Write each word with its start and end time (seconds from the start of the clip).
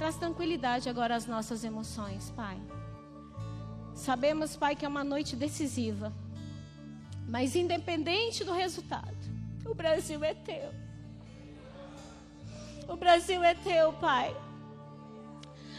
Traz 0.00 0.16
tranquilidade 0.16 0.88
agora 0.88 1.14
às 1.14 1.26
nossas 1.26 1.62
emoções, 1.62 2.32
Pai. 2.34 2.58
Sabemos, 3.94 4.56
Pai, 4.56 4.74
que 4.74 4.86
é 4.86 4.88
uma 4.88 5.04
noite 5.04 5.36
decisiva. 5.36 6.10
Mas 7.28 7.54
independente 7.54 8.42
do 8.42 8.54
resultado, 8.54 9.18
o 9.62 9.74
Brasil 9.74 10.24
é 10.24 10.32
teu. 10.32 10.72
O 12.88 12.96
Brasil 12.96 13.44
é 13.44 13.52
teu, 13.52 13.92
Pai. 13.92 14.34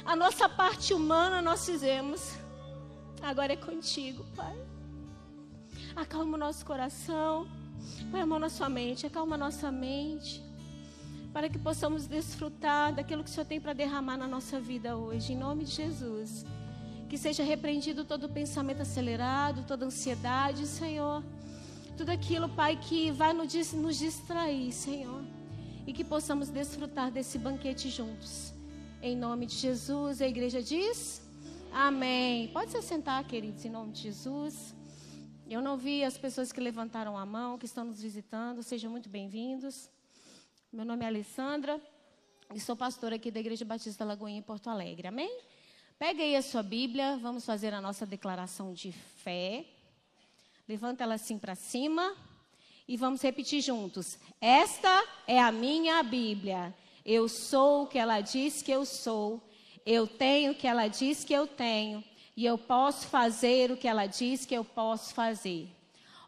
A 0.05 0.15
nossa 0.15 0.47
parte 0.47 0.93
humana 0.93 1.41
nós 1.41 1.65
fizemos. 1.65 2.35
Agora 3.23 3.53
é 3.53 3.57
contigo, 3.57 4.23
Pai. 4.35 4.55
Acalma 5.95 6.35
o 6.35 6.39
nosso 6.39 6.63
coração. 6.63 7.47
Põe 8.11 8.21
a 8.21 8.25
mão 8.27 8.37
na 8.37 8.49
sua 8.49 8.69
mente. 8.69 9.07
Acalma 9.07 9.33
a 9.33 9.39
nossa 9.39 9.71
mente. 9.71 10.50
Para 11.33 11.47
que 11.47 11.57
possamos 11.57 12.07
desfrutar 12.07 12.93
daquilo 12.93 13.23
que 13.23 13.29
o 13.29 13.33
Senhor 13.33 13.45
tem 13.45 13.59
para 13.59 13.71
derramar 13.71 14.17
na 14.17 14.27
nossa 14.27 14.59
vida 14.59 14.97
hoje. 14.97 15.31
Em 15.31 15.37
nome 15.37 15.63
de 15.63 15.71
Jesus. 15.71 16.45
Que 17.07 17.17
seja 17.17 17.41
repreendido 17.41 18.03
todo 18.03 18.27
pensamento 18.27 18.81
acelerado, 18.81 19.63
toda 19.65 19.85
ansiedade, 19.85 20.67
Senhor. 20.67 21.23
Tudo 21.95 22.09
aquilo, 22.09 22.49
Pai, 22.49 22.77
que 22.77 23.11
vai 23.11 23.31
nos 23.31 23.97
distrair, 23.97 24.73
Senhor. 24.73 25.23
E 25.87 25.93
que 25.93 26.03
possamos 26.03 26.49
desfrutar 26.49 27.09
desse 27.09 27.37
banquete 27.37 27.89
juntos. 27.89 28.53
Em 29.01 29.15
nome 29.15 29.45
de 29.45 29.55
Jesus, 29.55 30.21
a 30.21 30.27
igreja 30.27 30.61
diz: 30.61 31.21
Amém. 31.71 32.49
Pode 32.49 32.71
se 32.71 32.81
sentar, 32.81 33.23
queridos, 33.23 33.63
em 33.63 33.69
nome 33.69 33.93
de 33.93 34.01
Jesus. 34.01 34.75
Eu 35.49 35.61
não 35.61 35.77
vi 35.77 36.03
as 36.03 36.17
pessoas 36.17 36.51
que 36.51 36.59
levantaram 36.59 37.17
a 37.17 37.25
mão, 37.25 37.57
que 37.57 37.65
estão 37.65 37.85
nos 37.85 38.01
visitando. 38.01 38.61
Sejam 38.61 38.91
muito 38.91 39.09
bem-vindos. 39.09 39.89
Meu 40.73 40.85
nome 40.85 41.03
é 41.03 41.07
Alessandra 41.09 41.81
e 42.55 42.57
sou 42.57 42.77
pastora 42.77 43.17
aqui 43.17 43.29
da 43.29 43.41
Igreja 43.41 43.65
Batista 43.65 44.05
Lagoinha, 44.05 44.39
em 44.39 44.41
Porto 44.41 44.69
Alegre. 44.69 45.05
Amém? 45.05 45.29
Pega 45.99 46.23
aí 46.23 46.33
a 46.33 46.41
sua 46.41 46.63
Bíblia, 46.63 47.19
vamos 47.21 47.45
fazer 47.45 47.73
a 47.73 47.81
nossa 47.81 48.05
declaração 48.05 48.71
de 48.71 48.93
fé. 48.93 49.65
Levanta 50.69 51.03
ela 51.03 51.15
assim 51.15 51.37
para 51.37 51.55
cima 51.55 52.15
e 52.87 52.95
vamos 52.95 53.21
repetir 53.21 53.59
juntos. 53.59 54.17
Esta 54.39 55.05
é 55.27 55.41
a 55.41 55.51
minha 55.51 56.01
Bíblia. 56.03 56.73
Eu 57.05 57.27
sou 57.27 57.83
o 57.83 57.87
que 57.87 57.99
ela 57.99 58.21
diz 58.21 58.61
que 58.61 58.71
eu 58.71 58.85
sou. 58.85 59.43
Eu 59.85 60.07
tenho 60.07 60.53
o 60.53 60.55
que 60.55 60.67
ela 60.67 60.87
diz 60.87 61.25
que 61.25 61.33
eu 61.33 61.47
tenho. 61.47 62.01
E 62.33 62.45
eu 62.45 62.57
posso 62.57 63.07
fazer 63.07 63.71
o 63.71 63.77
que 63.77 63.89
ela 63.89 64.05
diz 64.05 64.45
que 64.45 64.55
eu 64.55 64.63
posso 64.63 65.13
fazer. 65.13 65.67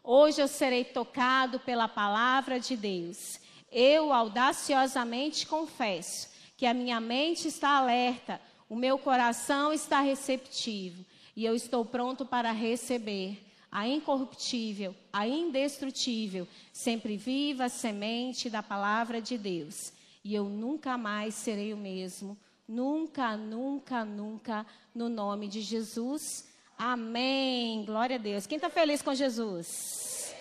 Hoje 0.02 0.42
eu 0.42 0.48
serei 0.48 0.84
tocado 0.84 1.58
pela 1.60 1.88
palavra 1.88 2.60
de 2.60 2.76
Deus. 2.76 3.42
Eu 3.74 4.12
audaciosamente 4.12 5.46
confesso 5.46 6.30
que 6.56 6.64
a 6.64 6.72
minha 6.72 7.00
mente 7.00 7.48
está 7.48 7.76
alerta 7.76 8.40
o 8.68 8.76
meu 8.76 8.98
coração 8.98 9.72
está 9.72 10.00
receptivo 10.00 11.04
e 11.36 11.44
eu 11.44 11.54
estou 11.54 11.84
pronto 11.84 12.24
para 12.24 12.50
receber 12.50 13.40
a 13.70 13.86
incorruptível, 13.86 14.94
a 15.12 15.26
indestrutível, 15.26 16.48
sempre 16.72 17.16
viva 17.16 17.68
semente 17.68 18.48
da 18.48 18.62
palavra 18.62 19.20
de 19.20 19.36
Deus. 19.36 19.92
E 20.24 20.34
eu 20.34 20.44
nunca 20.44 20.96
mais 20.96 21.34
serei 21.34 21.72
o 21.72 21.76
mesmo. 21.76 22.38
Nunca, 22.66 23.36
nunca, 23.36 24.04
nunca, 24.04 24.64
no 24.94 25.08
nome 25.08 25.48
de 25.48 25.60
Jesus. 25.60 26.48
Amém. 26.78 27.84
Glória 27.84 28.16
a 28.16 28.18
Deus. 28.18 28.46
Quem 28.46 28.56
está 28.56 28.70
feliz 28.70 29.02
com 29.02 29.14
Jesus? 29.14 30.34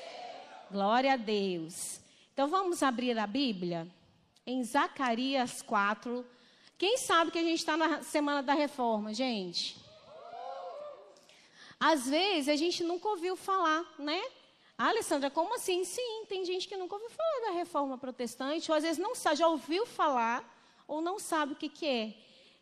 Glória 0.72 1.14
a 1.14 1.18
Deus. 1.18 1.93
Então 2.34 2.48
vamos 2.48 2.82
abrir 2.82 3.16
a 3.20 3.28
Bíblia 3.28 3.88
em 4.44 4.64
Zacarias 4.64 5.62
4, 5.62 6.26
quem 6.80 6.98
sabe 6.98 7.30
que 7.30 7.38
a 7.38 7.44
gente 7.44 7.60
está 7.60 7.78
na 7.78 8.02
semana 8.02 8.42
da 8.42 8.56
reforma, 8.56 9.14
gente? 9.14 9.78
Às 11.80 12.10
vezes 12.10 12.50
a 12.50 12.56
gente 12.56 12.84
nunca 12.84 13.08
ouviu 13.08 13.36
falar, 13.36 13.86
né? 14.00 14.20
Ah, 14.76 14.90
Alessandra, 14.90 15.30
como 15.30 15.54
assim? 15.54 15.86
Sim, 15.86 16.26
tem 16.28 16.44
gente 16.44 16.68
que 16.68 16.76
nunca 16.76 16.96
ouviu 16.96 17.12
falar 17.12 17.52
da 17.52 17.60
reforma 17.60 18.00
protestante, 18.00 18.72
ou 18.72 18.76
às 18.76 18.84
vezes 18.84 18.98
não 18.98 19.14
sabe, 19.14 19.36
já 19.36 19.48
ouviu 19.48 19.86
falar, 19.86 20.44
ou 20.88 21.02
não 21.02 21.20
sabe 21.20 21.54
o 21.54 21.56
que, 21.56 21.70
que 21.70 21.86
é. 21.86 22.14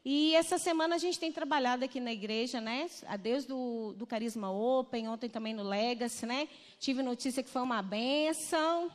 E 0.04 0.36
essa 0.36 0.58
semana 0.58 0.96
a 0.96 0.98
gente 0.98 1.18
tem 1.18 1.32
trabalhado 1.32 1.86
aqui 1.86 2.02
na 2.02 2.12
igreja, 2.12 2.60
né? 2.60 2.90
A 3.08 3.16
Deus 3.16 3.46
do, 3.46 3.94
do 3.94 4.06
Carisma 4.06 4.52
Open, 4.52 5.08
ontem 5.08 5.30
também 5.30 5.54
no 5.54 5.64
Legacy, 5.64 6.26
né? 6.26 6.50
Tive 6.78 7.02
notícia 7.02 7.42
que 7.42 7.50
foi 7.50 7.62
uma 7.62 7.82
benção, 7.82 8.92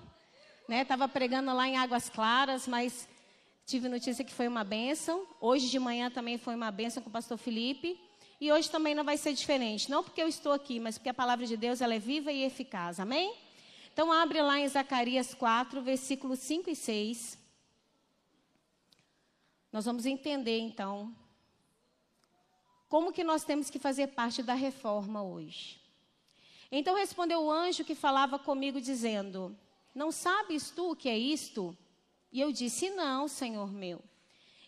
né? 0.69 0.82
Estava 0.82 1.09
pregando 1.09 1.53
lá 1.54 1.69
em 1.69 1.77
Águas 1.77 2.09
Claras, 2.09 2.66
mas 2.66 3.09
Tive 3.66 3.88
notícia 3.88 4.25
que 4.25 4.32
foi 4.32 4.47
uma 4.47 4.62
benção. 4.62 5.27
Hoje 5.41 5.69
de 5.69 5.77
manhã 5.77 6.09
também 6.09 6.38
foi 6.38 6.54
uma 6.54 6.71
benção 6.71 7.03
com 7.03 7.09
o 7.09 7.12
pastor 7.12 7.37
Felipe. 7.37 8.00
E 8.41 8.53
hoje 8.53 8.71
também 8.71 8.94
não 8.94 9.03
vai 9.03 9.16
ser 9.16 9.32
diferente. 9.32 9.91
Não 9.91 10.04
porque 10.04 10.22
eu 10.22 10.28
estou 10.28 10.53
aqui, 10.53 10.78
mas 10.78 10.97
porque 10.97 11.09
a 11.09 11.15
palavra 11.15 11.44
de 11.44 11.56
Deus 11.56 11.81
ela 11.81 11.93
é 11.93 11.99
viva 11.99 12.31
e 12.31 12.44
eficaz. 12.44 13.00
Amém? 13.00 13.34
Então 13.93 14.12
abre 14.12 14.41
lá 14.41 14.60
em 14.60 14.69
Zacarias 14.69 15.34
4, 15.34 15.82
versículos 15.82 16.38
5 16.38 16.71
e 16.71 16.77
6. 16.77 17.37
Nós 19.72 19.84
vamos 19.84 20.06
entender 20.06 20.60
então 20.60 21.12
como 22.88 23.12
que 23.12 23.25
nós 23.25 23.43
temos 23.43 23.69
que 23.69 23.81
fazer 23.81 24.09
parte 24.09 24.44
da 24.44 24.54
reforma 24.54 25.25
hoje. 25.25 25.81
Então 26.71 26.94
respondeu 26.94 27.43
o 27.43 27.50
anjo 27.50 27.84
que 27.84 27.97
falava 27.97 28.38
comigo 28.38 28.81
dizendo: 28.81 29.59
Não 29.96 30.12
sabes 30.12 30.68
tu 30.68 30.90
o 30.90 30.94
que 30.94 31.08
é 31.08 31.18
isto? 31.18 31.74
E 32.30 32.38
eu 32.38 32.52
disse: 32.52 32.90
Não, 32.90 33.26
Senhor 33.26 33.72
meu. 33.72 34.04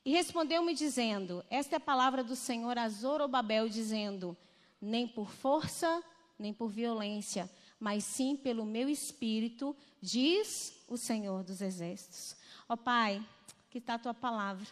E 0.02 0.10
respondeu-me 0.10 0.72
dizendo: 0.72 1.44
Esta 1.50 1.76
é 1.76 1.76
a 1.76 1.80
palavra 1.80 2.24
do 2.24 2.34
Senhor 2.34 2.78
a 2.78 2.88
Zorobabel, 2.88 3.68
dizendo: 3.68 4.34
Nem 4.80 5.06
por 5.06 5.30
força, 5.30 6.02
nem 6.38 6.54
por 6.54 6.70
violência, 6.70 7.50
mas 7.78 8.04
sim 8.04 8.38
pelo 8.38 8.64
meu 8.64 8.88
espírito, 8.88 9.76
diz 10.00 10.82
o 10.88 10.96
Senhor 10.96 11.44
dos 11.44 11.60
exércitos. 11.60 12.34
Ó 12.66 12.74
Pai, 12.74 13.22
que 13.68 13.76
está 13.76 13.94
a 13.94 13.98
tua 13.98 14.14
palavra. 14.14 14.66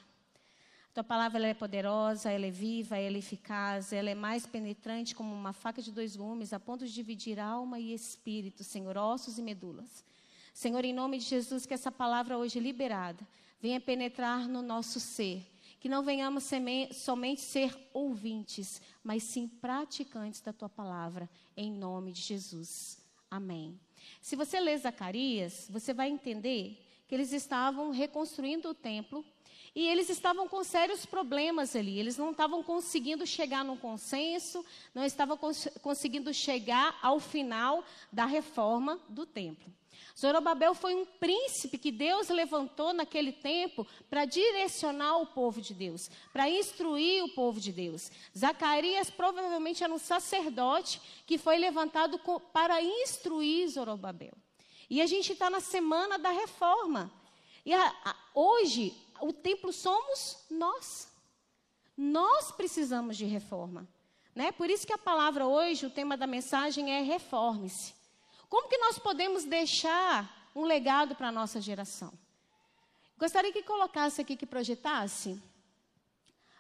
A 0.89 0.95
tua 0.95 1.05
palavra 1.05 1.37
ela 1.37 1.49
é 1.49 1.53
poderosa, 1.53 2.31
ela 2.31 2.47
é 2.47 2.51
viva, 2.51 2.97
ela 2.97 3.17
é 3.17 3.19
eficaz, 3.19 3.93
ela 3.93 4.09
é 4.09 4.15
mais 4.15 4.47
penetrante 4.47 5.15
como 5.15 5.35
uma 5.35 5.53
faca 5.53 5.83
de 5.83 5.93
dois 5.93 6.17
gumes, 6.17 6.55
a 6.55 6.59
ponto 6.59 6.87
de 6.87 6.95
dividir 6.95 7.39
alma 7.39 7.79
e 7.79 7.93
espírito, 7.93 8.65
Senhor, 8.65 8.97
ossos 8.97 9.37
e 9.37 9.43
medulas. 9.43 10.03
Senhor, 10.57 10.87
em 10.87 10.93
nome 10.95 11.19
de 11.19 11.25
Jesus, 11.25 11.67
que 11.67 11.75
essa 11.75 11.93
palavra 11.93 12.39
hoje 12.39 12.59
liberada 12.59 13.29
venha 13.61 13.79
penetrar 13.79 14.49
no 14.49 14.63
nosso 14.63 14.99
ser. 14.99 15.47
Que 15.79 15.87
não 15.87 16.03
venhamos 16.03 16.49
somente 16.95 17.43
ser 17.43 17.77
ouvintes, 17.93 18.81
mas 19.05 19.23
sim 19.23 19.47
praticantes 19.47 20.41
da 20.41 20.55
tua 20.55 20.71
palavra, 20.71 21.29
em 21.55 21.71
nome 21.71 22.11
de 22.11 22.23
Jesus. 22.23 22.97
Amém. 23.31 23.79
Se 24.19 24.35
você 24.35 24.59
ler 24.59 24.79
Zacarias, 24.79 25.69
você 25.69 25.93
vai 25.93 26.09
entender 26.09 26.83
que 27.07 27.15
eles 27.15 27.35
estavam 27.35 27.91
reconstruindo 27.91 28.71
o 28.71 28.75
templo 28.75 29.23
e 29.75 29.87
eles 29.87 30.09
estavam 30.09 30.49
com 30.49 30.65
sérios 30.65 31.05
problemas 31.05 31.77
ali. 31.77 31.99
Eles 31.99 32.17
não 32.17 32.31
estavam 32.31 32.63
conseguindo 32.63 33.27
chegar 33.27 33.63
num 33.63 33.77
consenso, 33.77 34.65
não 34.95 35.05
estavam 35.05 35.37
cons 35.37 35.69
conseguindo 35.83 36.33
chegar 36.33 36.99
ao 37.03 37.21
final 37.21 37.85
da 38.11 38.25
reforma 38.25 38.99
do 39.07 39.27
templo. 39.27 39.71
Zorobabel 40.19 40.75
foi 40.75 40.95
um 40.95 41.05
príncipe 41.05 41.77
que 41.77 41.93
Deus 41.93 42.29
levantou 42.29 42.93
naquele 42.93 43.33
tempo 43.33 43.87
para 44.09 44.25
direcionar 44.25 45.19
o 45.19 45.27
povo 45.27 45.61
de 45.61 45.75
Deus, 45.75 46.11
para 46.33 46.49
instruir 46.49 47.23
o 47.25 47.35
povo 47.35 47.61
de 47.61 47.71
Deus. 47.71 48.11
Zacarias 48.37 49.11
provavelmente 49.11 49.85
era 49.85 49.93
um 49.93 49.99
sacerdote 49.99 51.01
que 51.27 51.37
foi 51.37 51.59
levantado 51.59 52.19
para 52.53 52.81
instruir 52.83 53.69
Zorobabel. 53.69 54.33
E 54.89 55.03
a 55.03 55.07
gente 55.07 55.33
está 55.33 55.51
na 55.51 55.61
semana 55.61 56.19
da 56.19 56.31
reforma. 56.31 57.13
E 57.65 57.75
a, 57.75 57.95
a, 58.05 58.17
hoje, 58.35 58.95
o 59.21 59.33
templo 59.33 59.73
somos 59.73 60.39
nós. 60.49 61.09
Nós 61.97 62.53
precisamos 62.53 63.17
de 63.17 63.25
reforma. 63.25 63.89
Né? 64.35 64.53
Por 64.53 64.71
isso 64.71 64.87
que 64.87 64.93
a 64.93 64.99
palavra 64.99 65.47
hoje, 65.47 65.87
o 65.87 65.91
tema 65.91 66.17
da 66.17 66.27
mensagem 66.27 66.93
é 66.93 67.01
reforme-se. 67.01 67.96
Como 68.49 68.69
que 68.69 68.79
nós 68.79 68.99
podemos 68.99 69.45
deixar 69.45 70.51
um 70.55 70.65
legado 70.65 71.15
para 71.15 71.29
a 71.29 71.33
nossa 71.33 71.61
geração? 71.61 72.13
Gostaria 73.19 73.53
que 73.53 73.63
colocasse 73.63 74.21
aqui, 74.21 74.37
que 74.37 74.47
projetasse, 74.47 75.41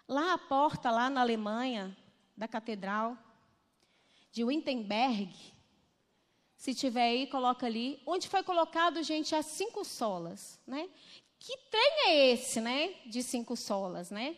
lá 0.08 0.32
a 0.32 0.38
porta, 0.38 0.90
lá 0.90 1.10
na 1.10 1.20
Alemanha, 1.20 1.96
da 2.36 2.48
catedral 2.48 3.16
de 4.32 4.44
Wittenberg, 4.44 5.34
se 6.56 6.74
tiver 6.74 7.08
aí, 7.08 7.26
coloca 7.26 7.66
ali, 7.66 8.02
onde 8.06 8.28
foi 8.28 8.42
colocado, 8.42 9.02
gente, 9.02 9.34
as 9.34 9.46
cinco 9.46 9.84
solas, 9.84 10.58
né? 10.66 10.88
Que 11.38 11.56
trem 11.70 12.06
é 12.06 12.32
esse, 12.32 12.60
né, 12.60 12.94
de 13.06 13.22
cinco 13.22 13.56
solas, 13.56 14.10
né? 14.10 14.36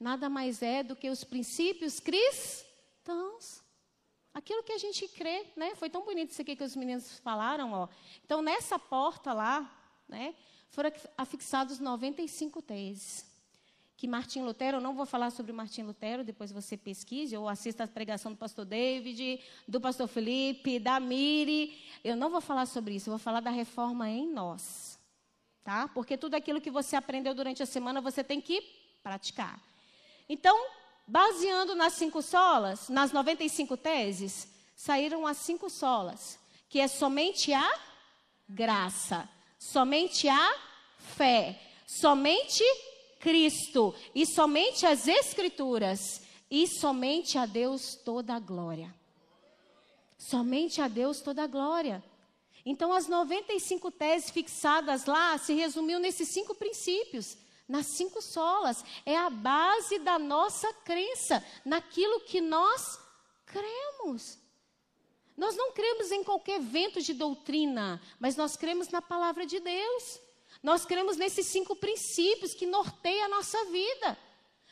Nada 0.00 0.28
mais 0.28 0.62
é 0.62 0.82
do 0.82 0.96
que 0.96 1.08
os 1.08 1.24
princípios 1.24 2.00
cristãos. 2.00 3.62
Aquilo 4.38 4.62
que 4.62 4.70
a 4.72 4.78
gente 4.78 5.08
crê, 5.08 5.46
né? 5.56 5.74
Foi 5.74 5.90
tão 5.90 6.04
bonito 6.04 6.30
isso 6.30 6.40
aqui 6.40 6.54
que 6.54 6.62
os 6.62 6.76
meninos 6.76 7.18
falaram, 7.18 7.72
ó. 7.72 7.88
Então, 8.24 8.40
nessa 8.40 8.78
porta 8.78 9.32
lá, 9.32 9.68
né, 10.08 10.32
foram 10.70 10.92
afixados 11.16 11.80
95 11.80 12.62
teses. 12.62 13.26
que 13.98 14.06
Martim 14.06 14.42
Lutero, 14.42 14.76
eu 14.76 14.80
não 14.80 14.94
vou 14.94 15.04
falar 15.04 15.30
sobre 15.30 15.52
Martim 15.52 15.82
Lutero, 15.82 16.22
depois 16.22 16.52
você 16.52 16.76
pesquise 16.76 17.36
ou 17.36 17.48
assista 17.48 17.82
a 17.82 17.88
pregação 17.88 18.30
do 18.30 18.38
pastor 18.38 18.64
David, 18.64 19.40
do 19.66 19.80
pastor 19.80 20.06
Felipe, 20.06 20.78
da 20.78 21.00
Miri. 21.00 21.76
Eu 22.04 22.14
não 22.14 22.30
vou 22.30 22.40
falar 22.40 22.66
sobre 22.66 22.94
isso, 22.94 23.08
eu 23.10 23.14
vou 23.14 23.18
falar 23.18 23.40
da 23.40 23.50
reforma 23.50 24.08
em 24.08 24.24
nós. 24.28 25.00
Tá? 25.64 25.88
Porque 25.88 26.16
tudo 26.16 26.34
aquilo 26.34 26.60
que 26.60 26.70
você 26.70 26.94
aprendeu 26.94 27.34
durante 27.34 27.60
a 27.60 27.66
semana, 27.66 28.00
você 28.00 28.22
tem 28.22 28.40
que 28.40 28.60
praticar. 29.02 29.60
Então, 30.28 30.56
baseando 31.08 31.74
nas 31.74 31.94
cinco 31.94 32.20
solas, 32.20 32.90
nas 32.90 33.10
95 33.12 33.76
teses, 33.78 34.46
saíram 34.76 35.26
as 35.26 35.38
cinco 35.38 35.70
solas, 35.70 36.38
que 36.68 36.78
é 36.78 36.86
somente 36.86 37.52
a 37.52 37.80
graça, 38.46 39.28
somente 39.58 40.28
a 40.28 40.54
fé, 40.98 41.58
somente 41.86 42.62
Cristo 43.18 43.94
e 44.14 44.26
somente 44.26 44.86
as 44.86 45.08
Escrituras 45.08 46.22
e 46.50 46.66
somente 46.66 47.38
a 47.38 47.46
Deus 47.46 47.96
toda 47.96 48.34
a 48.34 48.38
glória. 48.38 48.94
Somente 50.18 50.82
a 50.82 50.88
Deus 50.88 51.20
toda 51.20 51.44
a 51.44 51.46
glória. 51.46 52.04
Então, 52.66 52.92
as 52.92 53.08
95 53.08 53.90
teses 53.90 54.30
fixadas 54.30 55.06
lá 55.06 55.38
se 55.38 55.54
resumiu 55.54 55.98
nesses 55.98 56.28
cinco 56.28 56.54
princípios, 56.54 57.36
nas 57.68 57.86
cinco 57.86 58.22
solas. 58.22 58.82
É 59.04 59.16
a 59.16 59.28
base 59.28 59.98
da 59.98 60.18
nossa 60.18 60.72
crença, 60.72 61.44
naquilo 61.64 62.20
que 62.20 62.40
nós 62.40 62.98
cremos. 63.44 64.38
Nós 65.36 65.54
não 65.54 65.70
cremos 65.72 66.10
em 66.10 66.24
qualquer 66.24 66.60
vento 66.60 67.00
de 67.00 67.14
doutrina, 67.14 68.02
mas 68.18 68.34
nós 68.34 68.56
cremos 68.56 68.88
na 68.88 69.02
palavra 69.02 69.46
de 69.46 69.60
Deus. 69.60 70.20
Nós 70.62 70.84
cremos 70.84 71.16
nesses 71.16 71.46
cinco 71.46 71.76
princípios 71.76 72.54
que 72.54 72.66
norteiam 72.66 73.26
a 73.26 73.28
nossa 73.28 73.64
vida, 73.66 74.18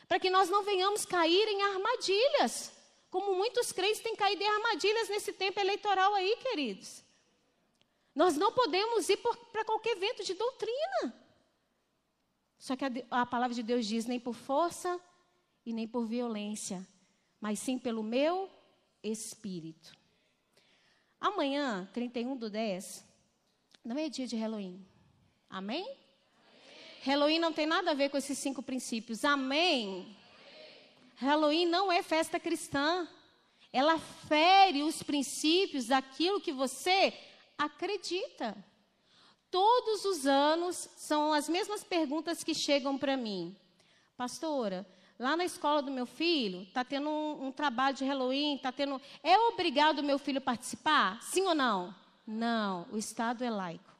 para 0.07 0.19
que 0.19 0.29
nós 0.29 0.49
não 0.49 0.63
venhamos 0.63 1.05
cair 1.05 1.47
em 1.47 1.61
armadilhas, 1.61 2.71
como 3.09 3.35
muitos 3.35 3.71
crentes 3.71 4.01
têm 4.01 4.15
caído 4.15 4.43
em 4.43 4.47
armadilhas 4.47 5.07
nesse 5.07 5.31
tempo 5.31 5.59
eleitoral 5.59 6.13
aí, 6.15 6.35
queridos. 6.37 7.01
Nós 8.13 8.35
não 8.35 8.51
podemos 8.51 9.07
ir 9.07 9.17
para 9.51 9.63
qualquer 9.63 9.95
vento 9.95 10.23
de 10.23 10.33
doutrina. 10.33 11.26
Só 12.57 12.75
que 12.75 12.85
a, 12.85 12.91
a 13.11 13.25
palavra 13.25 13.53
de 13.53 13.63
Deus 13.63 13.85
diz: 13.85 14.05
nem 14.05 14.19
por 14.19 14.33
força 14.33 14.99
e 15.65 15.73
nem 15.73 15.87
por 15.87 16.05
violência, 16.05 16.85
mas 17.39 17.59
sim 17.59 17.77
pelo 17.77 18.03
meu 18.03 18.49
espírito. 19.03 19.95
Amanhã, 21.19 21.89
31 21.93 22.35
do 22.37 22.49
10, 22.49 23.05
não 23.83 23.97
é 23.97 24.09
dia 24.09 24.27
de 24.27 24.35
Halloween. 24.35 24.85
Amém? 25.49 25.81
Amém? 25.81 25.97
Halloween 27.03 27.39
não 27.39 27.53
tem 27.53 27.65
nada 27.65 27.91
a 27.91 27.93
ver 27.93 28.09
com 28.09 28.17
esses 28.17 28.37
cinco 28.37 28.61
princípios. 28.61 29.25
Amém? 29.25 29.87
Amém? 29.87 30.17
Halloween 31.15 31.65
não 31.65 31.91
é 31.91 32.03
festa 32.03 32.39
cristã. 32.39 33.07
Ela 33.73 33.97
fere 33.97 34.83
os 34.83 35.01
princípios 35.03 35.87
daquilo 35.87 36.41
que 36.41 36.51
você 36.51 37.13
acredita. 37.57 38.55
Todos 39.49 40.05
os 40.05 40.25
anos 40.25 40.89
são 40.97 41.33
as 41.33 41.47
mesmas 41.47 41.83
perguntas 41.83 42.43
que 42.43 42.53
chegam 42.53 42.97
para 42.97 43.15
mim. 43.15 43.55
Pastora, 44.17 44.85
lá 45.17 45.37
na 45.37 45.45
escola 45.45 45.81
do 45.81 45.91
meu 45.91 46.05
filho, 46.05 46.63
está 46.63 46.83
tendo 46.83 47.09
um, 47.09 47.47
um, 47.47 47.51
trabalho 47.51 47.95
de 47.95 48.05
Halloween, 48.05 48.55
está 48.55 48.71
tendo. 48.71 49.01
É 49.23 49.37
obrigado 49.37 49.99
o 49.99 50.03
meu 50.03 50.19
filho 50.19 50.41
participar? 50.41 51.21
Sim 51.21 51.43
ou 51.43 51.55
não? 51.55 51.95
Não, 52.25 52.85
o 52.91 52.97
Estado 52.97 53.43
é 53.43 53.49
laico. 53.49 53.95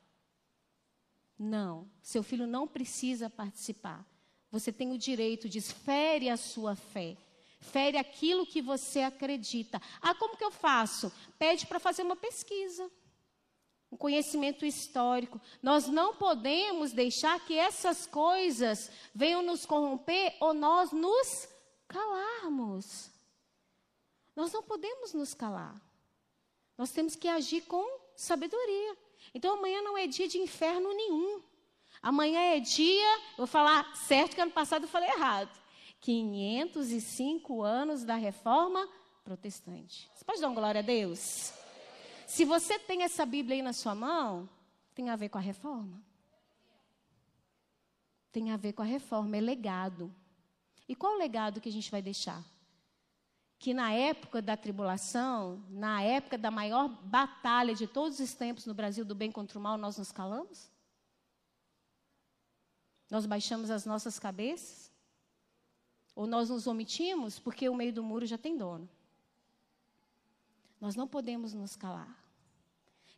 Não, 1.40 1.88
seu 2.02 2.24
filho 2.24 2.48
não 2.48 2.68
precisa 2.68 3.30
participar. 3.30 4.06
Você 4.52 4.72
tem 4.72 4.92
o 4.92 4.98
direito 4.98 5.48
de 5.48 5.62
fere 5.62 6.30
a 6.30 6.38
sua 6.38 6.76
fé. 6.76 7.16
Fere 7.60 7.98
aquilo 7.98 8.46
que 8.46 8.62
você 8.62 9.02
acredita. 9.02 9.82
Ah, 10.02 10.16
como 10.16 10.38
que 10.38 10.44
eu 10.44 10.52
faço? 10.52 11.12
Pede 11.38 11.66
para 11.66 11.80
fazer 11.80 12.04
uma 12.04 12.16
pesquisa. 12.16 12.90
Um 13.92 13.98
conhecimento 13.98 14.66
histórico. 14.66 15.40
Nós 15.62 15.88
não 15.88 16.16
podemos 16.16 16.92
deixar 16.92 17.40
que 17.46 17.58
essas 17.58 18.06
coisas 18.06 18.92
venham 19.16 19.42
nos 19.42 19.66
corromper 19.66 20.36
ou 20.40 20.54
nós 20.54 20.92
nos 20.92 21.48
calarmos. 21.88 23.10
Nós 24.36 24.52
não 24.52 24.62
podemos 24.62 25.14
nos 25.14 25.34
calar. 25.34 25.82
Nós 26.78 26.92
temos 26.92 27.16
que 27.16 27.28
agir 27.28 27.62
com 27.62 27.84
sabedoria. 28.16 28.98
Então 29.34 29.58
amanhã 29.58 29.82
não 29.82 29.98
é 29.98 30.06
dia 30.06 30.28
de 30.28 30.38
inferno 30.38 30.94
nenhum. 30.94 31.42
Amanhã 32.02 32.40
é 32.40 32.60
dia, 32.60 33.20
vou 33.38 33.48
falar 33.48 33.96
certo 33.96 34.36
que 34.36 34.42
ano 34.42 34.52
passado 34.52 34.84
eu 34.84 34.90
falei 34.90 35.10
errado. 35.10 35.50
505 36.02 37.64
anos 37.64 38.04
da 38.04 38.16
reforma 38.16 38.88
protestante. 39.24 40.10
Você 40.14 40.24
pode 40.24 40.40
dar 40.40 40.48
uma 40.48 40.56
glória 40.56 40.80
a 40.80 40.84
Deus? 40.84 41.57
Se 42.28 42.46
você 42.46 42.78
tem 42.78 43.02
essa 43.02 43.26
Bíblia 43.26 43.56
aí 43.56 43.62
na 43.64 43.74
sua 43.74 43.96
mão, 43.96 44.48
tem 44.94 45.10
a 45.10 45.16
ver 45.16 45.30
com 45.30 45.40
a 45.40 45.42
reforma. 45.42 46.00
Tem 48.32 48.52
a 48.52 48.58
ver 48.58 48.74
com 48.74 48.84
a 48.84 48.86
reforma, 48.86 49.36
é 49.36 49.42
legado. 49.42 50.14
E 50.88 50.96
qual 50.96 51.16
o 51.16 51.18
legado 51.18 51.60
que 51.60 51.70
a 51.70 51.72
gente 51.72 51.90
vai 51.90 52.02
deixar? 52.04 52.44
que 53.60 53.74
na 53.74 53.92
época 53.92 54.42
da 54.42 54.56
tribulação, 54.56 55.64
na 55.70 56.02
época 56.02 56.38
da 56.38 56.52
maior 56.52 56.88
batalha 56.88 57.74
de 57.74 57.88
todos 57.88 58.20
os 58.20 58.34
tempos 58.34 58.66
no 58.66 58.74
Brasil 58.74 59.04
do 59.04 59.16
bem 59.16 59.32
contra 59.32 59.58
o 59.58 59.62
mal, 59.62 59.78
nós 59.78 59.98
nos 59.98 60.12
calamos? 60.12 60.70
Nós 63.10 63.26
baixamos 63.26 63.70
as 63.70 63.86
nossas 63.86 64.20
cabeças? 64.20 64.92
Ou 66.16 66.28
nós 66.28 66.50
nos 66.50 66.68
omitimos 66.68 67.40
porque 67.40 67.68
o 67.68 67.76
meio 67.76 67.94
do 67.94 68.04
muro 68.04 68.26
já 68.26 68.38
tem 68.38 68.58
dono? 68.58 68.88
Nós 70.80 70.96
não 70.96 71.08
podemos 71.08 71.54
nos 71.54 71.76
calar. 71.76 72.24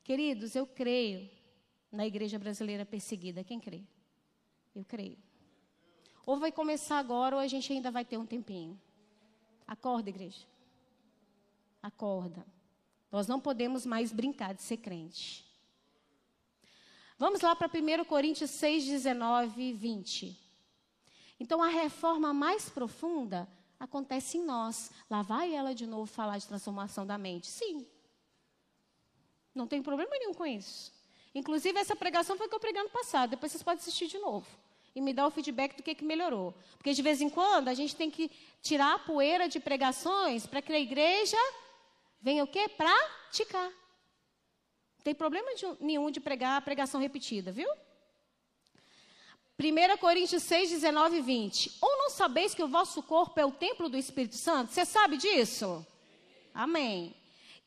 Queridos, 0.04 0.56
eu 0.56 0.66
creio 0.66 1.30
na 1.92 2.06
igreja 2.06 2.40
brasileira 2.40 2.86
perseguida. 2.86 3.44
Quem 3.44 3.60
crê? 3.60 3.84
Eu 4.76 4.86
creio. 4.86 5.18
Ou 6.26 6.40
vai 6.40 6.52
começar 6.52 7.00
agora 7.00 7.36
ou 7.36 7.42
a 7.42 7.48
gente 7.48 7.72
ainda 7.74 7.92
vai 7.92 8.06
ter 8.06 8.18
um 8.18 8.26
tempinho. 8.26 8.80
Acorda, 9.68 10.10
igreja. 10.10 10.46
Acorda. 11.82 12.46
Nós 13.12 13.28
não 13.28 13.40
podemos 13.40 13.86
mais 13.86 14.12
brincar 14.12 14.54
de 14.54 14.62
ser 14.62 14.78
crente. 14.78 15.46
Vamos 17.18 17.42
lá 17.42 17.56
para 17.56 17.68
1 17.68 18.06
Coríntios 18.06 18.50
6, 18.52 18.86
19 18.86 19.62
e 19.62 19.74
20. 19.74 20.40
Então, 21.40 21.62
a 21.62 21.68
reforma 21.68 22.34
mais 22.34 22.70
profunda 22.70 23.48
acontece 23.80 24.38
em 24.38 24.44
nós. 24.44 24.92
Lá 25.10 25.22
vai 25.22 25.54
ela 25.54 25.74
de 25.74 25.88
novo 25.88 26.06
falar 26.06 26.38
de 26.38 26.48
transformação 26.48 27.06
da 27.06 27.18
mente. 27.18 27.48
Sim. 27.48 27.88
Não 29.56 29.68
tem 29.68 29.82
problema 29.82 30.12
nenhum 30.18 30.34
com 30.34 30.46
isso. 30.46 30.92
Inclusive, 31.34 31.80
essa 31.80 31.96
pregação 31.96 32.38
foi 32.38 32.48
que 32.48 32.56
eu 32.56 32.60
preguei 32.60 32.82
ano 32.82 32.90
passado. 32.90 33.32
Depois 33.32 33.52
vocês 33.52 33.64
podem 33.64 33.80
assistir 33.80 34.08
de 34.08 34.18
novo 34.18 34.48
e 34.96 35.02
me 35.02 35.14
dar 35.14 35.28
o 35.28 35.32
feedback 35.32 35.78
do 35.78 35.84
que, 35.84 35.96
que 35.96 36.04
melhorou. 36.04 36.54
Porque 36.78 36.94
de 36.94 37.02
vez 37.02 37.22
em 37.22 37.30
quando 37.30 37.68
a 37.68 37.74
gente 37.74 37.96
tem 37.96 38.10
que 38.10 38.32
tirar 38.62 38.96
a 38.96 39.00
poeira 39.00 39.48
de 39.48 39.60
pregações 39.60 40.46
para 40.46 40.62
que 40.62 40.74
a 40.74 40.80
igreja 40.80 41.38
venha 42.22 42.44
o 42.44 42.48
quê? 42.48 42.68
Praticar. 42.68 43.70
Não 43.70 45.04
tem 45.04 45.16
problema 45.16 45.54
de, 45.56 45.66
nenhum 45.80 46.12
de 46.12 46.20
pregar 46.20 46.58
a 46.58 46.62
pregação 46.62 47.00
repetida, 47.00 47.52
viu? 47.52 47.70
1 49.60 49.98
Coríntios 49.98 50.44
6, 50.44 50.70
19 50.70 51.18
e 51.18 51.22
20. 51.22 51.78
Ou 51.82 51.98
não 51.98 52.10
sabeis 52.10 52.56
que 52.56 52.64
o 52.64 52.68
vosso 52.70 53.04
corpo 53.04 53.38
é 53.38 53.46
o 53.46 53.52
templo 53.52 53.90
do 53.90 53.98
Espírito 53.98 54.38
Santo? 54.38 54.72
Você 54.72 54.86
sabe 54.86 55.18
disso? 55.18 55.86
Amém. 56.54 57.14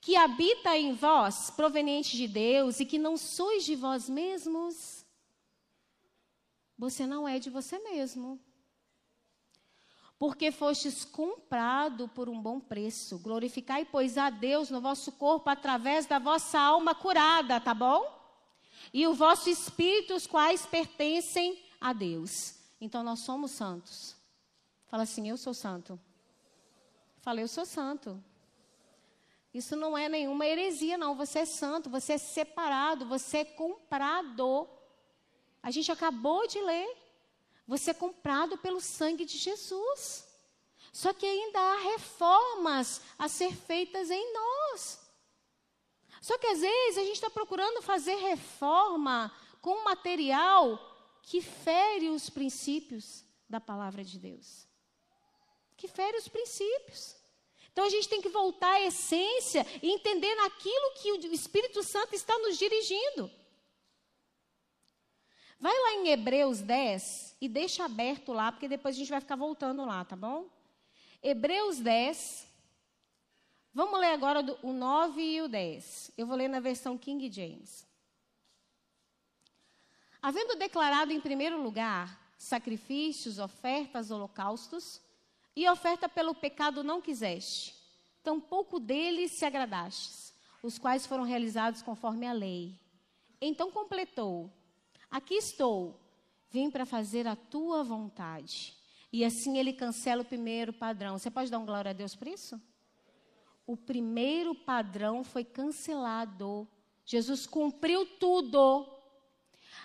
Que 0.00 0.16
habita 0.16 0.74
em 0.74 0.94
vós, 0.94 1.50
proveniente 1.50 2.16
de 2.16 2.26
Deus, 2.26 2.80
e 2.80 2.86
que 2.86 2.98
não 2.98 3.18
sois 3.18 3.62
de 3.66 3.76
vós 3.76 4.08
mesmos? 4.08 5.04
Você 6.78 7.06
não 7.06 7.28
é 7.28 7.38
de 7.38 7.50
você 7.50 7.78
mesmo. 7.78 8.40
Porque 10.18 10.50
fostes 10.50 11.04
comprado 11.04 12.08
por 12.08 12.26
um 12.26 12.40
bom 12.40 12.58
preço. 12.58 13.18
Glorificai, 13.18 13.84
pois, 13.84 14.16
a 14.16 14.30
Deus 14.30 14.70
no 14.70 14.80
vosso 14.80 15.12
corpo 15.12 15.50
através 15.50 16.06
da 16.06 16.18
vossa 16.18 16.58
alma 16.58 16.94
curada, 16.94 17.60
tá 17.60 17.74
bom? 17.74 18.02
E 18.94 19.06
o 19.06 19.12
vosso 19.12 19.50
espírito, 19.50 20.14
os 20.14 20.26
quais 20.26 20.64
pertencem 20.64 21.62
a 21.82 21.92
Deus. 21.92 22.54
Então 22.80 23.02
nós 23.02 23.20
somos 23.20 23.50
santos. 23.50 24.16
Fala 24.86 25.02
assim, 25.02 25.28
eu 25.28 25.36
sou 25.36 25.52
santo. 25.52 25.98
Fala, 27.20 27.40
eu 27.40 27.48
sou 27.48 27.66
santo. 27.66 28.22
Isso 29.52 29.76
não 29.76 29.96
é 29.96 30.08
nenhuma 30.08 30.46
heresia, 30.46 30.96
não. 30.96 31.14
Você 31.14 31.40
é 31.40 31.44
santo, 31.44 31.90
você 31.90 32.14
é 32.14 32.18
separado, 32.18 33.06
você 33.06 33.38
é 33.38 33.44
comprado 33.44 34.68
a 35.62 35.70
gente 35.70 35.92
acabou 35.92 36.46
de 36.46 36.60
ler. 36.60 36.96
Você 37.66 37.92
é 37.92 37.94
comprado 37.94 38.58
pelo 38.58 38.80
sangue 38.80 39.24
de 39.24 39.38
Jesus. 39.38 40.26
Só 40.92 41.12
que 41.12 41.24
ainda 41.24 41.58
há 41.58 41.76
reformas 41.92 43.00
a 43.18 43.28
ser 43.28 43.54
feitas 43.54 44.10
em 44.10 44.32
nós. 44.32 44.98
Só 46.20 46.36
que 46.36 46.46
às 46.46 46.60
vezes 46.60 46.98
a 46.98 47.02
gente 47.02 47.14
está 47.14 47.30
procurando 47.30 47.80
fazer 47.80 48.16
reforma 48.16 49.32
com 49.60 49.84
material 49.84 50.91
que 51.22 51.40
fere 51.40 52.10
os 52.10 52.28
princípios 52.28 53.24
da 53.48 53.60
palavra 53.60 54.04
de 54.04 54.18
Deus. 54.18 54.66
Que 55.76 55.88
fere 55.88 56.18
os 56.18 56.28
princípios. 56.28 57.16
Então 57.72 57.84
a 57.84 57.88
gente 57.88 58.08
tem 58.08 58.20
que 58.20 58.28
voltar 58.28 58.72
à 58.72 58.82
essência 58.82 59.66
e 59.82 59.90
entender 59.90 60.34
naquilo 60.34 60.94
que 60.94 61.12
o 61.12 61.32
Espírito 61.32 61.82
Santo 61.82 62.14
está 62.14 62.38
nos 62.38 62.58
dirigindo. 62.58 63.30
Vai 65.58 65.72
lá 65.72 65.92
em 65.94 66.08
Hebreus 66.08 66.60
10 66.60 67.36
e 67.40 67.48
deixa 67.48 67.84
aberto 67.84 68.32
lá, 68.32 68.50
porque 68.50 68.68
depois 68.68 68.94
a 68.94 68.98
gente 68.98 69.10
vai 69.10 69.20
ficar 69.20 69.36
voltando 69.36 69.84
lá, 69.84 70.04
tá 70.04 70.16
bom? 70.16 70.50
Hebreus 71.22 71.78
10. 71.78 72.48
Vamos 73.72 73.98
ler 74.00 74.10
agora 74.10 74.44
o 74.62 74.72
9 74.72 75.22
e 75.22 75.40
o 75.40 75.48
10. 75.48 76.12
Eu 76.18 76.26
vou 76.26 76.36
ler 76.36 76.48
na 76.48 76.60
versão 76.60 76.98
King 76.98 77.30
James. 77.32 77.86
Havendo 80.22 80.54
declarado 80.54 81.12
em 81.12 81.20
primeiro 81.20 81.60
lugar 81.60 82.20
sacrifícios, 82.38 83.38
ofertas, 83.38 84.10
holocaustos, 84.10 85.00
e 85.54 85.68
oferta 85.68 86.08
pelo 86.08 86.34
pecado 86.34 86.82
não 86.82 87.00
quiseste, 87.00 87.74
tampouco 88.22 88.80
deles 88.80 89.32
se 89.32 89.44
agradastes, 89.44 90.32
os 90.62 90.78
quais 90.78 91.06
foram 91.06 91.24
realizados 91.24 91.82
conforme 91.82 92.26
a 92.26 92.32
lei. 92.32 92.78
Então 93.40 93.70
completou: 93.70 94.50
Aqui 95.10 95.34
estou, 95.34 96.00
vim 96.50 96.70
para 96.70 96.86
fazer 96.86 97.26
a 97.26 97.36
tua 97.36 97.82
vontade. 97.82 98.74
E 99.12 99.24
assim 99.24 99.58
ele 99.58 99.72
cancela 99.72 100.22
o 100.22 100.24
primeiro 100.24 100.72
padrão. 100.72 101.18
Você 101.18 101.30
pode 101.30 101.50
dar 101.50 101.58
um 101.58 101.66
glória 101.66 101.90
a 101.90 101.94
Deus 101.94 102.14
por 102.14 102.28
isso? 102.28 102.58
O 103.66 103.76
primeiro 103.76 104.54
padrão 104.54 105.22
foi 105.22 105.44
cancelado. 105.44 106.66
Jesus 107.04 107.46
cumpriu 107.46 108.06
tudo. 108.18 108.86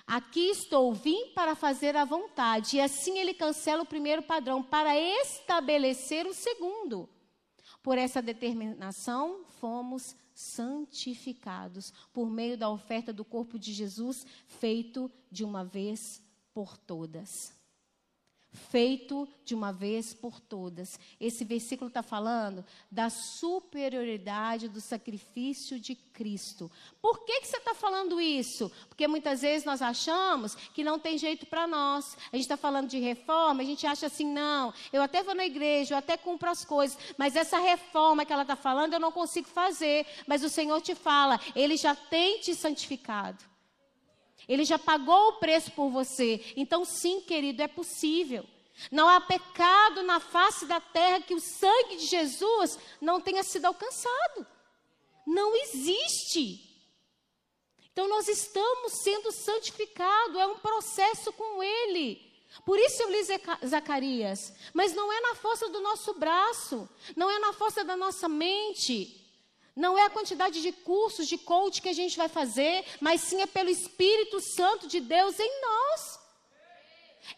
Aqui 0.07 0.49
estou, 0.49 0.93
vim 0.93 1.33
para 1.35 1.53
fazer 1.53 1.97
a 1.97 2.05
vontade. 2.05 2.77
E 2.77 2.81
assim 2.81 3.19
ele 3.19 3.33
cancela 3.33 3.83
o 3.83 3.85
primeiro 3.85 4.23
padrão 4.23 4.63
para 4.63 4.97
estabelecer 4.97 6.25
o 6.25 6.33
segundo. 6.33 7.09
Por 7.83 7.97
essa 7.97 8.21
determinação, 8.21 9.43
fomos 9.59 10.15
santificados 10.33 11.91
por 12.13 12.29
meio 12.29 12.57
da 12.57 12.69
oferta 12.69 13.11
do 13.11 13.25
corpo 13.25 13.59
de 13.59 13.73
Jesus, 13.73 14.25
feito 14.45 15.11
de 15.29 15.43
uma 15.43 15.65
vez 15.65 16.23
por 16.53 16.77
todas 16.77 17.56
feito 18.51 19.27
de 19.45 19.55
uma 19.55 19.71
vez 19.71 20.13
por 20.13 20.39
todas. 20.39 20.99
Esse 21.19 21.45
versículo 21.45 21.87
está 21.87 22.03
falando 22.03 22.65
da 22.91 23.09
superioridade 23.09 24.67
do 24.67 24.81
sacrifício 24.81 25.79
de 25.79 25.95
Cristo. 25.95 26.69
Por 27.01 27.23
que, 27.23 27.41
que 27.41 27.47
você 27.47 27.57
está 27.57 27.73
falando 27.73 28.19
isso? 28.19 28.71
Porque 28.89 29.07
muitas 29.07 29.41
vezes 29.41 29.65
nós 29.65 29.81
achamos 29.81 30.55
que 30.55 30.83
não 30.83 30.99
tem 30.99 31.17
jeito 31.17 31.45
para 31.45 31.67
nós. 31.67 32.17
A 32.31 32.35
gente 32.35 32.45
está 32.45 32.57
falando 32.57 32.89
de 32.89 32.99
reforma, 32.99 33.61
a 33.61 33.65
gente 33.65 33.85
acha 33.85 34.07
assim, 34.07 34.25
não, 34.25 34.73
eu 34.91 35.01
até 35.01 35.23
vou 35.23 35.35
na 35.35 35.45
igreja, 35.45 35.93
eu 35.93 35.97
até 35.97 36.17
cumpro 36.17 36.49
as 36.49 36.65
coisas, 36.65 36.97
mas 37.17 37.35
essa 37.35 37.59
reforma 37.59 38.25
que 38.25 38.33
ela 38.33 38.41
está 38.41 38.55
falando 38.55 38.93
eu 38.93 38.99
não 38.99 39.11
consigo 39.11 39.47
fazer. 39.47 40.05
Mas 40.25 40.43
o 40.43 40.49
Senhor 40.49 40.81
te 40.81 40.95
fala, 40.95 41.39
Ele 41.55 41.77
já 41.77 41.95
tem 41.95 42.39
te 42.39 42.55
santificado. 42.55 43.56
Ele 44.47 44.63
já 44.63 44.79
pagou 44.79 45.29
o 45.29 45.33
preço 45.39 45.71
por 45.71 45.89
você. 45.89 46.53
Então, 46.55 46.85
sim, 46.85 47.21
querido, 47.21 47.61
é 47.61 47.67
possível. 47.67 48.45
Não 48.91 49.09
há 49.09 49.19
pecado 49.19 50.03
na 50.03 50.19
face 50.19 50.65
da 50.65 50.79
terra 50.79 51.21
que 51.21 51.33
o 51.33 51.39
sangue 51.39 51.97
de 51.97 52.05
Jesus 52.05 52.77
não 53.01 53.19
tenha 53.19 53.43
sido 53.43 53.65
alcançado. 53.65 54.47
Não 55.25 55.55
existe. 55.55 56.63
Então, 57.91 58.07
nós 58.07 58.27
estamos 58.27 58.93
sendo 59.01 59.31
santificados, 59.31 60.37
é 60.37 60.45
um 60.45 60.59
processo 60.59 61.33
com 61.33 61.63
Ele. 61.63 62.27
Por 62.65 62.79
isso 62.79 63.03
eu 63.03 63.09
li 63.09 63.23
Zacarias. 63.65 64.53
Mas 64.73 64.93
não 64.93 65.11
é 65.11 65.19
na 65.21 65.35
força 65.35 65.67
do 65.69 65.81
nosso 65.81 66.13
braço, 66.13 66.87
não 67.15 67.29
é 67.29 67.39
na 67.39 67.53
força 67.53 67.83
da 67.83 67.97
nossa 67.97 68.29
mente. 68.29 69.26
Não 69.77 69.95
é 69.95 70.05
a 70.05 70.09
quantidade 70.09 70.59
de 70.59 70.71
cursos 70.71 71.27
de 71.27 71.37
coach 71.37 71.83
que 71.83 71.89
a 71.89 71.93
gente 71.93 72.17
vai 72.17 72.27
fazer, 72.27 72.83
mas 72.99 73.21
sim 73.21 73.41
é 73.43 73.45
pelo 73.45 73.69
Espírito 73.69 74.41
Santo 74.41 74.87
de 74.87 74.99
Deus 74.99 75.39
em 75.39 75.61
nós. 75.61 76.19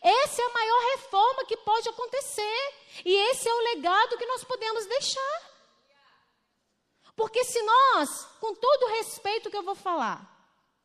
Essa 0.01 0.41
é 0.41 0.46
a 0.46 0.53
maior 0.53 0.81
reforma 0.96 1.43
que 1.43 1.58
pode 1.58 1.89
acontecer. 1.89 2.74
E 3.03 3.13
esse 3.29 3.46
é 3.46 3.53
o 3.53 3.63
legado 3.75 4.17
que 4.17 4.25
nós 4.25 4.46
podemos 4.46 4.86
deixar. 4.86 5.51
Porque 7.13 7.43
se 7.43 7.62
nós, 7.62 8.25
com 8.39 8.55
todo 8.55 8.91
respeito 8.91 9.50
que 9.50 9.58
eu 9.58 9.63
vou 9.63 9.75
falar, 9.75 10.17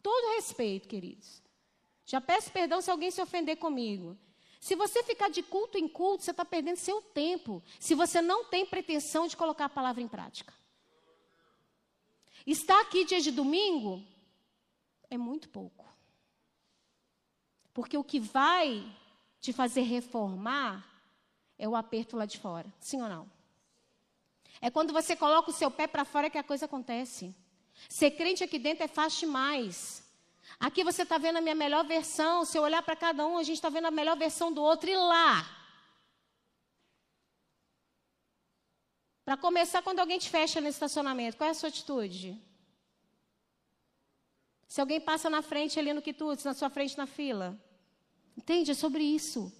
todo 0.03 0.35
respeito, 0.35 0.89
queridos, 0.89 1.41
já 2.05 2.21
peço 2.21 2.51
perdão 2.51 2.81
se 2.81 2.91
alguém 2.91 3.13
se 3.13 3.23
ofender 3.23 3.59
comigo. 3.59 4.19
Se 4.61 4.75
você 4.75 5.05
ficar 5.05 5.31
de 5.31 5.41
culto 5.41 5.79
em 5.79 5.87
culto, 5.87 6.25
você 6.25 6.33
está 6.33 6.45
perdendo 6.45 6.79
seu 6.79 7.01
tempo. 7.01 7.63
Se 7.79 7.95
você 7.95 8.21
não 8.21 8.45
tem 8.47 8.67
pretensão 8.67 9.29
de 9.29 9.37
colocar 9.37 9.67
a 9.67 9.69
palavra 9.69 10.03
em 10.03 10.09
prática. 10.09 10.53
Estar 12.47 12.81
aqui 12.81 13.05
dia 13.05 13.21
de 13.21 13.31
domingo 13.31 14.05
é 15.11 15.17
muito 15.17 15.49
pouco. 15.49 15.85
Porque 17.73 17.97
o 17.97 18.05
que 18.05 18.21
vai 18.21 18.85
te 19.41 19.53
fazer 19.53 19.83
reformar 19.83 20.85
é 21.59 21.69
o 21.69 21.75
aperto 21.75 22.17
lá 22.17 22.27
de 22.27 22.39
fora. 22.39 22.73
Sim 22.79 23.03
ou 23.03 23.09
não? 23.09 23.31
É 24.61 24.71
quando 24.71 24.93
você 24.93 25.17
coloca 25.17 25.51
o 25.51 25.55
seu 25.55 25.71
pé 25.71 25.87
para 25.87 26.05
fora 26.05 26.31
que 26.31 26.39
a 26.39 26.43
coisa 26.43 26.67
acontece. 26.67 27.35
Ser 27.89 28.13
crente 28.13 28.45
aqui 28.45 28.59
dentro 28.59 28.85
é 28.85 28.89
fácil 28.89 29.27
demais. 29.27 30.05
Aqui 30.61 30.85
você 30.85 31.03
está 31.03 31.19
vendo 31.19 31.37
a 31.37 31.41
minha 31.41 31.55
melhor 31.55 31.85
versão. 31.85 32.45
Se 32.45 32.57
eu 32.57 32.63
olhar 32.63 32.83
para 32.83 32.95
cada 32.95 33.27
um, 33.27 33.39
a 33.39 33.43
gente 33.43 33.57
está 33.57 33.69
vendo 33.69 33.87
a 33.87 33.91
melhor 33.91 34.17
versão 34.17 34.53
do 34.53 34.63
outro. 34.63 34.89
E 34.89 34.97
lá, 34.97 35.45
Para 39.25 39.37
começar, 39.37 39.81
quando 39.83 40.01
alguém 40.01 40.19
te 40.19 40.29
fecha 40.29 40.61
no 40.61 40.69
estacionamento, 40.69 41.37
qual 41.37 41.49
é 41.49 41.51
a 41.51 41.55
sua 41.55 41.71
atitude? 41.71 42.39
Se 44.69 44.81
alguém 44.81 45.01
passa 45.01 45.31
na 45.31 45.41
frente 45.41 45.79
ali 45.79 45.93
no 45.93 46.03
quitutes, 46.03 46.45
na 46.45 46.53
sua 46.53 46.69
frente 46.69 46.99
na 46.99 47.07
fila. 47.07 47.59
Entende? 48.37 48.73
É 48.73 48.75
sobre 48.75 49.03
isso. 49.03 49.53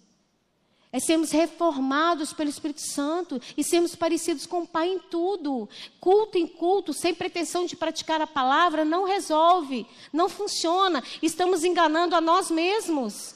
É 0.93 1.01
sermos 1.01 1.31
reformados 1.33 2.33
pelo 2.33 2.51
Espírito 2.51 2.81
Santo 2.81 3.41
e 3.57 3.65
sermos 3.65 3.97
parecidos 3.97 4.47
com 4.47 4.63
o 4.63 4.67
Pai 4.67 4.89
em 4.89 4.99
tudo. 4.99 5.69
Culto 5.99 6.37
em 6.37 6.47
culto, 6.47 6.93
sem 6.93 7.15
pretensão 7.15 7.65
de 7.65 7.75
praticar 7.75 8.21
a 8.21 8.27
palavra, 8.27 8.85
não 8.85 9.05
resolve, 9.05 9.87
não 10.13 10.29
funciona. 10.29 11.03
Estamos 11.23 11.65
enganando 11.65 12.15
a 12.15 12.21
nós 12.21 12.51
mesmos. 12.51 13.35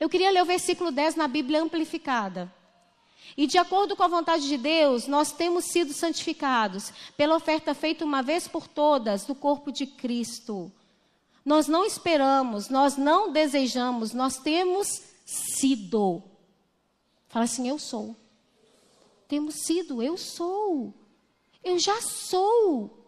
Eu 0.00 0.08
queria 0.08 0.30
ler 0.30 0.42
o 0.42 0.46
versículo 0.46 0.90
10 0.90 1.14
na 1.14 1.28
Bíblia 1.28 1.62
amplificada. 1.62 2.52
E 3.36 3.46
de 3.46 3.58
acordo 3.58 3.94
com 3.94 4.02
a 4.02 4.08
vontade 4.08 4.48
de 4.48 4.56
Deus, 4.56 5.06
nós 5.06 5.32
temos 5.32 5.66
sido 5.66 5.92
santificados 5.92 6.92
pela 7.16 7.36
oferta 7.36 7.74
feita 7.74 8.04
uma 8.04 8.22
vez 8.22 8.48
por 8.48 8.66
todas 8.66 9.24
do 9.24 9.34
corpo 9.34 9.70
de 9.70 9.86
Cristo. 9.86 10.72
Nós 11.44 11.66
não 11.66 11.84
esperamos, 11.84 12.68
nós 12.68 12.96
não 12.96 13.32
desejamos, 13.32 14.12
nós 14.12 14.38
temos 14.38 15.02
sido. 15.24 16.22
Fala 17.28 17.44
assim, 17.44 17.68
eu 17.68 17.78
sou. 17.78 18.16
Temos 19.26 19.54
sido, 19.66 20.02
eu 20.02 20.16
sou. 20.16 20.92
Eu 21.62 21.78
já 21.78 22.00
sou. 22.00 22.98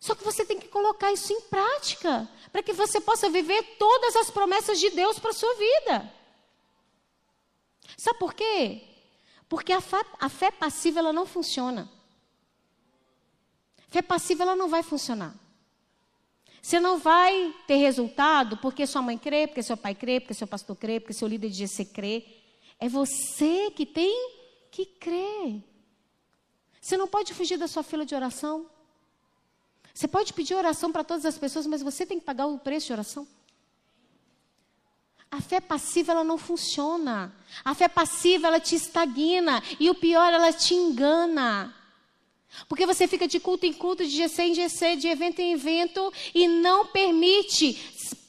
Só 0.00 0.14
que 0.14 0.24
você 0.24 0.44
tem 0.44 0.58
que 0.58 0.68
colocar 0.68 1.12
isso 1.12 1.32
em 1.32 1.40
prática, 1.42 2.28
para 2.52 2.62
que 2.62 2.72
você 2.72 3.00
possa 3.00 3.30
viver 3.30 3.76
todas 3.78 4.14
as 4.16 4.30
promessas 4.30 4.78
de 4.78 4.90
Deus 4.90 5.18
para 5.18 5.30
a 5.30 5.34
sua 5.34 5.54
vida. 5.54 6.12
Sabe 7.96 8.18
por 8.18 8.34
quê? 8.34 8.82
Porque 9.48 9.72
a 9.72 9.80
fé, 9.80 10.04
a 10.18 10.28
fé 10.28 10.50
passiva 10.50 10.98
ela 10.98 11.12
não 11.12 11.26
funciona. 11.26 11.90
Fé 13.88 14.02
passiva 14.02 14.42
ela 14.42 14.56
não 14.56 14.68
vai 14.68 14.82
funcionar. 14.82 15.34
Você 16.60 16.80
não 16.80 16.98
vai 16.98 17.54
ter 17.66 17.76
resultado 17.76 18.56
porque 18.56 18.86
sua 18.86 19.02
mãe 19.02 19.18
crê, 19.18 19.46
porque 19.46 19.62
seu 19.62 19.76
pai 19.76 19.94
crê, 19.94 20.18
porque 20.18 20.32
seu 20.32 20.46
pastor 20.46 20.74
crê, 20.74 20.98
porque 20.98 21.12
seu 21.12 21.28
líder 21.28 21.50
de 21.50 21.66
GC 21.66 21.84
crê. 21.84 22.26
É 22.80 22.88
você 22.88 23.70
que 23.70 23.84
tem 23.84 24.30
que 24.70 24.86
crer. 24.86 25.62
Você 26.80 26.96
não 26.96 27.06
pode 27.06 27.32
fugir 27.34 27.58
da 27.58 27.68
sua 27.68 27.82
fila 27.82 28.04
de 28.04 28.14
oração. 28.14 28.66
Você 29.92 30.08
pode 30.08 30.32
pedir 30.32 30.54
oração 30.54 30.90
para 30.90 31.04
todas 31.04 31.24
as 31.24 31.38
pessoas, 31.38 31.66
mas 31.66 31.82
você 31.82 32.04
tem 32.04 32.18
que 32.18 32.24
pagar 32.24 32.46
o 32.46 32.58
preço 32.58 32.88
de 32.88 32.92
oração. 32.92 33.28
A 35.34 35.40
fé 35.40 35.60
passiva 35.60 36.12
ela 36.12 36.22
não 36.22 36.38
funciona. 36.38 37.34
A 37.64 37.74
fé 37.74 37.88
passiva 37.88 38.46
ela 38.46 38.60
te 38.60 38.76
estagna 38.76 39.60
e 39.80 39.90
o 39.90 39.94
pior 39.94 40.32
ela 40.32 40.52
te 40.52 40.74
engana. 40.74 41.74
Porque 42.68 42.86
você 42.86 43.08
fica 43.08 43.26
de 43.26 43.40
culto 43.40 43.66
em 43.66 43.72
culto, 43.72 44.04
de 44.04 44.10
GC 44.10 44.42
em 44.42 44.54
GC, 44.54 44.94
de 44.94 45.08
evento 45.08 45.40
em 45.40 45.52
evento 45.52 46.12
e 46.32 46.46
não 46.46 46.86
permite 46.86 47.74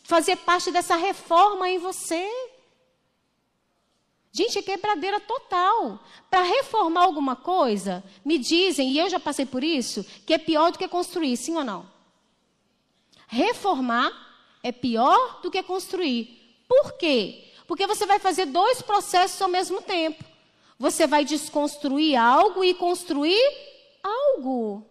fazer 0.04 0.38
parte 0.38 0.72
dessa 0.72 0.96
reforma 0.96 1.70
em 1.70 1.78
você. 1.78 2.28
Gente, 4.32 4.58
é 4.58 4.64
quebradeira 4.64 5.20
total. 5.20 6.04
Para 6.28 6.42
reformar 6.42 7.04
alguma 7.04 7.36
coisa, 7.36 8.04
me 8.26 8.40
dizem, 8.40 8.90
e 8.90 8.98
eu 8.98 9.12
já 9.12 9.20
passei 9.20 9.46
por 9.46 9.64
isso, 9.64 10.04
que 10.26 10.34
é 10.34 10.40
pior 10.40 10.72
do 10.72 10.80
que 10.80 10.88
construir, 10.88 11.38
sim 11.38 11.56
ou 11.56 11.64
não? 11.64 11.88
Reformar 13.28 14.12
é 14.64 14.72
pior 14.72 15.40
do 15.44 15.52
que 15.52 15.62
construir. 15.62 16.45
Por 16.68 16.94
quê? 16.94 17.52
Porque 17.68 17.88
você 17.88 18.06
vai 18.06 18.20
fazer 18.20 18.46
dois 18.46 18.82
processos 18.82 19.42
ao 19.42 19.50
mesmo 19.50 19.82
tempo. 19.82 20.24
Você 20.78 21.08
vai 21.08 21.24
desconstruir 21.24 22.16
algo 22.16 22.64
e 22.64 22.74
construir 22.74 23.42
algo. 24.04 24.86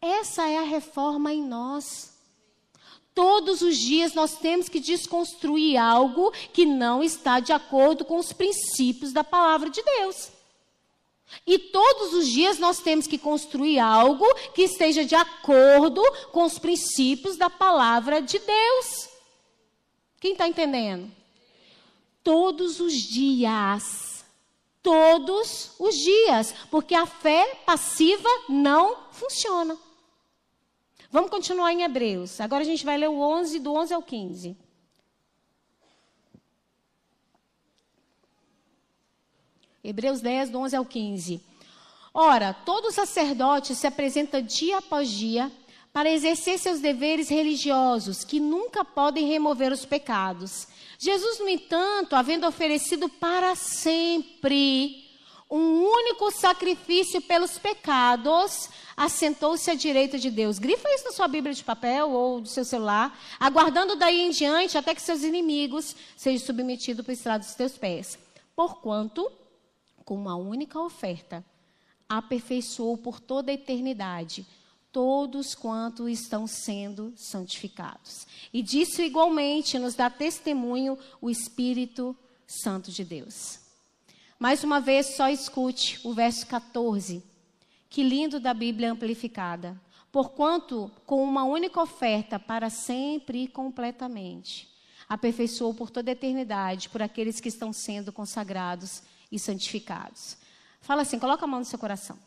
Essa 0.00 0.48
é 0.48 0.58
a 0.58 0.62
reforma 0.62 1.32
em 1.32 1.42
nós. 1.42 2.14
Todos 3.14 3.62
os 3.62 3.76
dias 3.76 4.12
nós 4.12 4.36
temos 4.36 4.68
que 4.68 4.78
desconstruir 4.78 5.78
algo 5.78 6.30
que 6.52 6.66
não 6.66 7.02
está 7.02 7.40
de 7.40 7.52
acordo 7.52 8.04
com 8.04 8.18
os 8.18 8.32
princípios 8.32 9.12
da 9.12 9.24
palavra 9.24 9.70
de 9.70 9.82
Deus. 9.82 10.30
E 11.46 11.58
todos 11.58 12.12
os 12.12 12.28
dias 12.28 12.58
nós 12.58 12.78
temos 12.78 13.06
que 13.06 13.18
construir 13.18 13.78
algo 13.78 14.26
que 14.54 14.62
esteja 14.62 15.04
de 15.04 15.14
acordo 15.14 16.02
com 16.30 16.44
os 16.44 16.58
princípios 16.58 17.36
da 17.36 17.50
palavra 17.50 18.20
de 18.20 18.38
Deus. 18.38 19.08
Quem 20.26 20.32
está 20.32 20.48
entendendo? 20.48 21.08
Todos 22.24 22.80
os 22.80 22.92
dias. 22.94 24.24
Todos 24.82 25.70
os 25.78 25.94
dias. 25.94 26.52
Porque 26.68 26.96
a 26.96 27.06
fé 27.06 27.62
passiva 27.64 28.28
não 28.48 29.04
funciona. 29.12 29.78
Vamos 31.12 31.30
continuar 31.30 31.72
em 31.72 31.82
Hebreus. 31.82 32.40
Agora 32.40 32.64
a 32.64 32.66
gente 32.66 32.84
vai 32.84 32.98
ler 32.98 33.08
o 33.08 33.20
11, 33.20 33.60
do 33.60 33.72
11 33.72 33.94
ao 33.94 34.02
15. 34.02 34.56
Hebreus 39.84 40.20
10, 40.20 40.50
do 40.50 40.58
11 40.58 40.74
ao 40.74 40.84
15. 40.84 41.40
Ora, 42.12 42.52
todo 42.52 42.90
sacerdote 42.90 43.76
se 43.76 43.86
apresenta 43.86 44.42
dia 44.42 44.78
após 44.78 45.08
dia 45.08 45.52
para 45.96 46.10
exercer 46.10 46.58
seus 46.58 46.78
deveres 46.78 47.30
religiosos, 47.30 48.22
que 48.22 48.38
nunca 48.38 48.84
podem 48.84 49.26
remover 49.26 49.72
os 49.72 49.86
pecados. 49.86 50.68
Jesus, 50.98 51.38
no 51.38 51.48
entanto, 51.48 52.14
havendo 52.14 52.46
oferecido 52.46 53.08
para 53.08 53.54
sempre 53.54 55.08
um 55.50 55.84
único 55.84 56.30
sacrifício 56.30 57.22
pelos 57.22 57.58
pecados, 57.58 58.68
assentou-se 58.94 59.70
à 59.70 59.74
direita 59.74 60.18
de 60.18 60.30
Deus. 60.30 60.58
Grifa 60.58 60.86
isso 60.90 61.06
na 61.06 61.12
sua 61.12 61.28
Bíblia 61.28 61.54
de 61.54 61.64
papel 61.64 62.10
ou 62.10 62.42
do 62.42 62.48
seu 62.48 62.66
celular, 62.66 63.18
aguardando 63.40 63.96
daí 63.96 64.20
em 64.20 64.30
diante 64.32 64.76
até 64.76 64.94
que 64.94 65.00
seus 65.00 65.22
inimigos 65.22 65.96
sejam 66.14 66.44
submetidos 66.44 67.06
para 67.06 67.14
estrado 67.14 67.40
dos 67.40 67.54
teus 67.54 67.72
pés. 67.72 68.18
Porquanto, 68.54 69.32
com 70.04 70.14
uma 70.14 70.36
única 70.36 70.78
oferta, 70.78 71.42
aperfeiçoou 72.06 72.98
por 72.98 73.18
toda 73.18 73.50
a 73.50 73.54
eternidade 73.54 74.44
todos 74.96 75.54
quanto 75.54 76.08
estão 76.08 76.46
sendo 76.46 77.12
santificados. 77.18 78.26
E 78.50 78.62
disso 78.62 79.02
igualmente 79.02 79.78
nos 79.78 79.94
dá 79.94 80.08
testemunho 80.08 80.98
o 81.20 81.28
Espírito 81.28 82.16
Santo 82.46 82.90
de 82.90 83.04
Deus. 83.04 83.58
Mais 84.38 84.64
uma 84.64 84.80
vez, 84.80 85.14
só 85.14 85.28
escute 85.28 86.00
o 86.02 86.14
verso 86.14 86.46
14. 86.46 87.22
Que 87.90 88.02
lindo 88.02 88.40
da 88.40 88.54
Bíblia 88.54 88.90
amplificada. 88.90 89.78
Porquanto, 90.10 90.90
com 91.04 91.22
uma 91.22 91.44
única 91.44 91.78
oferta, 91.78 92.38
para 92.38 92.70
sempre 92.70 93.42
e 93.42 93.48
completamente, 93.48 94.66
aperfeiçoou 95.06 95.74
por 95.74 95.90
toda 95.90 96.10
a 96.10 96.12
eternidade 96.12 96.88
por 96.88 97.02
aqueles 97.02 97.38
que 97.38 97.50
estão 97.50 97.70
sendo 97.70 98.14
consagrados 98.14 99.02
e 99.30 99.38
santificados. 99.38 100.38
Fala 100.80 101.02
assim, 101.02 101.18
coloca 101.18 101.44
a 101.44 101.46
mão 101.46 101.60
no 101.60 101.66
seu 101.66 101.78
coração. 101.78 102.18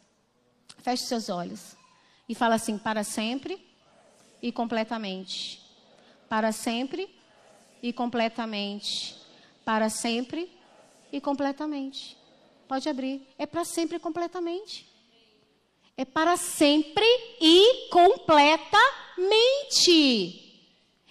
Feche 0.84 1.06
seus 1.06 1.30
olhos. 1.30 1.79
E 2.30 2.36
fala 2.36 2.56
assim, 2.56 2.78
para 2.78 3.04
sempre 3.04 3.60
e 4.40 4.52
completamente. 4.52 5.60
Para 6.30 6.52
sempre 6.52 7.10
e 7.82 7.92
completamente. 7.92 9.16
Para 9.66 9.90
sempre 9.90 10.48
e 11.12 11.20
completamente. 11.20 12.16
Pode 12.68 12.88
abrir. 12.88 13.28
É 13.36 13.48
para 13.48 13.66
sempre 13.66 13.98
e 13.98 14.00
completamente. 14.00 14.88
É 15.98 16.06
para 16.06 16.38
sempre 16.38 17.04
e 17.42 17.90
completamente. 17.90 18.80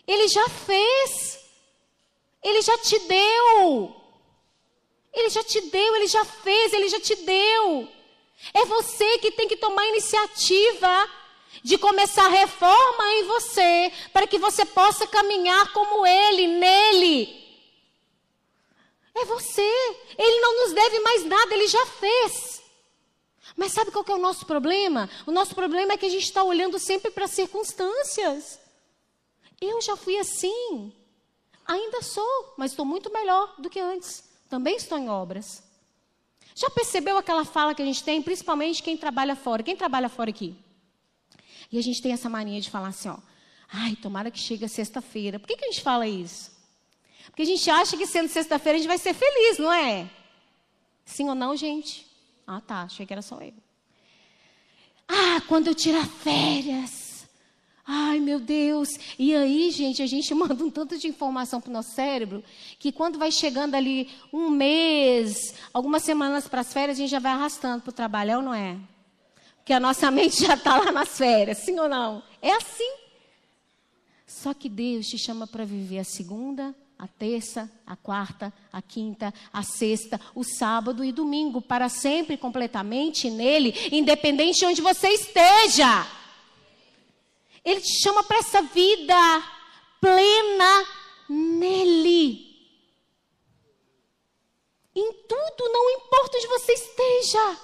Ele 0.07 0.29
já 0.29 0.49
fez. 0.49 1.45
Ele 2.43 2.63
já 2.63 2.79
te 2.79 2.97
deu. 3.01 3.97
Ele 5.13 5.31
já 5.31 5.43
te 5.43 5.61
deu, 5.63 5.97
ele 5.97 6.07
já 6.07 6.25
fez, 6.25 6.73
ele 6.73 6.89
já 6.89 7.01
te 7.01 7.17
deu. 7.17 7.98
É 8.55 8.65
você 8.65 9.19
que 9.19 9.33
tem 9.33 9.49
que 9.49 9.57
tomar 9.57 9.83
a 9.83 9.89
iniciativa 9.89 11.11
de 11.63 11.77
começar 11.77 12.27
a 12.27 12.31
reforma 12.31 13.05
em 13.15 13.25
você, 13.25 13.93
para 14.13 14.27
que 14.27 14.39
você 14.39 14.65
possa 14.65 15.07
caminhar 15.07 15.73
como 15.73 16.07
ele, 16.07 16.47
nele. 16.47 17.49
É 19.15 19.25
você. 19.25 19.97
Ele 20.17 20.41
não 20.41 20.65
nos 20.65 20.73
deve 20.73 21.01
mais 21.01 21.25
nada, 21.25 21.55
ele 21.55 21.67
já 21.67 21.85
fez. 21.87 22.63
Mas 23.57 23.73
sabe 23.73 23.91
qual 23.91 24.05
é 24.09 24.13
o 24.13 24.19
nosso 24.19 24.47
problema? 24.47 25.11
O 25.27 25.33
nosso 25.33 25.55
problema 25.55 25.93
é 25.93 25.97
que 25.97 26.07
a 26.07 26.11
gente 26.11 26.25
está 26.25 26.45
olhando 26.45 26.79
sempre 26.79 27.11
para 27.11 27.25
as 27.25 27.33
circunstâncias. 27.33 28.61
Eu 29.61 29.81
já 29.81 29.97
fui 29.97 30.17
assim. 30.17 30.93
Ainda 31.67 32.01
sou, 32.03 32.55
mas 32.57 32.71
estou 32.71 32.85
muito 32.85 33.13
melhor 33.13 33.55
do 33.59 33.69
que 33.69 33.81
antes. 33.81 34.23
Também 34.49 34.77
estou 34.77 34.97
em 34.97 35.09
obras. 35.09 35.63
Já 36.59 36.69
percebeu 36.69 37.17
aquela 37.17 37.45
fala 37.45 37.73
que 37.73 37.81
a 37.81 37.85
gente 37.85 38.03
tem, 38.03 38.21
principalmente 38.21 38.83
quem 38.83 38.97
trabalha 38.97 39.37
fora? 39.37 39.63
Quem 39.63 39.77
trabalha 39.77 40.09
fora 40.09 40.31
aqui? 40.31 40.57
E 41.71 41.79
a 41.79 41.83
gente 41.83 42.03
tem 42.03 42.11
essa 42.11 42.29
mania 42.29 42.61
de 42.61 42.69
falar 42.69 42.89
assim, 42.89 43.09
ó. 43.09 43.17
Ai, 43.73 43.95
tomara 43.95 44.29
que 44.29 44.41
chegue 44.41 44.67
sexta-feira. 44.67 45.39
Por 45.39 45.47
que, 45.47 45.57
que 45.57 45.67
a 45.67 45.71
gente 45.71 45.81
fala 45.81 46.09
isso? 46.09 46.51
Porque 47.27 47.43
a 47.43 47.45
gente 47.45 47.71
acha 47.71 47.97
que 47.97 48.09
sendo 48.09 48.29
sexta-feira 48.29 48.77
a 48.77 48.81
gente 48.81 48.89
vai 48.89 48.99
ser 48.99 49.15
feliz, 49.15 49.57
não 49.61 49.73
é? 49.73 50.11
Sim 51.05 51.29
ou 51.29 51.37
não, 51.37 51.55
gente? 51.55 52.05
Ah, 52.45 52.61
tá. 52.61 52.83
Achei 52.83 53.07
que 53.07 53.13
era 53.13 53.23
só 53.23 53.41
eu. 53.41 53.55
Ah, 55.07 55.41
quando 55.47 55.69
eu 55.69 55.77
tirar 55.77 56.09
férias. 56.09 57.08
Ai, 57.91 58.21
meu 58.21 58.39
Deus. 58.39 58.91
E 59.19 59.35
aí, 59.35 59.71
gente, 59.71 60.03
a 60.03 60.07
gente 60.07 60.33
manda 60.37 60.63
um 60.63 60.71
tanto 60.71 60.99
de 60.99 61.09
informação 61.09 61.59
para 61.59 61.71
o 61.71 61.73
nosso 61.73 61.95
cérebro 61.95 62.45
que 62.79 62.93
quando 62.93 63.19
vai 63.19 63.33
chegando 63.33 63.75
ali 63.75 64.11
um 64.31 64.51
mês, 64.51 65.55
algumas 65.73 66.03
semanas 66.03 66.47
para 66.47 66.61
as 66.61 66.71
férias, 66.71 66.99
a 66.99 67.01
gente 67.01 67.11
já 67.11 67.19
vai 67.19 67.33
arrastando 67.33 67.83
para 67.83 67.91
o 67.91 67.95
trabalho, 67.95 68.31
é 68.33 68.37
ou 68.37 68.43
não 68.43 68.53
é? 68.53 68.77
Porque 69.57 69.73
a 69.73 69.81
nossa 69.81 70.11
mente 70.13 70.45
já 70.45 70.53
está 70.53 70.77
lá 70.77 70.93
nas 70.93 71.17
férias, 71.17 71.59
sim 71.59 71.79
ou 71.81 71.89
não? 71.89 72.23
É 72.43 72.53
assim. 72.53 72.93
Só 74.27 74.53
que 74.53 74.69
Deus 74.69 75.07
te 75.07 75.17
chama 75.17 75.47
para 75.47 75.65
viver 75.65 76.01
a 76.01 76.05
segunda, 76.05 76.75
a 76.99 77.07
terça, 77.07 77.73
a 77.87 77.97
quarta, 77.97 78.53
a 78.71 78.83
quinta, 78.83 79.33
a 79.51 79.63
sexta, 79.63 80.21
o 80.35 80.45
sábado 80.45 81.03
e 81.03 81.11
domingo, 81.11 81.63
para 81.63 81.89
sempre 81.89 82.37
completamente 82.37 83.31
nele, 83.31 83.75
independente 83.91 84.59
de 84.59 84.67
onde 84.67 84.83
você 84.83 85.09
esteja. 85.09 86.07
Ele 87.69 87.83
te 87.83 88.01
chama 88.03 88.23
para 88.23 88.39
essa 88.39 88.63
vida 88.63 89.15
plena 90.01 90.87
nele. 91.29 92.49
Em 94.97 95.13
tudo, 95.13 95.69
não 95.71 95.91
importa 95.91 96.39
onde 96.39 96.47
você 96.47 96.73
esteja. 96.73 97.59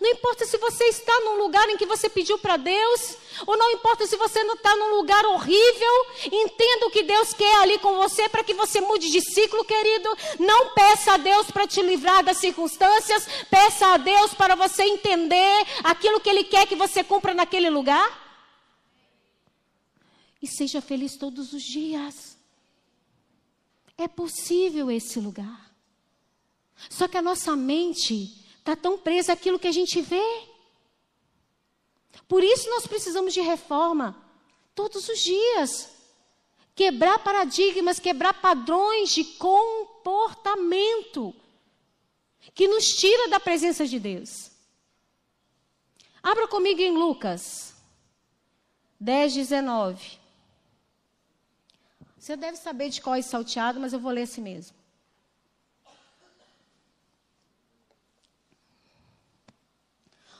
Não 0.00 0.10
importa 0.10 0.46
se 0.46 0.56
você 0.58 0.84
está 0.84 1.12
num 1.22 1.38
lugar 1.38 1.68
em 1.68 1.76
que 1.76 1.84
você 1.84 2.08
pediu 2.08 2.38
para 2.38 2.56
Deus, 2.56 3.16
ou 3.44 3.56
não 3.56 3.72
importa 3.72 4.06
se 4.06 4.14
você 4.14 4.44
não 4.44 4.54
está 4.54 4.76
num 4.76 4.94
lugar 4.94 5.24
horrível, 5.26 6.06
entenda 6.30 6.86
o 6.86 6.90
que 6.92 7.02
Deus 7.02 7.34
quer 7.34 7.56
ali 7.56 7.80
com 7.80 7.96
você 7.96 8.28
para 8.28 8.44
que 8.44 8.54
você 8.54 8.80
mude 8.80 9.10
de 9.10 9.20
ciclo, 9.20 9.64
querido. 9.64 10.16
Não 10.38 10.68
peça 10.68 11.14
a 11.14 11.16
Deus 11.16 11.50
para 11.50 11.66
te 11.66 11.82
livrar 11.82 12.22
das 12.22 12.36
circunstâncias, 12.36 13.26
peça 13.50 13.88
a 13.88 13.96
Deus 13.96 14.32
para 14.34 14.54
você 14.54 14.84
entender 14.84 15.66
aquilo 15.82 16.20
que 16.20 16.30
Ele 16.30 16.44
quer 16.44 16.64
que 16.64 16.76
você 16.76 17.02
cumpra 17.02 17.34
naquele 17.34 17.68
lugar 17.68 18.21
e 20.42 20.46
seja 20.46 20.82
feliz 20.82 21.16
todos 21.16 21.52
os 21.52 21.62
dias. 21.62 22.36
É 23.96 24.08
possível 24.08 24.90
esse 24.90 25.20
lugar. 25.20 25.70
Só 26.90 27.06
que 27.06 27.16
a 27.16 27.22
nossa 27.22 27.54
mente 27.54 28.44
está 28.58 28.74
tão 28.74 28.98
presa 28.98 29.34
àquilo 29.34 29.58
que 29.58 29.68
a 29.68 29.72
gente 29.72 30.02
vê. 30.02 30.48
Por 32.26 32.42
isso 32.42 32.68
nós 32.70 32.86
precisamos 32.86 33.32
de 33.32 33.40
reforma 33.40 34.20
todos 34.74 35.08
os 35.08 35.20
dias. 35.20 35.92
Quebrar 36.74 37.20
paradigmas, 37.20 38.00
quebrar 38.00 38.40
padrões 38.40 39.10
de 39.10 39.24
comportamento 39.24 41.34
que 42.54 42.66
nos 42.66 42.96
tira 42.96 43.28
da 43.28 43.38
presença 43.38 43.86
de 43.86 44.00
Deus. 44.00 44.50
Abra 46.22 46.48
comigo 46.48 46.80
em 46.80 46.96
Lucas 46.96 47.74
10, 48.98 49.34
19. 49.34 50.21
Você 52.22 52.36
deve 52.36 52.56
saber 52.56 52.88
de 52.88 53.00
qual 53.00 53.16
é 53.16 53.20
salteado, 53.20 53.80
mas 53.80 53.92
eu 53.92 53.98
vou 53.98 54.12
ler 54.12 54.22
esse 54.22 54.40
mesmo. 54.40 54.76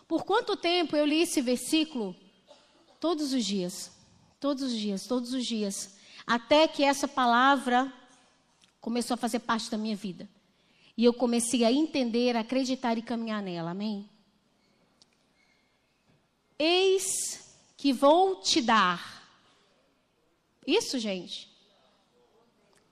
Por 0.07 0.25
quanto 0.25 0.57
tempo 0.57 0.95
eu 0.95 1.05
li 1.05 1.23
esse 1.23 1.41
versículo? 1.41 2.15
Todos 3.01 3.33
os 3.33 3.45
dias. 3.45 3.91
Todos 4.39 4.63
os 4.63 4.79
dias, 4.79 5.09
todos 5.09 5.33
os 5.35 5.45
dias. 5.45 5.97
Até 6.25 6.69
que 6.69 6.85
essa 6.85 7.09
palavra 7.09 7.93
começou 8.81 9.15
a 9.15 9.19
fazer 9.19 9.41
parte 9.41 9.69
da 9.69 9.77
minha 9.77 9.97
vida. 9.97 10.29
E 10.97 11.05
eu 11.05 11.13
comecei 11.13 11.65
a 11.65 11.73
entender, 11.73 12.37
a 12.37 12.41
acreditar 12.43 12.97
e 12.97 13.03
caminhar 13.03 13.43
nela. 13.43 13.73
Amém? 13.73 14.09
Eis 16.57 17.57
que 17.77 17.93
vou 17.93 18.37
te 18.37 18.63
dar. 18.63 19.29
Isso, 20.65 20.97
gente. 21.01 21.52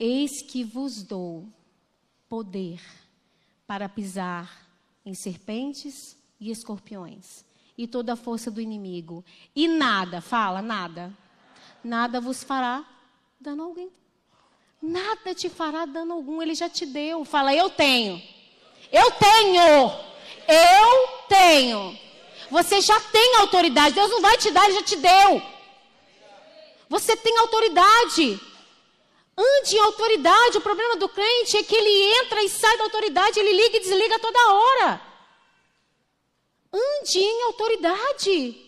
Eis 0.00 0.40
que 0.40 0.64
vos 0.64 1.02
dou 1.02 1.46
poder 2.26 2.80
para 3.66 3.86
pisar 3.86 4.66
em 5.04 5.12
serpentes 5.12 6.16
e 6.40 6.50
escorpiões 6.50 7.44
e 7.76 7.86
toda 7.86 8.14
a 8.14 8.16
força 8.16 8.50
do 8.50 8.62
inimigo. 8.62 9.22
E 9.54 9.68
nada, 9.68 10.22
fala, 10.22 10.62
nada. 10.62 11.14
Nada 11.84 12.18
vos 12.18 12.42
fará 12.42 12.82
dano 13.38 13.62
alguém. 13.64 13.90
Nada 14.80 15.34
te 15.34 15.50
fará 15.50 15.84
dano 15.84 16.14
algum, 16.14 16.40
ele 16.40 16.54
já 16.54 16.68
te 16.68 16.86
deu. 16.86 17.22
Fala, 17.22 17.54
eu 17.54 17.68
tenho. 17.68 18.22
Eu 18.90 19.10
tenho. 19.12 19.90
Eu 20.48 21.08
tenho. 21.28 21.98
Você 22.50 22.80
já 22.80 22.98
tem 23.00 23.36
autoridade. 23.36 23.94
Deus 23.94 24.10
não 24.10 24.22
vai 24.22 24.38
te 24.38 24.50
dar, 24.50 24.64
ele 24.64 24.74
já 24.74 24.82
te 24.82 24.96
deu. 24.96 25.42
Você 26.88 27.16
tem 27.16 27.36
autoridade. 27.38 28.40
Ande 29.40 29.76
em 29.76 29.80
autoridade. 29.80 30.58
O 30.58 30.60
problema 30.60 30.96
do 30.96 31.08
crente 31.08 31.56
é 31.56 31.62
que 31.62 31.74
ele 31.74 32.12
entra 32.20 32.42
e 32.42 32.48
sai 32.48 32.76
da 32.76 32.84
autoridade, 32.84 33.40
ele 33.40 33.52
liga 33.52 33.76
e 33.78 33.80
desliga 33.80 34.18
toda 34.18 34.52
hora. 34.52 35.00
Ande 36.72 37.18
em 37.18 37.42
autoridade. 37.44 38.66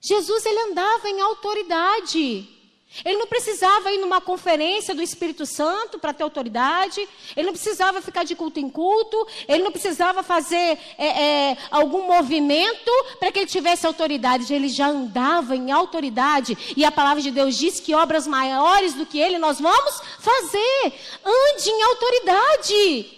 Jesus 0.00 0.46
ele 0.46 0.60
andava 0.60 1.08
em 1.08 1.20
autoridade. 1.20 2.55
Ele 3.04 3.18
não 3.18 3.26
precisava 3.26 3.92
ir 3.92 3.98
numa 3.98 4.20
conferência 4.20 4.94
do 4.94 5.02
Espírito 5.02 5.44
Santo 5.44 5.98
para 5.98 6.12
ter 6.12 6.22
autoridade. 6.22 7.06
Ele 7.36 7.46
não 7.46 7.52
precisava 7.52 8.00
ficar 8.00 8.24
de 8.24 8.34
culto 8.34 8.58
em 8.58 8.70
culto. 8.70 9.26
Ele 9.46 9.62
não 9.62 9.72
precisava 9.72 10.22
fazer 10.22 10.78
é, 10.96 11.06
é, 11.06 11.58
algum 11.70 12.06
movimento 12.06 12.90
para 13.18 13.30
que 13.30 13.40
ele 13.40 13.46
tivesse 13.46 13.86
autoridade. 13.86 14.52
Ele 14.52 14.68
já 14.68 14.88
andava 14.88 15.54
em 15.54 15.70
autoridade. 15.70 16.56
E 16.76 16.84
a 16.84 16.92
palavra 16.92 17.22
de 17.22 17.30
Deus 17.30 17.56
diz 17.56 17.80
que 17.80 17.94
obras 17.94 18.26
maiores 18.26 18.94
do 18.94 19.04
que 19.04 19.18
ele 19.18 19.38
nós 19.38 19.60
vamos 19.60 20.00
fazer. 20.18 20.92
Ande 21.24 21.68
em 21.68 21.82
autoridade. 21.82 23.16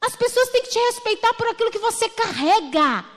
As 0.00 0.14
pessoas 0.14 0.50
têm 0.50 0.62
que 0.62 0.70
te 0.70 0.78
respeitar 0.78 1.32
por 1.34 1.48
aquilo 1.48 1.70
que 1.70 1.78
você 1.78 2.08
carrega. 2.08 3.15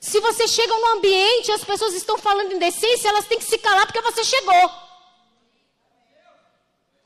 Se 0.00 0.18
você 0.20 0.48
chega 0.48 0.74
num 0.74 0.96
ambiente 0.96 1.48
e 1.48 1.52
as 1.52 1.62
pessoas 1.62 1.92
estão 1.94 2.16
falando 2.16 2.52
em 2.52 2.58
decência, 2.58 3.08
elas 3.08 3.26
têm 3.26 3.38
que 3.38 3.44
se 3.44 3.58
calar 3.58 3.86
porque 3.86 4.00
você 4.00 4.24
chegou. 4.24 4.70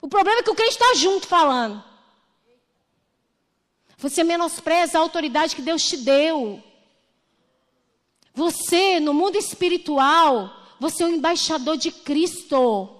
O 0.00 0.08
problema 0.08 0.40
é 0.40 0.42
que 0.42 0.50
o 0.50 0.54
crente 0.54 0.72
está 0.72 0.94
junto 0.94 1.26
falando. 1.26 1.82
Você 3.98 4.22
menospreza 4.22 4.98
a 4.98 5.00
autoridade 5.00 5.56
que 5.56 5.62
Deus 5.62 5.82
te 5.82 5.96
deu. 5.96 6.62
Você, 8.32 9.00
no 9.00 9.14
mundo 9.14 9.36
espiritual, 9.36 10.54
você 10.78 11.02
é 11.02 11.06
um 11.06 11.14
embaixador 11.14 11.76
de 11.76 11.90
Cristo. 11.90 12.90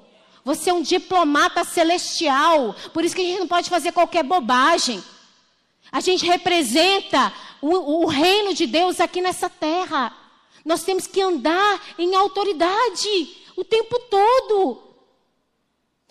Você 0.45 0.71
é 0.71 0.75
um 0.75 0.83
diplomata 0.83 1.63
celestial. 1.63 2.75
Por 2.93 3.05
isso 3.05 3.15
que 3.15 3.23
a 3.23 3.25
gente 3.25 3.41
não 3.41 3.49
pode 3.49 3.71
fazer 3.71 3.93
qualquer 3.93 4.25
bobagem. 4.25 5.03
A 5.95 6.01
gente 6.01 6.27
representa 6.27 7.33
o, 7.63 8.03
o 8.03 8.07
reino 8.07 8.53
de 8.53 8.67
Deus 8.67 8.99
aqui 8.99 9.21
nessa 9.21 9.49
terra. 9.49 10.13
Nós 10.65 10.83
temos 10.83 11.07
que 11.07 11.21
andar 11.21 11.95
em 11.97 12.17
autoridade 12.17 13.37
o 13.55 13.63
tempo 13.63 13.97
todo. 14.11 14.83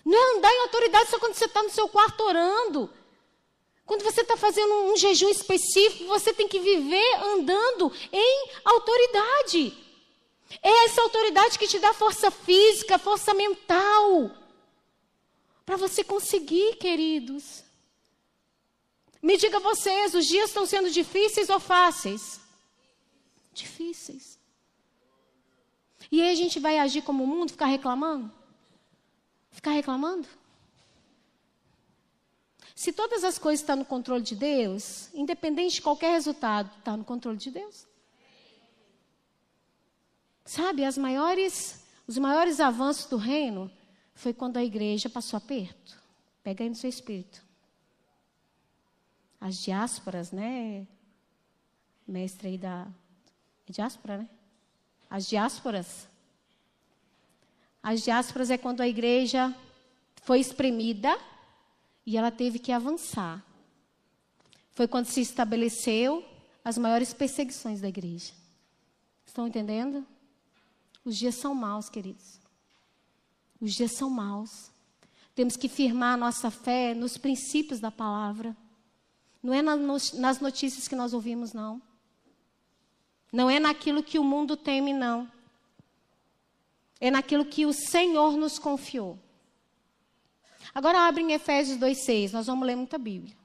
Não 0.02 0.16
é 0.16 0.38
andar 0.38 0.50
em 0.50 0.60
autoridade 0.62 1.10
só 1.10 1.18
quando 1.18 1.34
você 1.34 1.44
está 1.44 1.62
no 1.62 1.68
seu 1.68 1.86
quarto 1.86 2.18
orando. 2.22 2.90
Quando 3.84 4.02
você 4.04 4.22
está 4.22 4.38
fazendo 4.38 4.72
um 4.72 4.96
jejum 4.96 5.28
específico, 5.28 6.06
você 6.06 6.32
tem 6.32 6.48
que 6.48 6.60
viver 6.60 7.16
andando 7.34 7.92
em 8.10 8.48
autoridade. 8.64 9.76
É 10.62 10.84
essa 10.86 11.02
autoridade 11.02 11.58
que 11.58 11.68
te 11.68 11.78
dá 11.78 11.92
força 11.92 12.30
física, 12.30 12.98
força 12.98 13.34
mental. 13.34 14.30
Para 15.66 15.76
você 15.76 16.02
conseguir, 16.02 16.76
queridos. 16.76 17.63
Me 19.24 19.38
diga 19.38 19.58
vocês, 19.58 20.12
os 20.12 20.26
dias 20.26 20.50
estão 20.50 20.66
sendo 20.66 20.90
difíceis 20.90 21.48
ou 21.48 21.58
fáceis? 21.58 22.38
Difíceis. 23.54 24.38
E 26.12 26.20
aí 26.20 26.30
a 26.30 26.34
gente 26.34 26.60
vai 26.60 26.78
agir 26.78 27.00
como 27.00 27.24
o 27.24 27.26
mundo, 27.26 27.52
ficar 27.52 27.64
reclamando? 27.64 28.30
Ficar 29.50 29.70
reclamando? 29.70 30.28
Se 32.74 32.92
todas 32.92 33.24
as 33.24 33.38
coisas 33.38 33.62
estão 33.62 33.76
no 33.76 33.86
controle 33.86 34.22
de 34.22 34.36
Deus, 34.36 35.08
independente 35.14 35.76
de 35.76 35.82
qualquer 35.82 36.10
resultado, 36.10 36.70
está 36.78 36.94
no 36.94 37.02
controle 37.02 37.38
de 37.38 37.50
Deus. 37.50 37.86
Sabe, 40.44 40.84
as 40.84 40.98
maiores, 40.98 41.82
os 42.06 42.18
maiores 42.18 42.60
avanços 42.60 43.06
do 43.06 43.16
reino 43.16 43.72
foi 44.14 44.34
quando 44.34 44.58
a 44.58 44.64
igreja 44.64 45.08
passou 45.08 45.38
aperto. 45.38 45.98
Pega 46.42 46.62
aí 46.62 46.68
no 46.68 46.76
seu 46.76 46.90
espírito 46.90 47.43
as 49.44 49.58
diásporas, 49.58 50.32
né? 50.32 50.86
Mestre 52.08 52.48
aí 52.48 52.56
da. 52.56 52.88
É 53.68 53.72
diáspora, 53.72 54.16
né? 54.16 54.28
As 55.10 55.28
diásporas. 55.28 56.08
As 57.82 58.00
diásporas 58.00 58.50
é 58.50 58.56
quando 58.56 58.80
a 58.80 58.88
igreja 58.88 59.54
foi 60.22 60.40
espremida 60.40 61.14
e 62.06 62.16
ela 62.16 62.30
teve 62.30 62.58
que 62.58 62.72
avançar. 62.72 63.44
Foi 64.72 64.88
quando 64.88 65.08
se 65.08 65.20
estabeleceu 65.20 66.24
as 66.64 66.78
maiores 66.78 67.12
perseguições 67.12 67.82
da 67.82 67.88
igreja. 67.88 68.32
Estão 69.26 69.46
entendendo? 69.46 70.06
Os 71.04 71.18
dias 71.18 71.34
são 71.34 71.54
maus, 71.54 71.90
queridos. 71.90 72.40
Os 73.60 73.74
dias 73.74 73.92
são 73.92 74.08
maus. 74.08 74.70
Temos 75.34 75.54
que 75.54 75.68
firmar 75.68 76.14
a 76.14 76.16
nossa 76.16 76.50
fé 76.50 76.94
nos 76.94 77.18
princípios 77.18 77.78
da 77.78 77.90
palavra. 77.90 78.56
Não 79.44 79.52
é 79.52 79.60
nas 79.60 80.40
notícias 80.40 80.88
que 80.88 80.96
nós 80.96 81.12
ouvimos, 81.12 81.52
não. 81.52 81.82
Não 83.30 83.50
é 83.50 83.60
naquilo 83.60 84.02
que 84.02 84.18
o 84.18 84.24
mundo 84.24 84.56
teme, 84.56 84.94
não. 84.94 85.30
É 86.98 87.10
naquilo 87.10 87.44
que 87.44 87.66
o 87.66 87.72
Senhor 87.74 88.38
nos 88.38 88.58
confiou. 88.58 89.18
Agora 90.74 91.06
abre 91.06 91.22
em 91.22 91.32
Efésios 91.32 91.76
2,6. 91.78 92.32
Nós 92.32 92.46
vamos 92.46 92.66
ler 92.66 92.74
muita 92.74 92.96
Bíblia. 92.96 93.36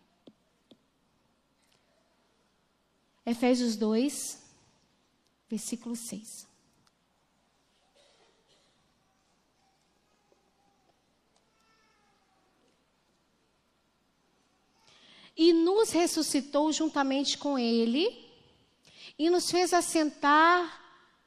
Efésios 3.26 3.76
2, 3.76 4.42
versículo 5.50 5.98
6. 5.98 6.49
E 15.40 15.54
nos 15.54 15.92
ressuscitou 15.92 16.70
juntamente 16.74 17.38
com 17.38 17.58
Ele 17.58 18.30
e 19.18 19.30
nos 19.30 19.50
fez 19.50 19.74
assentar 19.74 20.82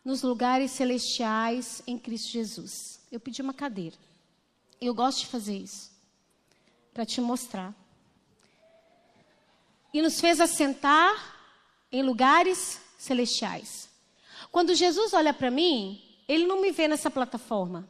nos 0.04 0.20
lugares 0.20 0.72
celestiais 0.72 1.82
em 1.86 1.98
Cristo 1.98 2.28
Jesus. 2.28 3.00
Eu 3.10 3.18
pedi 3.18 3.40
uma 3.40 3.54
cadeira. 3.54 3.96
Eu 4.78 4.94
gosto 4.94 5.20
de 5.20 5.28
fazer 5.28 5.56
isso 5.56 5.90
para 6.92 7.06
te 7.06 7.22
mostrar. 7.22 7.74
E 9.94 10.02
nos 10.02 10.20
fez 10.20 10.42
assentar 10.42 11.38
em 11.90 12.02
lugares 12.02 12.82
celestiais. 12.98 13.88
Quando 14.50 14.74
Jesus 14.74 15.14
olha 15.14 15.32
para 15.32 15.50
mim, 15.50 16.02
ele 16.28 16.46
não 16.46 16.60
me 16.60 16.70
vê 16.70 16.86
nessa 16.86 17.10
plataforma. 17.10 17.88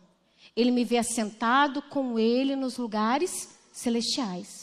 Ele 0.55 0.71
me 0.71 0.85
vê 0.85 0.99
assentado 0.99 1.83
com 1.83 2.17
ele 2.17 2.55
nos 2.55 2.77
lugares 2.77 3.59
celestiais. 3.73 4.62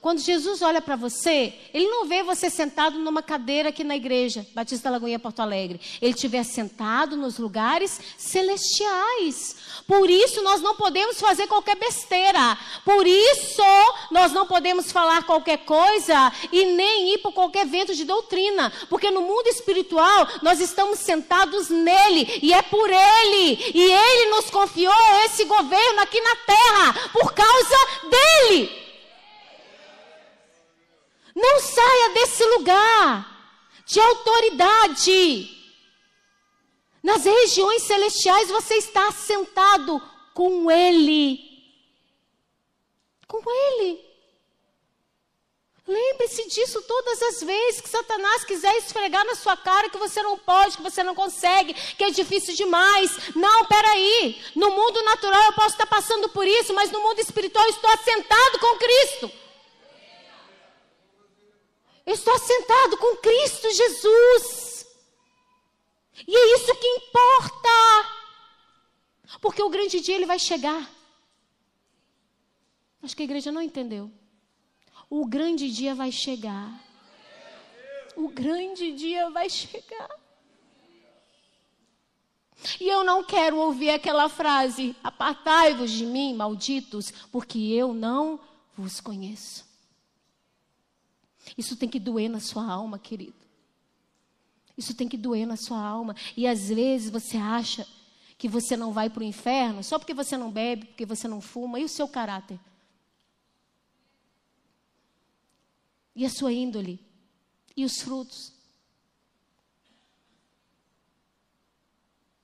Quando 0.00 0.20
Jesus 0.20 0.62
olha 0.62 0.80
para 0.80 0.96
você, 0.96 1.54
ele 1.72 1.86
não 1.88 2.06
vê 2.06 2.22
você 2.22 2.48
sentado 2.48 2.98
numa 2.98 3.22
cadeira 3.22 3.70
aqui 3.70 3.82
na 3.82 3.96
igreja, 3.96 4.46
Batista 4.54 4.90
Lagoinha 4.90 5.18
Porto 5.18 5.40
Alegre. 5.40 5.80
Ele 6.00 6.14
vê 6.28 6.42
sentado 6.44 7.16
nos 7.16 7.38
lugares 7.38 8.00
celestiais. 8.16 9.56
Por 9.86 10.10
isso 10.10 10.42
nós 10.42 10.60
não 10.60 10.76
podemos 10.76 11.20
fazer 11.20 11.46
qualquer 11.46 11.76
besteira. 11.76 12.58
Por 12.84 13.06
isso 13.06 13.62
nós 14.10 14.32
não 14.32 14.46
podemos 14.46 14.90
falar 14.90 15.24
qualquer 15.24 15.58
coisa 15.58 16.32
e 16.52 16.64
nem 16.66 17.14
ir 17.14 17.18
por 17.18 17.32
qualquer 17.32 17.66
vento 17.66 17.94
de 17.94 18.04
doutrina. 18.04 18.72
Porque 18.88 19.10
no 19.10 19.22
mundo 19.22 19.46
espiritual 19.48 20.28
nós 20.42 20.60
estamos 20.60 21.00
sentados 21.00 21.68
nele 21.68 22.40
e 22.42 22.52
é 22.52 22.62
por 22.62 22.88
ele. 22.88 23.72
E 23.74 23.82
ele 23.82 24.30
nos 24.30 24.50
confiou 24.50 24.94
esse 25.24 25.44
governo 25.44 26.00
aqui 26.00 26.20
na 26.20 26.36
terra 26.36 27.10
por 27.12 27.32
causa 27.32 27.76
dele. 28.10 28.85
Não 31.36 31.60
saia 31.60 32.14
desse 32.14 32.42
lugar 32.46 33.52
de 33.84 34.00
autoridade. 34.00 35.54
Nas 37.02 37.26
regiões 37.26 37.82
celestiais 37.82 38.48
você 38.48 38.76
está 38.76 39.12
sentado 39.12 40.00
com 40.32 40.70
Ele. 40.70 41.38
Com 43.28 43.42
Ele. 43.50 44.02
Lembre-se 45.86 46.48
disso 46.48 46.80
todas 46.82 47.20
as 47.22 47.42
vezes 47.42 47.82
que 47.82 47.88
Satanás 47.90 48.42
quiser 48.42 48.74
esfregar 48.78 49.24
na 49.26 49.34
sua 49.34 49.58
cara 49.58 49.90
que 49.90 49.98
você 49.98 50.22
não 50.22 50.38
pode, 50.38 50.78
que 50.78 50.82
você 50.82 51.02
não 51.02 51.14
consegue, 51.14 51.74
que 51.74 52.02
é 52.02 52.10
difícil 52.10 52.56
demais. 52.56 53.36
Não, 53.36 53.66
peraí. 53.66 54.42
No 54.54 54.70
mundo 54.70 55.02
natural 55.04 55.44
eu 55.44 55.52
posso 55.52 55.74
estar 55.74 55.86
passando 55.86 56.30
por 56.30 56.46
isso, 56.46 56.72
mas 56.72 56.90
no 56.90 57.02
mundo 57.02 57.20
espiritual 57.20 57.62
eu 57.66 57.70
estou 57.70 57.90
assentado 57.90 58.58
com 58.58 58.78
Cristo. 58.78 59.45
Eu 62.06 62.14
estou 62.14 62.32
assentado 62.32 62.96
com 62.96 63.16
Cristo 63.16 63.68
Jesus. 63.72 64.86
E 66.26 66.34
é 66.34 66.54
isso 66.54 66.74
que 66.76 66.86
importa. 66.86 67.68
Porque 69.40 69.60
o 69.60 69.68
grande 69.68 70.00
dia 70.00 70.14
ele 70.14 70.24
vai 70.24 70.38
chegar. 70.38 70.88
Acho 73.02 73.16
que 73.16 73.22
a 73.22 73.24
igreja 73.24 73.50
não 73.50 73.60
entendeu. 73.60 74.10
O 75.10 75.26
grande 75.26 75.68
dia 75.70 75.94
vai 75.94 76.12
chegar. 76.12 76.80
O 78.14 78.28
grande 78.28 78.92
dia 78.92 79.28
vai 79.30 79.50
chegar. 79.50 80.08
E 82.80 82.88
eu 82.88 83.04
não 83.04 83.22
quero 83.22 83.58
ouvir 83.58 83.90
aquela 83.90 84.28
frase: 84.28 84.96
apartai-vos 85.02 85.90
de 85.90 86.06
mim, 86.06 86.34
malditos, 86.34 87.10
porque 87.30 87.58
eu 87.58 87.92
não 87.92 88.40
vos 88.76 89.00
conheço. 89.00 89.65
Isso 91.56 91.76
tem 91.76 91.88
que 91.88 92.00
doer 92.00 92.28
na 92.28 92.40
sua 92.40 92.64
alma, 92.64 92.98
querido. 92.98 93.34
Isso 94.76 94.94
tem 94.94 95.08
que 95.08 95.16
doer 95.16 95.46
na 95.46 95.56
sua 95.56 95.80
alma. 95.80 96.14
E 96.36 96.46
às 96.46 96.68
vezes 96.68 97.10
você 97.10 97.36
acha 97.36 97.86
que 98.38 98.48
você 98.48 98.76
não 98.76 98.92
vai 98.92 99.08
para 99.08 99.20
o 99.20 99.24
inferno 99.24 99.82
só 99.82 99.98
porque 99.98 100.12
você 100.12 100.36
não 100.36 100.50
bebe, 100.50 100.86
porque 100.86 101.06
você 101.06 101.26
não 101.26 101.40
fuma. 101.40 101.80
E 101.80 101.84
o 101.84 101.88
seu 101.88 102.08
caráter? 102.08 102.58
E 106.14 106.24
a 106.24 106.30
sua 106.30 106.52
índole? 106.52 107.00
E 107.76 107.84
os 107.84 108.00
frutos? 108.00 108.52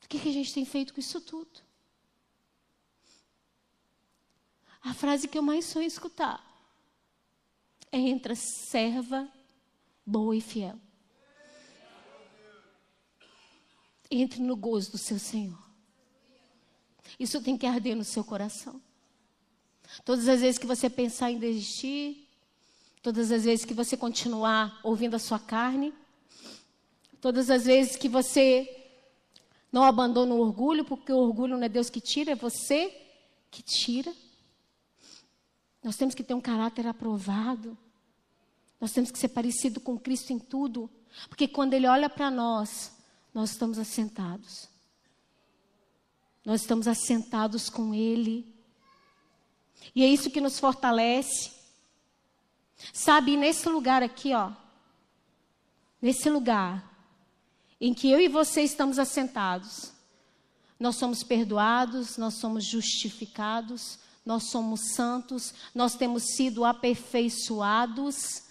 O 0.05 0.09
que, 0.09 0.19
que 0.19 0.29
a 0.29 0.33
gente 0.33 0.53
tem 0.53 0.65
feito 0.65 0.93
com 0.93 1.01
isso 1.01 1.21
tudo? 1.23 1.61
A 4.83 4.93
frase 4.93 5.29
que 5.29 5.39
eu 5.39 5.43
mais 5.43 5.65
sonho 5.65 5.87
escutar 5.87 6.52
entre 7.93 8.35
serva 8.35 9.29
boa 10.05 10.35
e 10.35 10.41
fiel. 10.41 10.79
Entre 14.11 14.41
no 14.41 14.57
gozo 14.57 14.93
do 14.93 14.99
seu 14.99 15.19
Senhor. 15.19 15.63
Isso 17.19 17.43
tem 17.43 17.57
que 17.57 17.67
arder 17.67 17.95
no 17.95 18.05
seu 18.05 18.25
coração. 18.25 18.81
Todas 20.05 20.29
as 20.29 20.41
vezes 20.41 20.59
que 20.59 20.67
você 20.67 20.89
pensar 20.89 21.31
em 21.31 21.39
desistir, 21.39 22.23
Todas 23.03 23.33
as 23.33 23.43
vezes 23.45 23.65
que 23.65 23.75
você 23.75 23.97
continuar 23.97 24.79
ouvindo 24.85 25.17
a 25.17 25.19
sua 25.19 25.41
carne, 25.41 25.93
todas 27.21 27.51
as 27.51 27.65
vezes 27.65 27.97
que 27.97 28.09
você 28.09 28.87
não 29.73 29.83
abandona 29.83 30.33
o 30.33 30.39
orgulho, 30.39 30.85
porque 30.85 31.13
o 31.13 31.19
orgulho 31.19 31.57
não 31.57 31.65
é 31.65 31.69
Deus 31.69 31.91
que 31.91 32.01
tira, 32.01 32.31
é 32.31 32.37
você 32.37 32.97
que 33.51 33.61
tira. 33.61 34.15
Nós 35.83 35.97
temos 35.97 36.15
que 36.15 36.23
ter 36.23 36.35
um 36.35 36.41
caráter 36.41 36.87
aprovado. 36.87 37.77
Nós 38.81 38.93
temos 38.93 39.11
que 39.11 39.19
ser 39.19 39.29
parecido 39.29 39.81
com 39.81 39.99
Cristo 39.99 40.33
em 40.33 40.39
tudo, 40.39 40.91
porque 41.29 41.47
quando 41.47 41.75
Ele 41.75 41.87
olha 41.87 42.09
para 42.09 42.31
nós, 42.31 42.93
nós 43.33 43.51
estamos 43.51 43.79
assentados. 43.79 44.69
Nós 46.45 46.63
estamos 46.63 46.89
assentados 46.89 47.69
com 47.69 47.95
Ele. 47.95 48.53
E 49.95 50.03
é 50.03 50.09
isso 50.09 50.31
que 50.31 50.41
nos 50.41 50.59
fortalece. 50.59 51.53
Sabe, 52.93 53.37
nesse 53.37 53.69
lugar 53.69 54.03
aqui, 54.03 54.35
ó, 54.35 54.51
nesse 56.01 56.29
lugar 56.29 56.91
em 57.81 57.95
que 57.95 58.11
eu 58.11 58.21
e 58.21 58.29
você 58.29 58.63
estamos 58.63 58.99
assentados, 58.99 59.93
nós 60.79 60.97
somos 60.97 61.23
perdoados, 61.23 62.17
nós 62.17 62.35
somos 62.35 62.65
justificados, 62.65 63.99
nós 64.25 64.45
somos 64.51 64.95
santos, 64.95 65.53
nós 65.75 65.95
temos 65.95 66.23
sido 66.37 66.65
aperfeiçoados, 66.65 68.43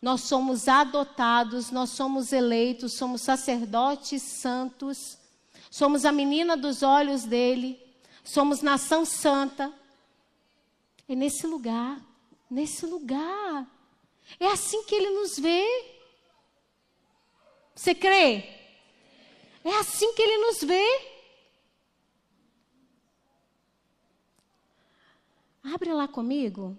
nós 0.00 0.22
somos 0.22 0.68
adotados, 0.68 1.70
nós 1.70 1.90
somos 1.90 2.32
eleitos, 2.32 2.96
somos 2.96 3.22
sacerdotes 3.22 4.22
santos, 4.22 5.18
somos 5.70 6.04
a 6.04 6.12
menina 6.12 6.56
dos 6.56 6.82
olhos 6.82 7.24
dele, 7.24 7.80
somos 8.22 8.60
nação 8.60 9.04
santa. 9.04 9.72
É 11.08 11.14
nesse 11.14 11.46
lugar 11.46 12.00
nesse 12.50 12.86
lugar. 12.86 13.66
É 14.40 14.46
assim 14.46 14.84
que 14.84 14.94
ele 14.94 15.10
nos 15.10 15.38
vê. 15.38 15.84
Você 17.74 17.94
crê? 17.94 18.44
É 19.64 19.74
assim 19.78 20.14
que 20.14 20.22
ele 20.22 20.38
nos 20.38 20.60
vê. 20.62 21.15
Abre 25.74 25.92
lá 25.92 26.06
comigo. 26.06 26.76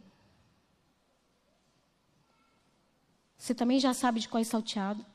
Você 3.37 3.53
também 3.53 3.79
já 3.79 3.93
sabe 3.93 4.19
de 4.19 4.29
qual 4.29 4.39
é 4.39 4.43
salteado. 4.43 5.05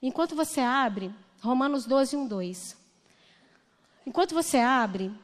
Enquanto 0.00 0.36
você 0.36 0.60
abre, 0.60 1.14
Romanos 1.40 1.86
12, 1.86 2.16
1, 2.16 2.26
2. 2.28 2.76
Enquanto 4.06 4.34
você 4.34 4.58
abre, 4.58 5.14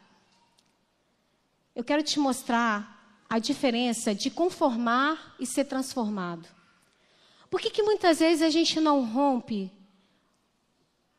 eu 1.75 1.85
quero 1.85 2.03
te 2.03 2.19
mostrar 2.19 3.23
a 3.29 3.39
diferença 3.39 4.15
de 4.15 4.31
conformar 4.31 5.35
e 5.39 5.45
ser 5.45 5.65
transformado. 5.65 6.49
Por 7.51 7.61
que, 7.61 7.71
que 7.71 7.83
muitas 7.83 8.21
vezes 8.21 8.43
a 8.43 8.51
gente 8.51 8.81
não 8.81 9.05
rompe 9.05 9.71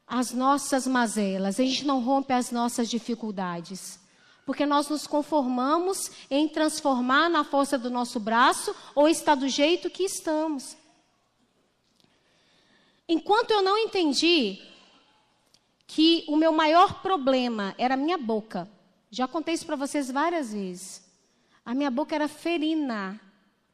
as 0.08 0.32
nossas 0.32 0.88
mazelas, 0.88 1.60
a 1.60 1.64
gente 1.64 1.86
não 1.86 2.00
rompe 2.00 2.34
as 2.34 2.52
nossas 2.52 2.90
dificuldades? 2.90 3.99
Porque 4.50 4.66
nós 4.66 4.90
nos 4.90 5.06
conformamos 5.06 6.10
em 6.28 6.50
transformar 6.50 7.30
na 7.30 7.44
força 7.44 7.78
do 7.78 7.88
nosso 7.88 8.20
braço 8.20 8.76
ou 8.96 9.08
está 9.08 9.36
do 9.36 9.48
jeito 9.48 9.92
que 9.92 10.02
estamos. 10.02 10.76
Enquanto 13.08 13.52
eu 13.52 13.62
não 13.62 13.78
entendi 13.78 14.60
que 15.86 16.26
o 16.28 16.36
meu 16.36 16.52
maior 16.52 17.00
problema 17.00 17.76
era 17.78 17.94
a 17.94 17.98
minha 17.98 18.18
boca, 18.18 18.68
já 19.12 19.28
contei 19.28 19.54
isso 19.54 19.68
para 19.68 19.76
vocês 19.76 20.10
várias 20.10 20.52
vezes. 20.52 21.08
A 21.64 21.76
minha 21.76 21.92
boca 21.92 22.16
era 22.16 22.28
ferina. 22.28 23.22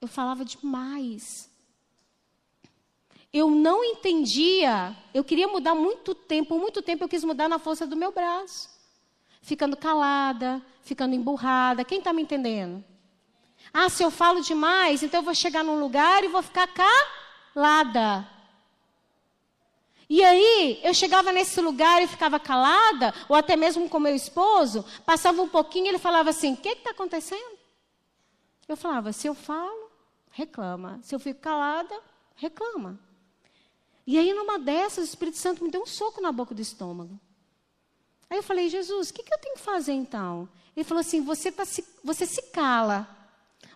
Eu 0.01 0.09
falava 0.09 0.43
demais. 0.43 1.49
Eu 3.31 3.49
não 3.49 3.81
entendia. 3.81 4.93
Eu 5.13 5.23
queria 5.23 5.47
mudar 5.47 5.73
muito 5.73 6.13
tempo. 6.13 6.59
Muito 6.59 6.81
tempo 6.81 7.05
eu 7.05 7.07
quis 7.07 7.23
mudar 7.23 7.47
na 7.47 7.59
força 7.59 7.87
do 7.87 7.95
meu 7.95 8.11
braço. 8.11 8.74
Ficando 9.45 9.77
calada, 9.77 10.59
ficando 10.81 11.13
emburrada. 11.13 11.85
Quem 11.85 11.99
está 11.99 12.11
me 12.11 12.23
entendendo? 12.23 12.83
Ah, 13.71 13.89
se 13.89 14.01
eu 14.01 14.09
falo 14.09 14.41
demais, 14.41 15.03
então 15.03 15.19
eu 15.19 15.23
vou 15.23 15.35
chegar 15.35 15.63
num 15.63 15.79
lugar 15.79 16.23
e 16.23 16.27
vou 16.27 16.41
ficar 16.41 16.67
calada. 17.53 18.27
E 20.09 20.23
aí, 20.23 20.79
eu 20.83 20.95
chegava 20.95 21.31
nesse 21.31 21.61
lugar 21.61 22.01
e 22.01 22.07
ficava 22.07 22.39
calada, 22.39 23.13
ou 23.29 23.35
até 23.35 23.55
mesmo 23.55 23.87
com 23.87 23.99
meu 23.99 24.15
esposo, 24.15 24.83
passava 25.05 25.39
um 25.43 25.47
pouquinho 25.47 25.85
e 25.85 25.89
ele 25.89 25.99
falava 25.99 26.31
assim: 26.31 26.53
O 26.53 26.57
que 26.57 26.69
está 26.69 26.89
acontecendo? 26.89 27.55
Eu 28.67 28.75
falava, 28.75 29.13
se 29.13 29.27
eu 29.27 29.35
falo, 29.35 29.91
reclama. 30.31 30.99
Se 31.03 31.13
eu 31.13 31.19
fico 31.19 31.39
calada, 31.39 31.95
reclama. 32.35 32.99
E 34.07 34.17
aí, 34.17 34.33
numa 34.33 34.57
dessas, 34.57 35.05
o 35.05 35.07
Espírito 35.07 35.37
Santo 35.37 35.63
me 35.63 35.69
deu 35.69 35.83
um 35.83 35.85
soco 35.85 36.19
na 36.19 36.31
boca 36.31 36.55
do 36.55 36.61
estômago. 36.61 37.19
Aí 38.29 38.37
eu 38.37 38.43
falei, 38.43 38.69
Jesus, 38.69 39.09
o 39.09 39.13
que, 39.13 39.23
que 39.23 39.33
eu 39.33 39.39
tenho 39.39 39.55
que 39.55 39.61
fazer 39.61 39.93
então? 39.93 40.49
Ele 40.75 40.83
falou 40.83 41.01
assim: 41.01 41.23
você, 41.23 41.51
tá 41.51 41.65
se, 41.65 41.85
você 42.03 42.25
se 42.25 42.41
cala, 42.51 43.07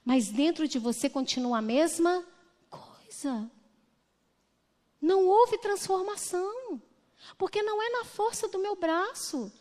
mas 0.04 0.30
dentro 0.30 0.68
de 0.68 0.80
você 0.80 1.10
continua 1.10 1.60
a 1.60 1.62
mesma 1.62 2.26
coisa. 2.70 3.50
Não 5.02 5.26
houve 5.26 5.58
transformação, 5.60 6.82
porque 7.38 7.62
não 7.62 7.82
é 7.82 7.90
na 7.90 8.06
força 8.06 8.48
do 8.48 8.60
meu 8.60 8.76
braço. 8.76 9.52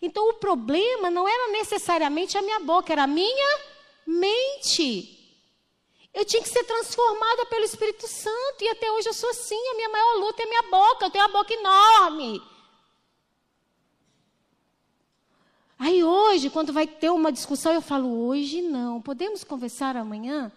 Então 0.00 0.28
o 0.28 0.34
problema 0.34 1.10
não 1.10 1.28
era 1.28 1.52
necessariamente 1.52 2.36
a 2.36 2.42
minha 2.42 2.60
boca, 2.60 2.92
era 2.92 3.04
a 3.04 3.06
minha 3.06 3.60
mente. 4.06 5.20
Eu 6.12 6.24
tinha 6.24 6.42
que 6.42 6.48
ser 6.48 6.62
transformada 6.64 7.46
pelo 7.46 7.64
Espírito 7.64 8.06
Santo. 8.06 8.62
E 8.62 8.68
até 8.68 8.90
hoje 8.92 9.08
eu 9.08 9.14
sou 9.14 9.28
assim. 9.30 9.58
A 9.70 9.74
minha 9.74 9.88
maior 9.88 10.14
luta 10.18 10.44
é 10.44 10.46
minha 10.46 10.62
boca. 10.62 11.06
Eu 11.06 11.10
tenho 11.10 11.24
a 11.24 11.28
boca 11.28 11.52
enorme. 11.52 12.40
Aí 15.84 16.02
hoje, 16.02 16.48
quando 16.48 16.72
vai 16.72 16.86
ter 16.86 17.10
uma 17.10 17.30
discussão, 17.30 17.70
eu 17.70 17.82
falo: 17.82 18.08
hoje 18.26 18.62
não. 18.62 19.02
Podemos 19.02 19.44
conversar 19.44 19.98
amanhã? 19.98 20.50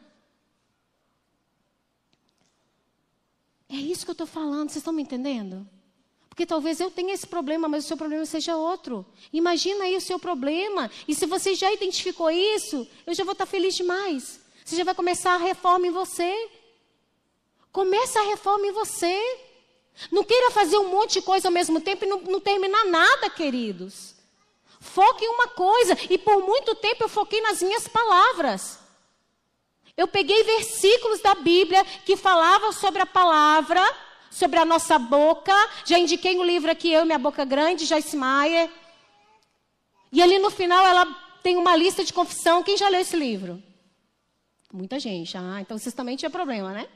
É 3.68 3.76
isso 3.76 4.06
que 4.06 4.12
eu 4.12 4.14
estou 4.14 4.26
falando. 4.26 4.70
Vocês 4.70 4.78
estão 4.78 4.94
me 4.94 5.02
entendendo? 5.02 5.68
Porque 6.30 6.46
talvez 6.46 6.80
eu 6.80 6.90
tenha 6.90 7.14
esse 7.14 7.28
problema, 7.28 7.68
mas 7.68 7.84
o 7.84 7.88
seu 7.90 7.98
problema 7.98 8.26
seja 8.26 8.56
outro. 8.56 9.06
Imagina 9.34 9.84
aí 9.84 9.98
o 9.98 10.02
seu 10.02 10.18
problema. 10.18 10.90
E 11.06 11.14
se 11.14 11.26
você 11.26 11.56
já 11.56 11.74
identificou 11.74 12.32
isso, 12.32 12.88
eu 13.06 13.14
já 13.14 13.26
vou 13.26 13.34
estar 13.34 13.46
feliz 13.46 13.76
demais. 13.76 14.40
Você 14.64 14.78
já 14.78 14.86
vai 14.86 14.96
começar 14.96 15.34
a 15.34 15.38
reforma 15.38 15.88
em 15.88 15.92
você. 15.92 16.50
Começa 17.74 18.18
a 18.22 18.28
reforma 18.28 18.66
em 18.66 18.72
você. 18.72 19.20
Não 20.10 20.24
queira 20.24 20.52
fazer 20.52 20.78
um 20.78 20.88
monte 20.88 21.16
de 21.16 21.22
coisa 21.22 21.50
ao 21.50 21.54
mesmo 21.54 21.82
tempo 21.82 22.06
e 22.06 22.08
não, 22.08 22.22
não 22.22 22.40
terminar 22.40 22.86
nada, 22.86 23.30
queridos. 23.30 24.16
Foque 24.94 25.26
em 25.26 25.30
uma 25.30 25.48
coisa. 25.50 25.98
E 26.10 26.18
por 26.18 26.44
muito 26.44 26.76
tempo 26.76 27.04
eu 27.04 27.10
foquei 27.10 27.42
nas 27.42 27.62
minhas 27.62 27.88
palavras. 27.88 28.80
Eu 29.96 30.08
peguei 30.08 30.44
versículos 30.44 31.22
da 31.22 31.36
Bíblia 31.36 31.84
que 32.06 32.16
falavam 32.16 32.72
sobre 32.72 33.02
a 33.02 33.06
palavra 33.06 33.82
sobre 34.38 34.60
a 34.60 34.66
nossa 34.66 35.00
boca. 35.00 35.54
Já 35.86 35.98
indiquei 35.98 36.38
um 36.38 36.44
livro 36.44 36.70
aqui, 36.72 36.92
Eu 36.92 37.02
e 37.02 37.06
Minha 37.06 37.18
Boca 37.18 37.44
Grande, 37.44 37.86
Joyce 37.86 38.16
Meyer. 38.16 38.70
E 40.12 40.22
ali 40.22 40.38
no 40.40 40.52
final 40.52 40.86
ela 40.86 41.06
tem 41.42 41.58
uma 41.58 41.76
lista 41.76 42.04
de 42.04 42.14
confissão. 42.14 42.62
Quem 42.64 42.78
já 42.78 42.88
leu 42.88 43.02
esse 43.02 43.16
livro? 43.16 43.62
Muita 44.72 45.00
gente. 45.00 45.36
Ah, 45.36 45.60
então 45.60 45.78
vocês 45.78 45.96
também 45.96 46.16
tinham 46.16 46.32
problema, 46.32 46.72
né? 46.72 46.88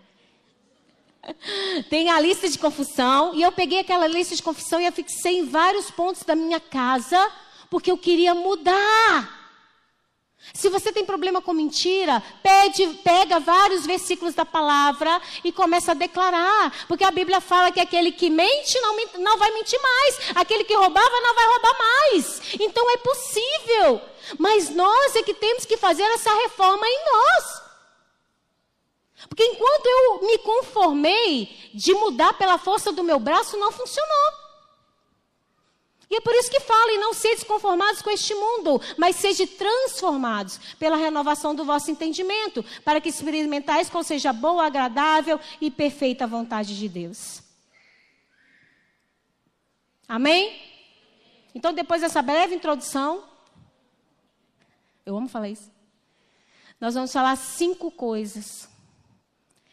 Tem 1.90 2.10
a 2.10 2.20
lista 2.20 2.50
de 2.50 2.60
confissão. 2.60 3.34
E 3.34 3.42
eu 3.42 3.52
peguei 3.52 3.80
aquela 3.80 4.08
lista 4.08 4.36
de 4.36 4.44
confissão 4.44 4.80
e 4.82 4.88
a 4.88 4.92
fixei 4.92 5.40
em 5.40 5.46
vários 5.46 5.90
pontos 5.90 6.24
da 6.24 6.36
minha 6.36 6.60
casa, 6.60 7.32
porque 7.72 7.90
eu 7.90 7.98
queria 7.98 8.36
mudar. 8.36 9.40
Se 10.54 10.68
você 10.68 10.92
tem 10.92 11.06
problema 11.06 11.42
com 11.42 11.54
mentira, 11.54 12.22
pede, 12.44 12.86
pega 13.02 13.40
vários 13.40 13.86
versículos 13.86 14.34
da 14.34 14.46
palavra 14.46 15.22
e 15.42 15.54
começa 15.54 15.92
a 15.92 15.96
declarar. 15.96 16.86
Porque 16.90 17.06
a 17.06 17.12
Bíblia 17.12 17.40
fala 17.40 17.72
que 17.72 17.80
aquele 17.80 18.12
que 18.12 18.30
mente 18.30 18.78
não, 18.82 18.94
não 19.20 19.38
vai 19.38 19.52
mentir 19.52 19.80
mais. 19.82 20.36
Aquele 20.36 20.66
que 20.66 20.76
roubava 20.76 21.22
não 21.22 21.34
vai 21.34 21.46
roubar 21.46 21.78
mais. 21.80 22.42
Então 22.60 22.92
é 22.92 22.98
possível. 22.98 24.02
Mas 24.38 24.70
nós 24.70 25.16
é 25.16 25.24
que 25.24 25.34
temos 25.34 25.64
que 25.64 25.78
fazer 25.78 26.04
essa 26.04 26.34
reforma 26.42 26.86
em 26.86 27.06
nós. 27.06 27.62
Porque 29.30 29.46
enquanto 29.46 29.86
eu 29.86 30.28
me 30.28 30.38
conformei 30.40 31.72
de 31.74 31.94
mudar 31.94 32.34
pela 32.34 32.58
força 32.58 32.92
do 32.92 33.04
meu 33.04 33.20
braço, 33.20 33.56
não 33.56 33.72
funcionou. 33.72 34.41
E 36.12 36.16
é 36.18 36.20
por 36.20 36.34
isso 36.36 36.52
que 36.52 36.60
fala, 36.60 36.92
e 36.92 36.98
não 36.98 37.14
sejam 37.14 37.46
conformados 37.46 38.02
com 38.02 38.10
este 38.10 38.36
mundo, 38.36 38.82
mas 38.98 39.16
sejam 39.16 39.48
transformados 39.48 40.60
pela 40.78 40.98
renovação 40.98 41.56
do 41.56 41.64
vosso 41.64 41.90
entendimento, 41.90 42.66
para 42.84 43.00
que 43.00 43.08
experimentais 43.08 43.90
qual 43.90 44.04
seja 44.04 44.34
boa, 44.34 44.66
agradável 44.66 45.40
e 45.62 45.72
perfeita 45.72 46.28
vontade 46.28 46.78
de 46.78 46.90
Deus. 46.90 47.42
Amém? 50.06 50.62
Então, 51.56 51.72
depois 51.72 52.02
dessa 52.02 52.22
breve 52.22 52.56
introdução, 52.56 53.24
eu 55.06 55.16
amo 55.16 55.30
falar 55.30 55.48
isso. 55.48 55.72
Nós 56.78 56.94
vamos 56.94 57.14
falar 57.14 57.38
cinco 57.38 57.90
coisas 57.90 58.68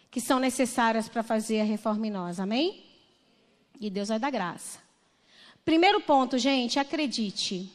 que 0.09 0.20
são 0.20 0.38
necessárias 0.38 1.09
para 1.09 1.24
fazer 1.24 1.62
a 1.62 1.64
reforma 1.64 2.07
em 2.07 2.11
nós. 2.11 2.38
Amém? 2.38 2.87
E 3.81 3.90
Deus 3.90 4.09
vai 4.09 4.20
dar 4.20 4.31
graça. 4.31 4.87
Primeiro 5.69 6.01
ponto, 6.01 6.39
gente, 6.39 6.79
acredite. 6.79 7.71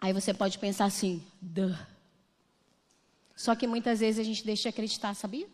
Aí 0.00 0.14
você 0.14 0.32
pode 0.32 0.58
pensar 0.58 0.86
assim, 0.86 1.22
Duh. 1.42 1.76
Só 3.36 3.54
que 3.54 3.66
muitas 3.66 4.00
vezes 4.00 4.18
a 4.18 4.22
gente 4.22 4.42
deixa 4.42 4.62
de 4.62 4.68
acreditar, 4.68 5.12
sabia? 5.12 5.46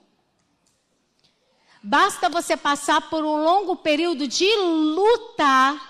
Basta 1.82 2.28
você 2.28 2.56
passar 2.56 3.10
por 3.10 3.24
um 3.24 3.42
longo 3.42 3.74
período 3.74 4.28
de 4.28 4.46
luta, 4.56 5.80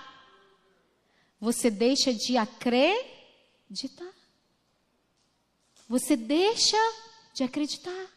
você 1.39 1.69
deixa 1.69 2.11
de 2.11 2.37
acreditar. 2.37 4.11
Você 5.87 6.17
deixa 6.17 6.77
de 7.31 7.43
acreditar. 7.43 8.07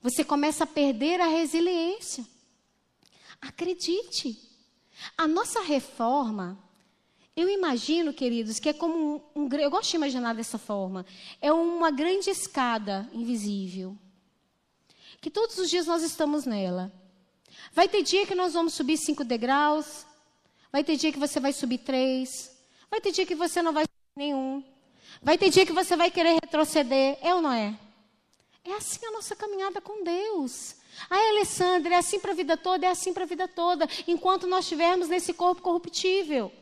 Você 0.00 0.22
começa 0.22 0.62
a 0.62 0.68
perder 0.68 1.20
a 1.20 1.26
resiliência. 1.26 2.24
Acredite. 3.40 4.51
A 5.16 5.26
nossa 5.26 5.60
reforma, 5.60 6.58
eu 7.36 7.48
imagino, 7.48 8.12
queridos, 8.12 8.58
que 8.58 8.68
é 8.68 8.72
como 8.72 9.22
um, 9.34 9.42
um, 9.42 9.48
eu 9.56 9.70
gosto 9.70 9.90
de 9.90 9.96
imaginar 9.96 10.34
dessa 10.34 10.58
forma, 10.58 11.06
é 11.40 11.52
uma 11.52 11.90
grande 11.90 12.30
escada 12.30 13.08
invisível. 13.12 13.96
Que 15.20 15.30
todos 15.30 15.56
os 15.58 15.70
dias 15.70 15.86
nós 15.86 16.02
estamos 16.02 16.44
nela. 16.44 16.92
Vai 17.72 17.88
ter 17.88 18.02
dia 18.02 18.26
que 18.26 18.34
nós 18.34 18.52
vamos 18.52 18.74
subir 18.74 18.96
cinco 18.96 19.24
degraus, 19.24 20.04
vai 20.70 20.82
ter 20.82 20.96
dia 20.96 21.12
que 21.12 21.18
você 21.18 21.40
vai 21.40 21.52
subir 21.52 21.78
três, 21.78 22.56
vai 22.90 23.00
ter 23.00 23.12
dia 23.12 23.26
que 23.26 23.34
você 23.34 23.62
não 23.62 23.72
vai 23.72 23.84
subir 23.84 24.16
nenhum, 24.16 24.62
vai 25.22 25.38
ter 25.38 25.48
dia 25.50 25.64
que 25.64 25.72
você 25.72 25.96
vai 25.96 26.10
querer 26.10 26.34
retroceder, 26.34 27.18
é 27.22 27.34
ou 27.34 27.40
não 27.40 27.52
é? 27.52 27.78
É 28.64 28.74
assim 28.74 29.04
a 29.06 29.10
nossa 29.10 29.34
caminhada 29.34 29.80
com 29.80 30.04
Deus. 30.04 30.76
Ai, 31.08 31.28
Alessandra, 31.30 31.94
é 31.94 31.98
assim 31.98 32.18
para 32.18 32.32
a 32.32 32.34
vida 32.34 32.56
toda, 32.56 32.86
é 32.86 32.88
assim 32.88 33.12
para 33.12 33.24
a 33.24 33.26
vida 33.26 33.48
toda, 33.48 33.88
enquanto 34.06 34.46
nós 34.46 34.64
estivermos 34.64 35.08
nesse 35.08 35.32
corpo 35.32 35.62
corruptível. 35.62 36.52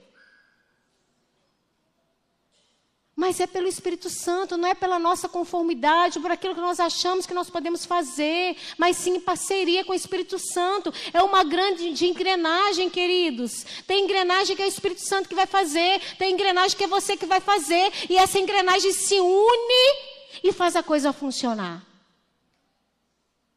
Mas 3.21 3.39
é 3.39 3.47
pelo 3.47 3.69
Espírito 3.69 4.09
Santo, 4.09 4.57
não 4.57 4.67
é 4.67 4.75
pela 4.75 4.99
nossa 4.99 5.29
conformidade, 5.29 6.19
por 6.19 6.31
aquilo 6.31 6.55
que 6.55 6.61
nós 6.61 6.81
achamos 6.81 7.27
que 7.27 7.35
nós 7.35 7.51
podemos 7.51 7.85
fazer, 7.85 8.57
mas 8.79 8.97
sim 8.97 9.17
em 9.17 9.21
parceria 9.21 9.85
com 9.85 9.93
o 9.93 9.95
Espírito 9.95 10.39
Santo. 10.39 10.91
É 11.13 11.23
uma 11.23 11.45
grande 11.45 11.93
de 11.93 12.07
engrenagem, 12.07 12.89
queridos. 12.89 13.67
Tem 13.87 14.05
engrenagem 14.05 14.57
que 14.57 14.63
é 14.63 14.65
o 14.65 14.69
Espírito 14.69 15.03
Santo 15.03 15.29
que 15.29 15.35
vai 15.35 15.47
fazer, 15.47 16.01
tem 16.17 16.33
engrenagem 16.33 16.75
que 16.75 16.85
é 16.85 16.87
você 16.87 17.15
que 17.15 17.27
vai 17.27 17.41
fazer, 17.41 17.93
e 18.09 18.17
essa 18.17 18.39
engrenagem 18.39 18.91
se 18.91 19.21
une 19.21 19.99
e 20.43 20.51
faz 20.51 20.75
a 20.75 20.83
coisa 20.83 21.13
funcionar. 21.13 21.90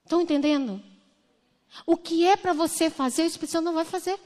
Estão 0.04 0.22
entendendo? 0.22 0.82
O 1.86 1.98
que 1.98 2.26
é 2.26 2.36
para 2.36 2.54
você 2.54 2.90
fazer, 2.90 3.24
o 3.24 3.28
Espírito 3.28 3.52
Santo 3.52 3.66
não 3.66 3.74
vai 3.74 3.86
fazer. 3.86 4.20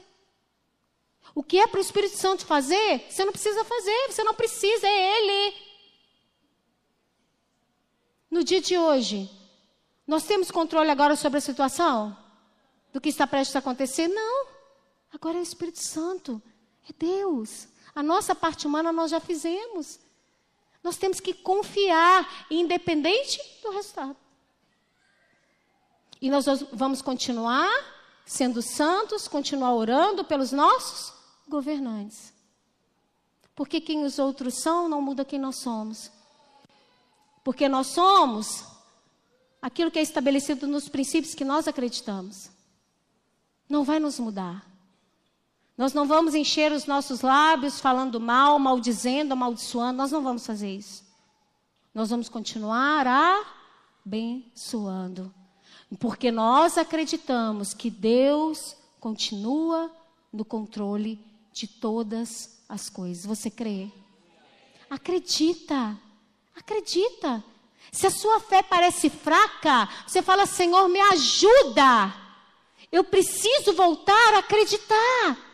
O 1.34 1.42
que 1.42 1.58
é 1.58 1.66
para 1.66 1.78
o 1.78 1.82
Espírito 1.82 2.16
Santo 2.16 2.44
fazer, 2.44 3.06
você 3.08 3.24
não 3.24 3.32
precisa 3.32 3.64
fazer, 3.64 4.06
você 4.08 4.24
não 4.24 4.34
precisa, 4.34 4.86
é 4.86 5.18
Ele. 5.18 5.56
No 8.30 8.44
dia 8.44 8.60
de 8.60 8.76
hoje, 8.76 9.30
nós 10.06 10.24
temos 10.24 10.50
controle 10.50 10.90
agora 10.90 11.16
sobre 11.16 11.38
a 11.38 11.42
situação? 11.42 12.16
Do 12.92 13.00
que 13.00 13.08
está 13.08 13.26
prestes 13.26 13.56
a 13.56 13.58
acontecer? 13.58 14.08
Não. 14.08 14.46
Agora 15.12 15.36
é 15.36 15.40
o 15.40 15.42
Espírito 15.42 15.80
Santo, 15.80 16.42
é 16.88 16.92
Deus. 16.98 17.68
A 17.94 18.02
nossa 18.02 18.34
parte 18.34 18.66
humana 18.66 18.92
nós 18.92 19.10
já 19.10 19.20
fizemos. 19.20 19.98
Nós 20.82 20.96
temos 20.96 21.20
que 21.20 21.34
confiar, 21.34 22.46
independente 22.50 23.40
do 23.62 23.70
resultado. 23.70 24.16
E 26.20 26.30
nós 26.30 26.46
vamos 26.72 27.00
continuar 27.00 27.70
sendo 28.26 28.60
santos, 28.60 29.26
continuar 29.26 29.74
orando 29.74 30.24
pelos 30.24 30.52
nossos 30.52 31.14
governantes. 31.48 32.32
Porque 33.54 33.80
quem 33.80 34.04
os 34.04 34.18
outros 34.18 34.54
são 34.60 34.88
não 34.88 35.00
muda 35.00 35.24
quem 35.24 35.38
nós 35.38 35.56
somos. 35.56 36.12
Porque 37.42 37.68
nós 37.68 37.88
somos 37.88 38.64
aquilo 39.60 39.90
que 39.90 39.98
é 39.98 40.02
estabelecido 40.02 40.66
nos 40.66 40.88
princípios 40.88 41.34
que 41.34 41.44
nós 41.44 41.66
acreditamos. 41.66 42.50
Não 43.68 43.84
vai 43.84 43.98
nos 43.98 44.18
mudar. 44.18 44.64
Nós 45.76 45.94
não 45.94 46.06
vamos 46.06 46.34
encher 46.34 46.72
os 46.72 46.86
nossos 46.86 47.20
lábios 47.20 47.80
falando 47.80 48.20
mal, 48.20 48.58
maldizendo, 48.58 49.32
amaldiçoando. 49.32 49.96
Nós 49.96 50.10
não 50.10 50.22
vamos 50.22 50.44
fazer 50.44 50.74
isso. 50.74 51.04
Nós 51.94 52.10
vamos 52.10 52.28
continuar 52.28 53.06
abençoando. 54.04 55.32
Porque 55.96 56.30
nós 56.30 56.76
acreditamos 56.76 57.72
que 57.72 57.90
Deus 57.90 58.76
continua 59.00 59.90
no 60.32 60.44
controle 60.44 61.18
de 61.52 61.66
todas 61.66 62.60
as 62.68 62.90
coisas. 62.90 63.24
Você 63.24 63.50
crê? 63.50 63.88
Acredita. 64.90 65.98
Acredita. 66.54 67.42
Se 67.90 68.06
a 68.06 68.10
sua 68.10 68.38
fé 68.40 68.62
parece 68.62 69.08
fraca, 69.08 69.88
você 70.06 70.20
fala: 70.20 70.44
Senhor, 70.46 70.88
me 70.88 71.00
ajuda. 71.00 72.14
Eu 72.92 73.04
preciso 73.04 73.72
voltar 73.72 74.34
a 74.34 74.38
acreditar. 74.38 75.48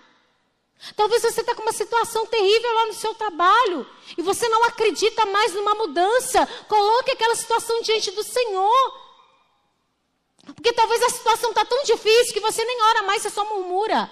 Talvez 0.95 1.23
você 1.23 1.41
está 1.41 1.55
com 1.55 1.63
uma 1.63 1.73
situação 1.73 2.27
terrível 2.27 2.75
lá 2.75 2.87
no 2.87 2.93
seu 2.93 3.15
trabalho 3.15 3.87
e 4.19 4.23
você 4.23 4.49
não 4.49 4.65
acredita 4.65 5.25
mais 5.27 5.55
numa 5.55 5.75
mudança. 5.75 6.47
Coloque 6.69 7.13
aquela 7.13 7.35
situação 7.35 7.81
diante 7.83 8.11
do 8.11 8.23
Senhor. 8.23 9.04
Porque 10.53 10.73
talvez 10.73 11.03
a 11.03 11.11
situação 11.11 11.51
está 11.51 11.65
tão 11.65 11.83
difícil 11.85 12.33
que 12.35 12.41
você 12.41 12.65
nem 12.65 12.83
ora 12.83 13.03
mais, 13.03 13.23
você 13.23 13.31
só 13.31 13.45
murmura. 13.45 14.11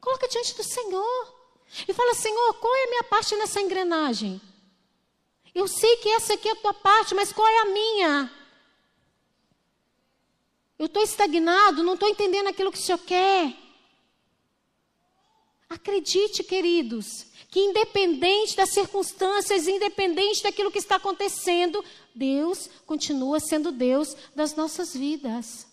Coloca 0.00 0.28
diante 0.28 0.54
do 0.54 0.62
Senhor. 0.62 1.40
E 1.86 1.92
fala, 1.92 2.14
Senhor, 2.14 2.54
qual 2.54 2.74
é 2.74 2.84
a 2.84 2.90
minha 2.90 3.04
parte 3.04 3.34
nessa 3.36 3.60
engrenagem? 3.60 4.40
Eu 5.54 5.66
sei 5.66 5.96
que 5.96 6.08
essa 6.10 6.34
aqui 6.34 6.48
é 6.48 6.52
a 6.52 6.56
tua 6.56 6.74
parte, 6.74 7.14
mas 7.14 7.32
qual 7.32 7.46
é 7.46 7.58
a 7.60 7.64
minha? 7.66 8.32
Eu 10.78 10.86
estou 10.86 11.02
estagnado, 11.02 11.82
não 11.82 11.94
estou 11.94 12.08
entendendo 12.08 12.48
aquilo 12.48 12.72
que 12.72 12.78
o 12.78 12.80
Senhor 12.80 12.98
quer. 12.98 13.54
Acredite, 15.68 16.42
queridos, 16.42 17.26
que 17.50 17.58
independente 17.58 18.54
das 18.54 18.70
circunstâncias, 18.70 19.66
independente 19.66 20.42
daquilo 20.42 20.70
que 20.70 20.78
está 20.78 20.96
acontecendo, 20.96 21.84
Deus 22.14 22.70
continua 22.86 23.40
sendo 23.40 23.72
Deus 23.72 24.16
das 24.34 24.54
nossas 24.54 24.94
vidas. 24.94 25.66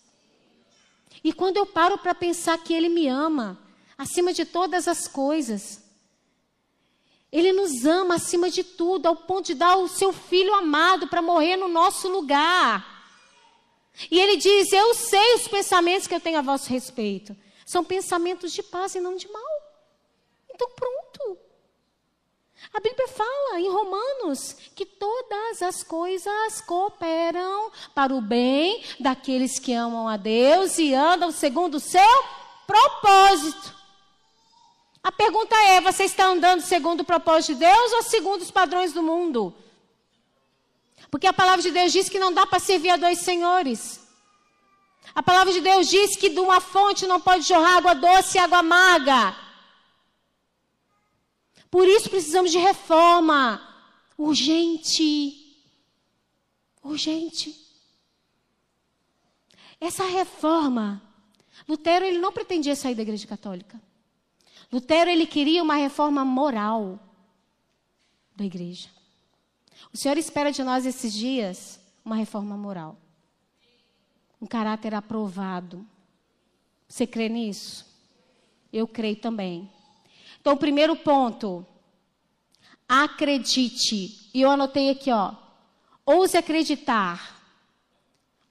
E 1.22 1.32
quando 1.32 1.56
eu 1.56 1.64
paro 1.64 1.96
para 1.96 2.16
pensar 2.16 2.58
que 2.58 2.74
Ele 2.74 2.88
me 2.88 3.06
ama, 3.06 3.58
acima 3.96 4.32
de 4.32 4.44
todas 4.44 4.88
as 4.88 5.06
coisas, 5.06 5.80
Ele 7.30 7.52
nos 7.52 7.84
ama 7.84 8.16
acima 8.16 8.50
de 8.50 8.64
tudo, 8.64 9.06
ao 9.06 9.14
ponto 9.14 9.46
de 9.46 9.54
dar 9.54 9.76
o 9.76 9.86
seu 9.86 10.12
filho 10.12 10.52
amado 10.54 11.06
para 11.06 11.22
morrer 11.22 11.56
no 11.56 11.68
nosso 11.68 12.08
lugar. 12.08 12.98
E 14.10 14.18
Ele 14.18 14.36
diz: 14.36 14.72
Eu 14.72 14.94
sei 14.94 15.34
os 15.34 15.46
pensamentos 15.46 16.08
que 16.08 16.14
eu 16.14 16.20
tenho 16.20 16.38
a 16.38 16.42
vosso 16.42 16.70
respeito. 16.70 17.36
São 17.64 17.84
pensamentos 17.84 18.52
de 18.52 18.64
paz 18.64 18.96
e 18.96 19.00
não 19.00 19.14
de 19.14 19.28
mal. 19.30 19.62
Então, 20.52 20.68
pronto. 20.70 21.47
A 22.72 22.80
Bíblia 22.80 23.08
fala 23.08 23.60
em 23.60 23.70
Romanos 23.70 24.54
que 24.74 24.84
todas 24.84 25.62
as 25.62 25.82
coisas 25.82 26.60
cooperam 26.60 27.72
para 27.94 28.14
o 28.14 28.20
bem 28.20 28.84
daqueles 29.00 29.58
que 29.58 29.72
amam 29.72 30.06
a 30.06 30.16
Deus 30.16 30.78
e 30.78 30.94
andam 30.94 31.30
segundo 31.30 31.76
o 31.76 31.80
seu 31.80 32.24
propósito. 32.66 33.74
A 35.02 35.10
pergunta 35.10 35.56
é: 35.56 35.80
você 35.80 36.04
está 36.04 36.26
andando 36.26 36.60
segundo 36.60 37.00
o 37.00 37.04
propósito 37.04 37.54
de 37.54 37.60
Deus 37.60 37.92
ou 37.92 38.02
segundo 38.02 38.42
os 38.42 38.50
padrões 38.50 38.92
do 38.92 39.02
mundo? 39.02 39.54
Porque 41.10 41.26
a 41.26 41.32
palavra 41.32 41.62
de 41.62 41.70
Deus 41.70 41.92
diz 41.92 42.08
que 42.08 42.18
não 42.18 42.32
dá 42.32 42.46
para 42.46 42.58
servir 42.58 42.90
a 42.90 42.96
dois 42.96 43.20
senhores. 43.20 44.06
A 45.14 45.22
palavra 45.22 45.52
de 45.52 45.60
Deus 45.60 45.88
diz 45.88 46.16
que 46.16 46.28
de 46.28 46.38
uma 46.38 46.60
fonte 46.60 47.06
não 47.06 47.20
pode 47.20 47.44
jorrar 47.44 47.78
água 47.78 47.94
doce 47.94 48.36
e 48.36 48.40
água 48.40 48.58
amarga. 48.58 49.47
Por 51.70 51.86
isso 51.86 52.08
precisamos 52.08 52.50
de 52.50 52.58
reforma 52.58 53.60
urgente. 54.16 55.56
Urgente. 56.82 57.54
Essa 59.80 60.04
reforma, 60.04 61.00
Lutero 61.68 62.04
ele 62.04 62.18
não 62.18 62.32
pretendia 62.32 62.74
sair 62.74 62.94
da 62.94 63.02
igreja 63.02 63.26
católica. 63.26 63.80
Lutero 64.72 65.08
ele 65.08 65.26
queria 65.26 65.62
uma 65.62 65.76
reforma 65.76 66.24
moral 66.24 66.98
da 68.34 68.44
igreja. 68.44 68.88
O 69.92 69.96
Senhor 69.96 70.18
espera 70.18 70.50
de 70.50 70.62
nós 70.62 70.84
esses 70.84 71.12
dias 71.12 71.80
uma 72.04 72.16
reforma 72.16 72.56
moral. 72.56 72.98
Um 74.40 74.46
caráter 74.46 74.94
aprovado. 74.94 75.86
Você 76.88 77.06
crê 77.06 77.28
nisso? 77.28 77.86
Eu 78.72 78.86
creio 78.86 79.16
também. 79.16 79.70
Então, 80.48 80.56
o 80.56 80.60
primeiro 80.60 80.96
ponto, 80.96 81.66
acredite. 82.88 84.30
E 84.32 84.40
eu 84.40 84.50
anotei 84.50 84.88
aqui, 84.88 85.12
ó. 85.12 85.34
Ouse 86.06 86.38
acreditar. 86.38 87.38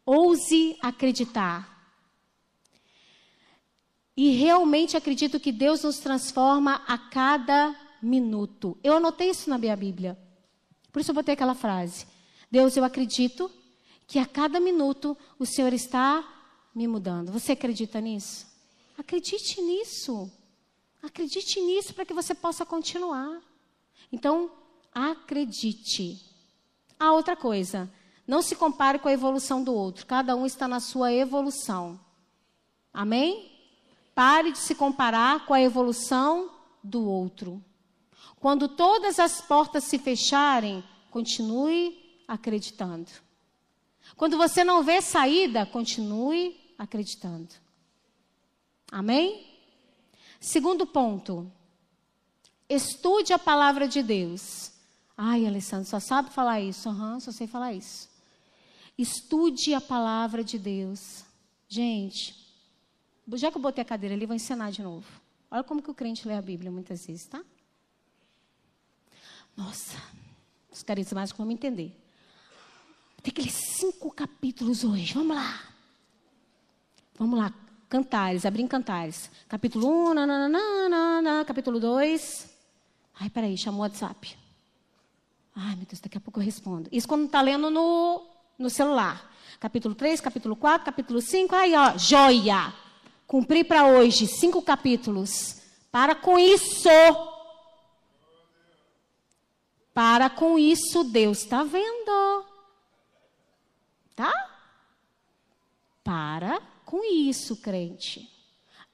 Ouse 0.06 0.78
acreditar. 0.80 1.90
E 4.16 4.30
realmente 4.30 4.96
acredito 4.96 5.40
que 5.40 5.52
Deus 5.52 5.82
nos 5.82 5.98
transforma 5.98 6.84
a 6.88 7.00
cada 7.00 7.76
minuto. 8.00 8.78
Eu 8.84 8.98
anotei 8.98 9.32
isso 9.32 9.50
na 9.50 9.58
minha 9.58 9.76
Bíblia. 9.76 10.16
Por 10.92 11.00
isso 11.00 11.10
eu 11.10 11.16
botei 11.16 11.34
aquela 11.34 11.56
frase. 11.56 12.06
Deus, 12.52 12.78
eu 12.78 12.84
acredito 12.84 13.50
que 14.06 14.20
a 14.20 14.26
cada 14.28 14.60
minuto 14.60 15.18
o 15.40 15.48
Senhor 15.48 15.74
está 15.74 16.24
me 16.76 16.88
mudando. 16.88 17.32
Você 17.32 17.54
acredita 17.54 18.00
nisso? 18.00 18.46
Acredite 18.96 19.60
nisso. 19.64 20.32
Acredite 21.02 21.60
nisso 21.62 21.94
para 21.94 22.06
que 22.06 22.14
você 22.14 22.34
possa 22.34 22.66
continuar. 22.66 23.42
Então, 24.12 24.52
acredite. 24.94 26.22
A 27.00 27.14
outra 27.14 27.36
coisa, 27.36 27.92
não 28.28 28.42
se 28.42 28.56
compare 28.56 29.00
com 29.00 29.08
a 29.08 29.14
evolução 29.14 29.64
do 29.64 29.74
outro. 29.74 30.06
Cada 30.06 30.36
um 30.36 30.46
está 30.46 30.68
na 30.68 30.80
sua 30.80 31.14
evolução. 31.14 32.00
Amém? 32.94 33.52
Pare 34.14 34.52
de 34.52 34.58
se 34.58 34.74
comparar 34.74 35.46
com 35.46 35.54
a 35.54 35.62
evolução 35.62 36.50
do 36.84 37.08
outro. 37.08 37.64
Quando 38.40 38.68
todas 38.68 39.20
as 39.20 39.40
portas 39.40 39.84
se 39.84 39.98
fecharem, 39.98 40.84
continue 41.12 42.22
acreditando. 42.28 43.10
Quando 44.16 44.38
você 44.38 44.64
não 44.64 44.84
vê 44.84 45.02
saída, 45.02 45.66
continue 45.66 46.60
acreditando. 46.78 47.54
Amém? 48.92 49.47
Segundo 50.40 50.86
ponto, 50.86 51.52
estude 52.70 53.34
a 53.34 53.40
palavra 53.40 53.88
de 53.88 54.04
Deus. 54.04 54.72
Ai, 55.18 55.46
Alessandro, 55.48 55.90
só 55.90 56.00
sabe 56.00 56.32
falar 56.32 56.62
isso? 56.62 56.90
Uhum, 56.90 57.20
só 57.20 57.32
sei 57.32 57.48
falar 57.48 57.74
isso. 57.74 58.10
Estude 58.98 59.74
a 59.74 59.82
palavra 59.82 60.44
de 60.44 60.58
Deus. 60.58 61.24
Gente, 61.68 62.36
já 63.34 63.52
que 63.52 63.58
eu 63.58 63.62
botei 63.62 63.82
a 63.82 63.86
cadeira 63.86 64.16
ali, 64.16 64.26
vou 64.26 64.36
ensinar 64.36 64.72
de 64.72 64.82
novo. 64.82 65.08
Olha 65.50 65.64
como 65.64 65.82
que 65.82 65.92
o 65.92 65.94
crente 65.94 66.28
lê 66.28 66.34
a 66.34 66.42
Bíblia 66.42 66.72
muitas 66.72 67.06
vezes, 67.06 67.26
tá? 67.26 67.44
Nossa, 69.56 69.98
os 70.72 70.84
carismáticos 70.84 71.38
vão 71.38 71.48
me 71.48 71.54
entender. 71.54 71.96
Tem 73.24 73.32
aqueles 73.32 73.56
cinco 73.80 74.12
capítulos 74.12 74.84
hoje. 74.84 75.14
Vamos 75.14 75.36
lá. 75.36 75.64
Vamos 77.18 77.40
lá. 77.40 77.54
Cantares, 77.90 78.46
abrir 78.46 78.64
em 78.64 78.68
Cantares. 78.68 79.32
Capítulo 79.48 80.12
1, 80.12 80.14
nananana, 80.14 81.46
capítulo 81.46 81.80
2. 81.80 82.50
Ai, 83.20 83.30
peraí, 83.30 83.58
chamou 83.58 83.80
o 83.80 83.84
WhatsApp. 83.84 84.38
Ai, 85.56 85.76
meu 85.78 85.86
Deus, 85.86 86.02
daqui 86.02 86.18
a 86.18 86.22
pouco 86.22 86.40
eu 86.40 86.44
respondo. 86.44 86.90
Isso 86.92 87.08
quando 87.08 87.26
está 87.26 87.42
lendo 87.42 87.72
no, 87.72 88.28
no 88.60 88.70
celular. 88.70 89.32
Capítulo 89.58 89.96
3, 89.96 90.20
capítulo 90.20 90.56
4, 90.56 90.86
capítulo 90.86 91.22
5. 91.22 91.56
Aí, 91.56 91.74
ó, 91.76 91.98
joia. 91.98 92.74
Cumpri 93.26 93.64
para 93.64 93.86
hoje 93.86 94.28
cinco 94.28 94.62
capítulos. 94.62 95.62
Para 95.90 96.14
com 96.14 96.38
isso. 96.38 96.90
Para 99.94 100.30
com 100.30 100.60
isso, 100.60 101.06
Deus 101.06 101.40
está 101.40 101.64
vendo. 101.64 102.46
Tá? 104.14 104.34
Para 106.04 106.62
com 106.88 107.04
isso, 107.04 107.58
crente. 107.58 108.32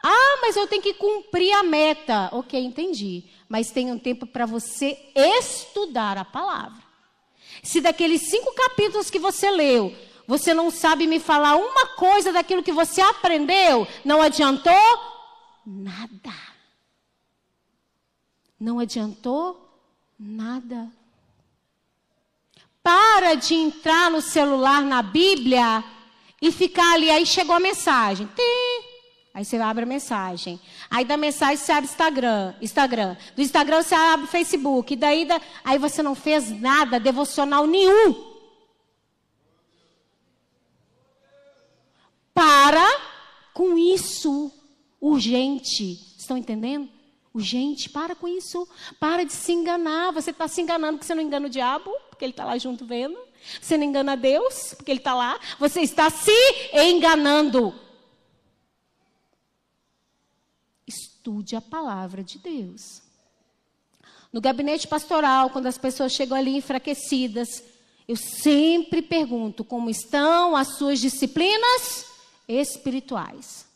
Ah, 0.02 0.40
mas 0.42 0.58
eu 0.58 0.68
tenho 0.68 0.82
que 0.82 0.96
cumprir 0.96 1.54
a 1.54 1.62
meta. 1.62 2.28
Ok, 2.32 2.60
entendi. 2.60 3.24
Mas 3.48 3.70
tem 3.70 3.92
um 3.92 4.00
tempo 4.00 4.26
para 4.26 4.48
você 4.48 4.98
estudar 5.16 6.18
a 6.18 6.26
palavra. 6.26 6.82
Se 7.62 7.80
daqueles 7.80 8.30
cinco 8.30 8.52
capítulos 8.56 9.12
que 9.12 9.20
você 9.20 9.52
leu, 9.52 9.96
você 10.28 10.56
não 10.56 10.72
sabe 10.72 11.06
me 11.06 11.20
falar 11.20 11.56
uma 11.56 11.90
coisa 11.96 12.34
daquilo 12.34 12.64
que 12.64 12.72
você 12.72 13.00
aprendeu, 13.00 13.88
não 14.04 14.24
adiantou 14.24 14.74
nada. 15.64 16.34
Não 18.60 18.80
adiantou 18.80 19.70
nada. 20.18 20.92
Para 22.82 23.36
de 23.36 23.54
entrar 23.54 24.10
no 24.10 24.20
celular 24.20 24.82
na 24.82 25.04
Bíblia 25.04 25.84
e 26.44 26.52
ficar 26.52 26.94
ali. 26.94 27.10
Aí 27.10 27.26
chegou 27.26 27.56
a 27.56 27.60
mensagem. 27.60 28.28
Tim. 28.28 28.94
Aí 29.34 29.46
você 29.46 29.56
abre 29.56 29.84
a 29.84 29.88
mensagem. 29.88 30.60
Aí 30.90 31.06
da 31.06 31.16
mensagem 31.16 31.56
você 31.56 31.72
abre 31.72 31.90
Instagram. 31.90 32.54
Instagram. 32.62 33.18
Do 33.34 33.42
Instagram 33.42 33.82
você 33.82 33.96
abre 33.96 34.28
Facebook. 34.28 34.94
Daí 34.98 35.24
da... 35.26 35.40
aí 35.64 35.80
você 35.80 36.04
não 36.04 36.14
fez 36.14 36.52
nada, 36.60 37.00
devocional 37.00 37.66
nenhum. 37.66 38.34
Para 42.34 42.86
com 43.54 43.78
isso. 43.78 44.52
Urgente. 45.00 45.94
Estão 46.18 46.38
entendendo? 46.38 46.90
Urgente, 47.34 47.90
para 47.90 48.16
com 48.16 48.28
isso. 48.28 48.68
Para 49.00 49.24
de 49.24 49.32
se 49.32 49.54
enganar. 49.54 50.12
Você 50.12 50.32
está 50.32 50.48
se 50.50 50.62
enganando 50.62 50.98
porque 50.98 51.08
você 51.08 51.16
não 51.16 51.24
engana 51.24 51.48
o 51.48 51.50
diabo, 51.50 51.90
porque 52.10 52.26
ele 52.26 52.34
está 52.34 52.44
lá 52.44 52.58
junto 52.58 52.86
vendo. 52.86 53.18
Você 53.62 53.78
não 53.78 53.86
engana 53.86 54.16
Deus, 54.16 54.74
porque 54.74 54.92
Ele 54.92 55.00
está 55.00 55.14
lá. 55.14 55.40
Você 55.60 55.82
está 55.82 56.10
se 56.10 56.32
enganando. 56.74 57.74
Estude 60.88 61.56
a 61.56 61.62
palavra 61.62 62.24
de 62.24 62.38
Deus. 62.40 63.02
No 64.32 64.42
gabinete 64.42 64.88
pastoral, 64.88 65.50
quando 65.50 65.68
as 65.68 65.78
pessoas 65.78 66.12
chegam 66.12 66.36
ali 66.36 66.56
enfraquecidas, 66.56 67.64
eu 68.08 68.16
sempre 68.16 69.02
pergunto 69.02 69.64
como 69.64 69.90
estão 69.90 70.56
as 70.56 70.76
suas 70.76 71.00
disciplinas 71.00 72.06
espirituais. 72.48 73.68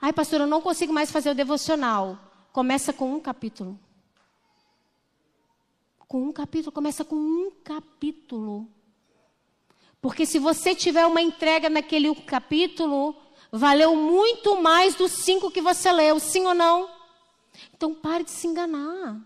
Ai, 0.00 0.12
pastor, 0.12 0.42
eu 0.42 0.46
não 0.46 0.60
consigo 0.60 0.92
mais 0.92 1.10
fazer 1.10 1.30
o 1.30 1.34
devocional. 1.34 2.18
Começa 2.52 2.92
com 2.92 3.14
um 3.14 3.20
capítulo. 3.20 3.78
Com 6.06 6.22
um 6.24 6.32
capítulo, 6.32 6.70
começa 6.70 7.04
com 7.04 7.16
um 7.16 7.50
capítulo. 7.64 8.68
Porque 10.04 10.26
se 10.26 10.38
você 10.38 10.74
tiver 10.74 11.06
uma 11.06 11.22
entrega 11.22 11.70
naquele 11.70 12.14
capítulo, 12.14 13.16
valeu 13.50 13.96
muito 13.96 14.60
mais 14.60 14.94
dos 14.94 15.10
cinco 15.24 15.50
que 15.50 15.62
você 15.62 15.90
leu, 15.90 16.20
sim 16.20 16.44
ou 16.44 16.52
não? 16.52 16.90
Então 17.74 17.94
pare 17.94 18.22
de 18.22 18.30
se 18.30 18.46
enganar. 18.46 19.18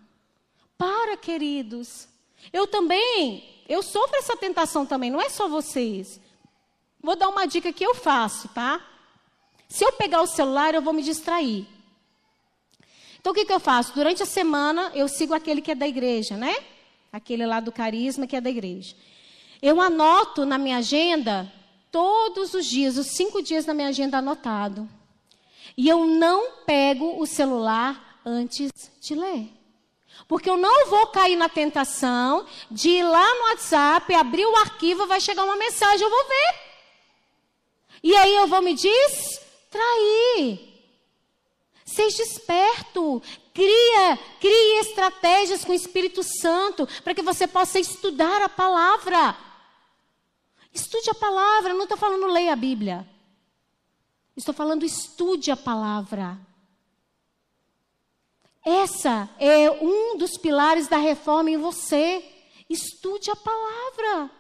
Para, 0.79 1.17
queridos. 1.17 2.07
Eu 2.53 2.65
também, 2.69 3.65
eu 3.69 3.83
sofro 3.83 4.19
essa 4.19 4.37
tentação 4.37 4.87
também, 4.87 5.11
não 5.11 5.21
é 5.21 5.29
só 5.29 5.49
vocês. 5.49 6.21
Vou 7.03 7.17
dar 7.17 7.29
uma 7.29 7.45
dica 7.45 7.73
que 7.73 7.85
eu 7.85 7.97
faço, 7.97 8.47
tá? 8.51 8.81
Se 9.69 9.85
eu 9.85 9.91
pegar 9.95 10.23
o 10.23 10.29
celular, 10.29 10.77
eu 10.77 10.81
vou 10.81 10.93
me 10.93 11.03
distrair. 11.03 11.67
Então, 13.19 13.33
o 13.33 13.35
que, 13.35 13.45
que 13.45 13.53
eu 13.53 13.59
faço? 13.59 13.93
Durante 13.97 14.23
a 14.23 14.27
semana, 14.27 14.93
eu 14.95 15.09
sigo 15.09 15.35
aquele 15.35 15.61
que 15.61 15.73
é 15.73 15.75
da 15.75 15.89
igreja, 15.89 16.37
né? 16.37 16.55
Aquele 17.13 17.45
lá 17.45 17.59
do 17.59 17.73
carisma 17.73 18.29
que 18.29 18.37
é 18.37 18.41
da 18.41 18.49
igreja. 18.49 18.95
Eu 19.61 19.81
anoto 19.81 20.45
na 20.45 20.57
minha 20.59 20.79
agenda, 20.79 21.53
todos 21.91 22.55
os 22.55 22.67
dias, 22.67 22.97
os 22.97 23.09
cinco 23.09 23.43
dias 23.43 23.67
na 23.67 23.75
minha 23.75 23.89
agenda 23.89 24.19
anotado. 24.19 24.89
E 25.77 25.89
eu 25.89 26.07
não 26.07 26.53
pego 26.67 27.21
o 27.21 27.27
celular 27.27 28.21
antes 28.25 28.71
de 29.01 29.15
ler. 29.15 29.49
Porque 30.27 30.51
eu 30.51 30.57
não 30.57 30.87
vou 30.89 31.07
cair 31.09 31.37
na 31.37 31.49
tentação 31.49 32.47
de 32.71 32.91
ir 32.91 33.03
lá 33.03 33.35
no 33.35 33.43
WhatsApp, 33.51 34.15
abrir 34.15 34.47
o 34.47 34.57
arquivo, 34.57 35.07
vai 35.07 35.21
chegar 35.21 35.45
uma 35.45 35.57
mensagem, 35.57 36.05
eu 36.05 36.11
vou 36.11 36.25
ver. 36.25 36.55
E 38.03 38.15
aí 38.15 38.35
eu 38.35 38.47
vou 38.47 38.61
me 38.61 38.75
distrair. 38.75 40.69
Seja 41.85 42.23
esperto. 42.23 43.23
Cria, 43.55 44.19
crie 44.41 44.79
estratégias 44.81 45.65
com 45.65 45.73
o 45.73 45.75
Espírito 45.75 46.23
Santo 46.23 46.87
para 47.03 47.15
que 47.15 47.23
você 47.23 47.47
possa 47.47 47.79
estudar 47.79 48.43
a 48.43 48.49
palavra. 48.49 49.37
Estude 50.79 51.11
a 51.11 51.15
palavra, 51.15 51.75
não 51.75 51.83
estou 51.83 51.99
falando 51.99 52.27
leia 52.29 52.53
a 52.53 52.57
Bíblia. 52.57 53.05
Estou 54.37 54.55
falando 54.55 54.85
estude 54.85 55.51
a 55.51 55.57
palavra. 55.57 56.39
Essa 58.65 59.29
é 59.41 59.69
um 59.71 60.17
dos 60.17 60.39
pilares 60.39 60.87
da 60.87 60.97
reforma 60.97 61.51
em 61.51 61.57
você. 61.57 62.25
Estude 62.71 63.29
a 63.29 63.35
palavra. 63.35 64.31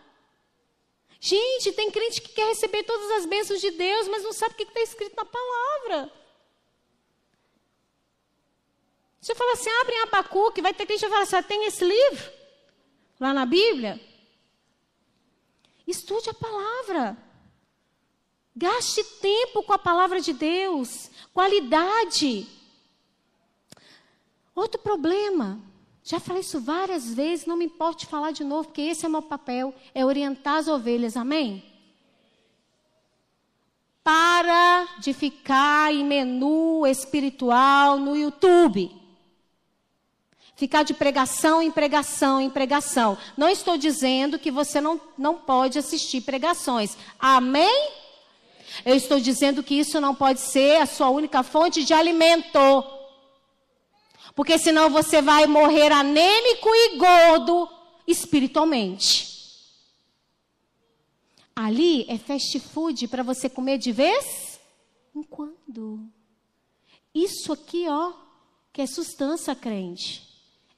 Gente, 1.18 1.72
tem 1.72 1.90
crente 1.90 2.22
que 2.22 2.32
quer 2.32 2.46
receber 2.46 2.84
todas 2.84 3.10
as 3.18 3.26
bênçãos 3.26 3.60
de 3.60 3.72
Deus, 3.72 4.06
mas 4.06 4.22
não 4.22 4.32
sabe 4.32 4.54
o 4.54 4.56
que 4.56 4.62
está 4.62 4.80
escrito 4.80 5.16
na 5.16 5.24
palavra. 5.24 6.12
Você 9.20 9.34
fala 9.34 9.54
assim, 9.54 9.70
abre 9.80 9.94
em 9.96 10.02
Abacuque, 10.02 10.62
vai 10.62 10.72
ter 10.72 10.86
crente 10.86 11.00
que 11.00 11.08
vai 11.08 11.26
falar 11.26 11.40
assim, 11.40 11.48
tem 11.48 11.66
esse 11.66 11.84
livro? 11.84 12.32
Lá 13.18 13.34
na 13.34 13.44
Bíblia? 13.44 14.07
Estude 15.88 16.28
a 16.28 16.34
palavra. 16.34 17.16
Gaste 18.54 19.02
tempo 19.22 19.62
com 19.62 19.72
a 19.72 19.78
palavra 19.78 20.20
de 20.20 20.34
Deus. 20.34 21.10
Qualidade. 21.32 22.46
Outro 24.54 24.78
problema. 24.82 25.58
Já 26.04 26.20
falei 26.20 26.42
isso 26.42 26.60
várias 26.60 27.14
vezes, 27.14 27.46
não 27.46 27.56
me 27.56 27.64
importe 27.64 28.06
falar 28.06 28.32
de 28.32 28.44
novo, 28.44 28.68
porque 28.68 28.82
esse 28.82 29.04
é 29.04 29.08
o 29.08 29.12
meu 29.12 29.22
papel, 29.22 29.74
é 29.94 30.04
orientar 30.04 30.56
as 30.56 30.68
ovelhas, 30.68 31.16
amém? 31.16 31.64
Para 34.02 34.88
de 34.98 35.12
ficar 35.12 35.92
em 35.92 36.04
menu 36.04 36.86
espiritual 36.86 37.98
no 37.98 38.16
YouTube. 38.16 38.90
Ficar 40.58 40.82
de 40.82 40.92
pregação 40.92 41.62
em 41.62 41.70
pregação 41.70 42.40
em 42.40 42.50
pregação. 42.50 43.16
Não 43.36 43.48
estou 43.48 43.78
dizendo 43.78 44.40
que 44.40 44.50
você 44.50 44.80
não, 44.80 45.00
não 45.16 45.36
pode 45.36 45.78
assistir 45.78 46.22
pregações. 46.22 46.98
Amém? 47.16 47.92
Eu 48.84 48.96
estou 48.96 49.20
dizendo 49.20 49.62
que 49.62 49.76
isso 49.76 50.00
não 50.00 50.16
pode 50.16 50.40
ser 50.40 50.82
a 50.82 50.86
sua 50.86 51.10
única 51.10 51.44
fonte 51.44 51.84
de 51.84 51.94
alimento. 51.94 52.58
Porque 54.34 54.58
senão 54.58 54.90
você 54.90 55.22
vai 55.22 55.46
morrer 55.46 55.92
anêmico 55.92 56.68
e 56.68 56.96
gordo 56.96 57.68
espiritualmente. 58.04 59.28
Ali 61.54 62.04
é 62.08 62.18
fast 62.18 62.58
food 62.58 63.06
para 63.06 63.22
você 63.22 63.48
comer 63.48 63.78
de 63.78 63.92
vez 63.92 64.58
em 65.14 65.22
quando. 65.22 66.04
Isso 67.14 67.52
aqui, 67.52 67.88
ó, 67.88 68.12
que 68.72 68.82
é 68.82 68.88
sustância 68.88 69.54
crente. 69.54 70.27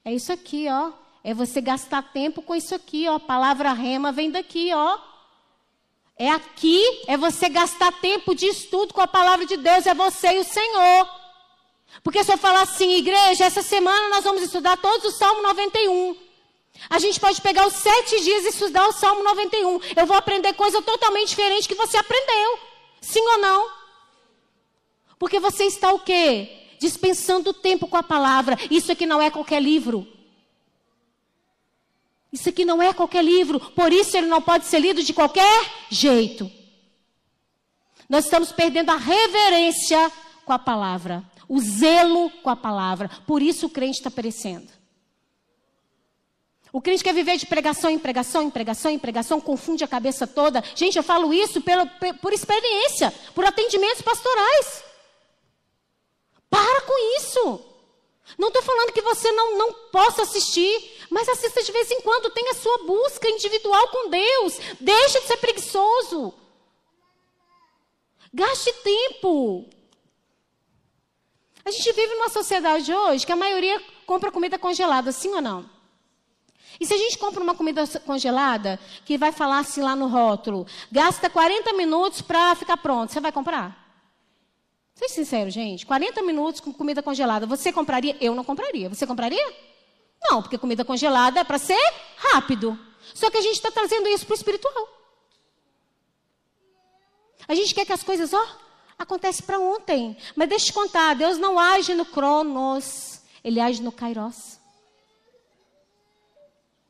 É 0.03 0.13
isso 0.13 0.31
aqui, 0.31 0.67
ó. 0.69 0.91
É 1.23 1.33
você 1.33 1.61
gastar 1.61 2.01
tempo 2.11 2.41
com 2.41 2.55
isso 2.55 2.73
aqui, 2.73 3.07
ó. 3.07 3.15
A 3.15 3.19
palavra 3.19 3.73
rema 3.73 4.11
vem 4.11 4.31
daqui, 4.31 4.73
ó. 4.73 4.97
É 6.17 6.29
aqui, 6.29 6.83
é 7.07 7.17
você 7.17 7.49
gastar 7.49 7.91
tempo 7.93 8.35
de 8.35 8.45
estudo 8.45 8.93
com 8.93 9.01
a 9.01 9.07
palavra 9.07 9.45
de 9.45 9.57
Deus, 9.57 9.85
é 9.87 9.93
você 9.93 10.33
e 10.33 10.39
o 10.39 10.43
Senhor. 10.43 11.09
Porque 12.03 12.23
se 12.23 12.31
eu 12.31 12.37
falar 12.37 12.61
assim, 12.61 12.91
igreja, 12.95 13.45
essa 13.45 13.61
semana 13.61 14.09
nós 14.09 14.23
vamos 14.23 14.41
estudar 14.41 14.77
todos 14.77 15.13
o 15.13 15.17
Salmo 15.17 15.41
91. 15.41 16.15
A 16.89 16.99
gente 16.99 17.19
pode 17.19 17.41
pegar 17.41 17.67
os 17.67 17.73
sete 17.73 18.21
dias 18.21 18.45
e 18.45 18.49
estudar 18.49 18.87
o 18.87 18.93
Salmo 18.93 19.23
91. 19.23 19.79
Eu 19.95 20.05
vou 20.05 20.15
aprender 20.15 20.53
coisa 20.53 20.81
totalmente 20.81 21.29
diferente 21.29 21.67
que 21.67 21.75
você 21.75 21.97
aprendeu. 21.97 22.59
Sim 23.01 23.21
ou 23.21 23.37
não? 23.39 23.69
Porque 25.19 25.39
você 25.39 25.65
está 25.65 25.91
o 25.93 25.99
quê? 25.99 26.60
Dispensando 26.81 27.53
tempo 27.53 27.87
com 27.87 27.95
a 27.95 28.01
palavra. 28.01 28.57
Isso 28.71 28.91
aqui 28.91 29.05
não 29.05 29.21
é 29.21 29.29
qualquer 29.29 29.61
livro. 29.61 30.07
Isso 32.33 32.49
aqui 32.49 32.65
não 32.65 32.81
é 32.81 32.91
qualquer 32.91 33.23
livro, 33.23 33.59
por 33.59 33.91
isso 33.93 34.17
ele 34.17 34.27
não 34.27 34.41
pode 34.41 34.65
ser 34.65 34.79
lido 34.79 35.03
de 35.03 35.13
qualquer 35.13 35.69
jeito. 35.89 36.49
Nós 38.09 38.23
estamos 38.23 38.51
perdendo 38.51 38.89
a 38.89 38.95
reverência 38.95 40.11
com 40.45 40.53
a 40.53 40.57
palavra, 40.57 41.23
o 41.47 41.59
zelo 41.59 42.29
com 42.41 42.49
a 42.49 42.55
palavra. 42.55 43.09
Por 43.27 43.41
isso 43.41 43.67
o 43.67 43.69
crente 43.69 43.97
está 43.97 44.09
perecendo. 44.09 44.71
O 46.73 46.81
crente 46.81 47.03
quer 47.03 47.13
viver 47.13 47.37
de 47.37 47.45
pregação 47.45 47.91
em 47.91 47.99
pregação, 47.99 48.43
em 48.43 48.49
pregação, 48.49 48.91
em 48.91 48.97
pregação, 48.97 49.41
confunde 49.41 49.83
a 49.83 49.87
cabeça 49.87 50.25
toda. 50.25 50.63
Gente, 50.73 50.95
eu 50.95 51.03
falo 51.03 51.33
isso 51.33 51.59
pelo, 51.61 51.85
por 52.21 52.31
experiência, 52.31 53.13
por 53.35 53.43
atendimentos 53.43 54.01
pastorais. 54.01 54.90
Para 56.51 56.81
com 56.81 57.17
isso. 57.17 57.61
Não 58.37 58.49
estou 58.49 58.61
falando 58.61 58.91
que 58.91 59.01
você 59.01 59.31
não, 59.31 59.57
não 59.57 59.73
possa 59.89 60.23
assistir, 60.23 61.05
mas 61.09 61.27
assista 61.29 61.63
de 61.63 61.71
vez 61.71 61.89
em 61.89 62.01
quando. 62.01 62.29
Tenha 62.29 62.53
sua 62.53 62.79
busca 62.79 63.29
individual 63.29 63.87
com 63.87 64.09
Deus. 64.09 64.59
Deixe 64.79 65.21
de 65.21 65.27
ser 65.27 65.37
preguiçoso. 65.37 66.33
Gaste 68.33 68.71
tempo. 68.83 69.65
A 71.63 71.71
gente 71.71 71.91
vive 71.93 72.15
numa 72.15 72.29
sociedade 72.29 72.93
hoje 72.93 73.25
que 73.25 73.31
a 73.31 73.35
maioria 73.35 73.81
compra 74.05 74.31
comida 74.31 74.59
congelada, 74.59 75.11
sim 75.11 75.33
ou 75.33 75.41
não? 75.41 75.69
E 76.79 76.85
se 76.85 76.93
a 76.93 76.97
gente 76.97 77.17
compra 77.17 77.41
uma 77.41 77.55
comida 77.55 77.85
congelada, 78.05 78.79
que 79.05 79.17
vai 79.17 79.31
falar 79.31 79.59
assim 79.59 79.81
lá 79.81 79.95
no 79.95 80.07
rótulo, 80.07 80.65
gasta 80.91 81.29
40 81.29 81.73
minutos 81.73 82.21
para 82.21 82.55
ficar 82.55 82.77
pronto, 82.77 83.13
você 83.13 83.19
vai 83.19 83.31
comprar? 83.31 83.80
Seja 85.01 85.13
sincero, 85.15 85.49
gente. 85.49 85.83
40 85.83 86.21
minutos 86.21 86.61
com 86.61 86.71
comida 86.71 87.01
congelada. 87.01 87.47
Você 87.47 87.73
compraria? 87.73 88.15
Eu 88.21 88.35
não 88.35 88.43
compraria. 88.43 88.87
Você 88.87 89.07
compraria? 89.07 89.43
Não, 90.21 90.43
porque 90.43 90.59
comida 90.59 90.85
congelada 90.85 91.39
é 91.39 91.43
para 91.43 91.57
ser 91.57 91.79
rápido. 92.15 92.77
Só 93.15 93.31
que 93.31 93.37
a 93.37 93.41
gente 93.41 93.55
está 93.55 93.71
trazendo 93.71 94.07
isso 94.07 94.25
para 94.27 94.33
o 94.33 94.37
espiritual. 94.37 94.87
A 97.47 97.55
gente 97.55 97.73
quer 97.73 97.83
que 97.83 97.91
as 97.91 98.03
coisas, 98.03 98.31
ó, 98.31 98.47
acontecem 98.97 99.43
para 99.43 99.59
ontem. 99.59 100.15
Mas 100.35 100.47
deixa 100.47 100.65
eu 100.65 100.67
te 100.67 100.73
contar, 100.73 101.15
Deus 101.15 101.39
não 101.39 101.57
age 101.57 101.95
no 101.95 102.05
cronos, 102.05 103.21
Ele 103.43 103.59
age 103.59 103.81
no 103.81 103.91
kairos. 103.91 104.59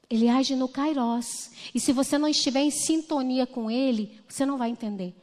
Ele 0.09 0.28
age 0.28 0.53
no 0.53 0.68
kairos. 0.68 1.49
E 1.74 1.80
se 1.80 1.93
você 1.93 2.18
não 2.18 2.28
estiver 2.28 2.59
em 2.59 2.72
sintonia 2.72 3.47
com 3.47 3.72
Ele, 3.72 4.22
você 4.28 4.45
não 4.45 4.57
vai 4.57 4.70
entender. 4.70 5.16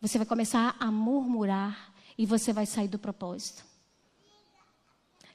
Você 0.00 0.18
vai 0.18 0.26
começar 0.26 0.76
a 0.80 0.86
murmurar 0.90 1.92
e 2.16 2.24
você 2.24 2.52
vai 2.52 2.66
sair 2.66 2.88
do 2.88 2.98
propósito. 2.98 3.64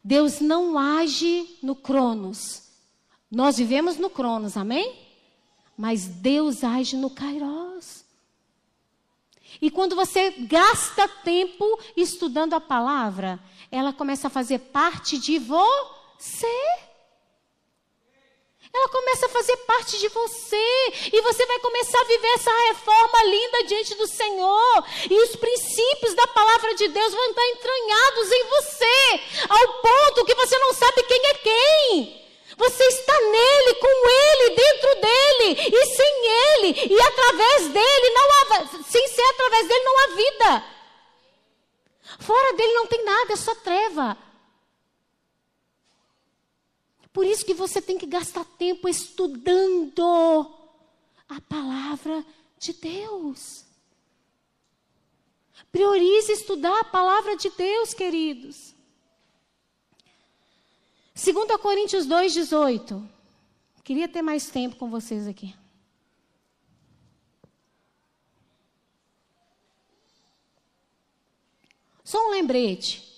Deus 0.03 0.39
não 0.39 0.77
age 0.77 1.57
no 1.61 1.75
Cronos. 1.75 2.63
Nós 3.29 3.57
vivemos 3.57 3.97
no 3.97 4.09
Cronos, 4.09 4.55
amém? 4.55 4.95
Mas 5.77 6.05
Deus 6.07 6.63
age 6.63 6.95
no 6.95 7.09
Kairos. 7.09 8.05
E 9.61 9.71
quando 9.71 9.95
você 9.95 10.31
gasta 10.31 11.07
tempo 11.07 11.79
estudando 11.95 12.53
a 12.53 12.61
palavra, 12.61 13.39
ela 13.71 13.93
começa 13.93 14.27
a 14.27 14.29
fazer 14.29 14.59
parte 14.59 15.17
de 15.17 15.39
você 15.39 16.84
ela 18.75 18.89
começa 18.89 19.25
a 19.25 19.29
fazer 19.29 19.57
parte 19.57 19.97
de 19.97 20.07
você. 20.09 20.93
E 21.11 21.21
você 21.21 21.45
vai 21.45 21.59
começar 21.59 21.99
a 21.99 22.05
viver 22.05 22.27
essa 22.27 22.51
reforma 22.67 23.23
linda 23.23 23.63
diante 23.63 23.95
do 23.95 24.07
Senhor. 24.07 24.83
E 25.09 25.19
os 25.21 25.35
princípios 25.35 26.13
da 26.13 26.27
palavra 26.27 26.75
de 26.75 26.87
Deus 26.87 27.13
vão 27.13 27.29
estar 27.29 27.47
entranhados 27.47 28.31
em 28.31 28.43
você. 28.45 29.21
Ao 29.49 29.73
ponto 29.81 30.25
que 30.25 30.35
você 30.35 30.57
não 30.57 30.73
sabe 30.73 31.03
quem 31.03 31.25
é 31.25 31.33
quem. 31.35 32.25
Você 32.57 32.83
está 32.85 33.19
nele, 33.19 33.73
com 33.75 34.07
ele, 34.07 34.55
dentro 34.55 34.95
dele, 35.01 35.77
e 35.77 35.85
sem 35.87 36.25
ele, 36.25 36.93
e 36.93 37.01
através 37.01 37.67
dele, 37.67 38.09
não 38.11 38.29
há, 38.31 38.83
sem 38.89 39.07
ser 39.09 39.25
através 39.31 39.67
dele, 39.67 39.83
não 39.83 39.99
há 39.99 40.07
vida. 40.15 40.65
Fora 42.21 42.53
dele 42.53 42.73
não 42.73 42.87
tem 42.87 43.03
nada, 43.03 43.33
é 43.33 43.35
só 43.35 43.53
treva. 43.55 44.17
Por 47.15 47.25
isso 47.25 47.45
que 47.45 47.53
você 47.53 47.81
tem 47.81 47.97
que 47.97 48.05
gastar 48.05 48.43
tempo 48.43 48.89
estudando 48.89 50.53
a 51.29 51.39
palavra 51.39 52.25
de 52.59 52.73
Deus. 52.73 53.63
Priorize 55.71 56.29
estudar 56.33 56.77
a 56.77 56.83
palavra 56.83 57.37
de 57.37 57.49
Deus, 57.51 57.93
queridos. 57.93 58.75
2 61.15 61.55
Coríntios 61.61 62.05
2,18. 62.05 63.01
Queria 63.81 64.09
ter 64.09 64.21
mais 64.21 64.49
tempo 64.49 64.75
com 64.75 64.89
vocês 64.89 65.25
aqui. 65.25 65.55
Só 72.03 72.27
um 72.27 72.31
lembrete. 72.31 73.09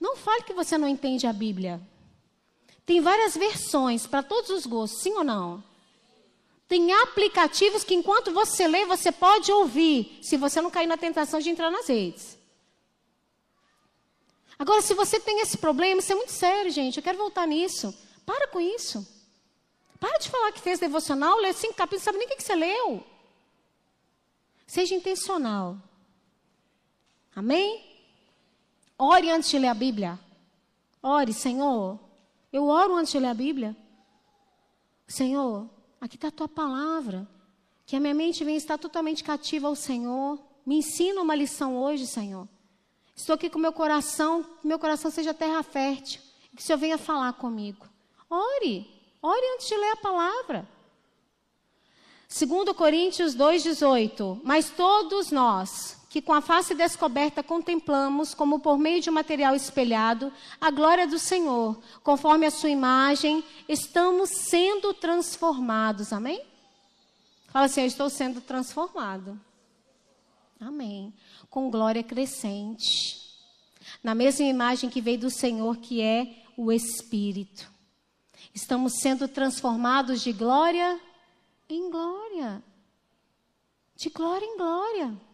Não 0.00 0.16
fale 0.16 0.42
que 0.42 0.54
você 0.54 0.78
não 0.78 0.88
entende 0.88 1.26
a 1.26 1.34
Bíblia. 1.34 1.91
Tem 2.84 3.00
várias 3.00 3.36
versões 3.36 4.06
para 4.06 4.22
todos 4.22 4.50
os 4.50 4.66
gostos, 4.66 5.02
sim 5.02 5.12
ou 5.14 5.24
não? 5.24 5.62
Tem 6.66 6.92
aplicativos 6.92 7.84
que 7.84 7.94
enquanto 7.94 8.32
você 8.32 8.66
lê, 8.66 8.86
você 8.86 9.12
pode 9.12 9.52
ouvir, 9.52 10.18
se 10.22 10.36
você 10.36 10.60
não 10.60 10.70
cair 10.70 10.86
na 10.86 10.96
tentação 10.96 11.38
de 11.38 11.50
entrar 11.50 11.70
nas 11.70 11.86
redes. 11.86 12.38
Agora, 14.58 14.80
se 14.80 14.94
você 14.94 15.18
tem 15.18 15.40
esse 15.40 15.58
problema, 15.58 16.00
isso 16.00 16.12
é 16.12 16.14
muito 16.14 16.32
sério, 16.32 16.70
gente. 16.70 16.96
Eu 16.96 17.02
quero 17.02 17.18
voltar 17.18 17.46
nisso. 17.46 17.94
Para 18.24 18.48
com 18.48 18.60
isso. 18.60 19.06
Para 19.98 20.18
de 20.18 20.30
falar 20.30 20.52
que 20.52 20.60
fez 20.60 20.78
devocional, 20.78 21.36
lê 21.38 21.52
cinco 21.52 21.74
capítulos, 21.74 22.04
sabe 22.04 22.18
nem 22.18 22.26
o 22.26 22.30
que, 22.30 22.42
você 22.42 22.54
leu. 22.54 23.04
Seja 24.66 24.94
intencional. 24.94 25.76
Amém? 27.36 27.84
Ore 28.98 29.30
antes 29.30 29.50
de 29.50 29.58
ler 29.58 29.68
a 29.68 29.74
Bíblia. 29.74 30.18
Ore, 31.02 31.32
Senhor. 31.32 31.98
Eu 32.52 32.66
oro 32.66 32.96
antes 32.96 33.12
de 33.12 33.18
ler 33.18 33.28
a 33.28 33.34
Bíblia. 33.34 33.76
Senhor, 35.06 35.70
aqui 36.00 36.16
está 36.16 36.28
a 36.28 36.32
tua 36.32 36.48
palavra. 36.48 37.26
Que 37.86 37.96
a 37.96 38.00
minha 38.00 38.14
mente 38.14 38.44
venha 38.44 38.58
estar 38.58 38.78
totalmente 38.78 39.24
cativa 39.24 39.68
ao 39.68 39.74
Senhor. 39.74 40.38
Me 40.64 40.76
ensina 40.76 41.22
uma 41.22 41.34
lição 41.34 41.76
hoje, 41.76 42.06
Senhor. 42.06 42.46
Estou 43.16 43.34
aqui 43.34 43.48
com 43.48 43.58
meu 43.58 43.72
coração, 43.72 44.42
que 44.42 44.66
meu 44.66 44.78
coração 44.78 45.10
seja 45.10 45.32
terra 45.32 45.62
fértil. 45.62 46.20
Que 46.54 46.62
o 46.62 46.64
Senhor 46.64 46.78
venha 46.78 46.98
falar 46.98 47.32
comigo. 47.34 47.86
Ore, 48.28 48.86
ore 49.22 49.54
antes 49.54 49.68
de 49.68 49.76
ler 49.76 49.92
a 49.92 49.96
palavra. 49.96 50.68
2 52.28 52.76
Coríntios 52.76 53.34
2,18. 53.34 54.40
Mas 54.44 54.70
todos 54.70 55.30
nós, 55.30 55.98
que 56.12 56.20
com 56.20 56.34
a 56.34 56.42
face 56.42 56.74
descoberta 56.74 57.42
contemplamos, 57.42 58.34
como 58.34 58.60
por 58.60 58.76
meio 58.76 59.00
de 59.00 59.08
um 59.08 59.14
material 59.14 59.56
espelhado, 59.56 60.30
a 60.60 60.70
glória 60.70 61.06
do 61.06 61.18
Senhor, 61.18 61.80
conforme 62.02 62.44
a 62.44 62.50
sua 62.50 62.68
imagem, 62.68 63.42
estamos 63.66 64.28
sendo 64.30 64.92
transformados. 64.92 66.12
Amém? 66.12 66.44
Fala 67.48 67.64
assim: 67.64 67.80
Eu 67.80 67.86
estou 67.86 68.10
sendo 68.10 68.42
transformado. 68.42 69.40
Amém 70.60 71.14
com 71.48 71.70
glória 71.70 72.02
crescente. 72.02 73.20
Na 74.02 74.14
mesma 74.14 74.46
imagem 74.46 74.88
que 74.88 75.02
veio 75.02 75.18
do 75.18 75.30
Senhor, 75.30 75.76
que 75.76 76.00
é 76.00 76.44
o 76.56 76.72
Espírito. 76.72 77.70
Estamos 78.54 78.94
sendo 79.00 79.28
transformados 79.28 80.22
de 80.22 80.32
glória 80.32 81.00
em 81.68 81.90
glória. 81.90 82.62
De 83.96 84.10
glória 84.10 84.44
em 84.44 84.56
glória. 84.58 85.31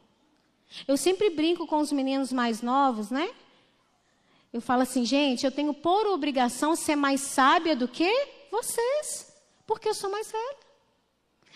Eu 0.86 0.96
sempre 0.96 1.30
brinco 1.30 1.66
com 1.66 1.78
os 1.78 1.92
meninos 1.92 2.32
mais 2.32 2.62
novos, 2.62 3.10
né? 3.10 3.30
Eu 4.52 4.60
falo 4.60 4.82
assim, 4.82 5.04
gente, 5.04 5.44
eu 5.44 5.52
tenho 5.52 5.74
por 5.74 6.06
obrigação 6.06 6.74
ser 6.74 6.96
mais 6.96 7.20
sábia 7.20 7.76
do 7.76 7.86
que 7.86 8.10
vocês, 8.50 9.32
porque 9.66 9.88
eu 9.88 9.94
sou 9.94 10.10
mais 10.10 10.30
velha. 10.30 10.56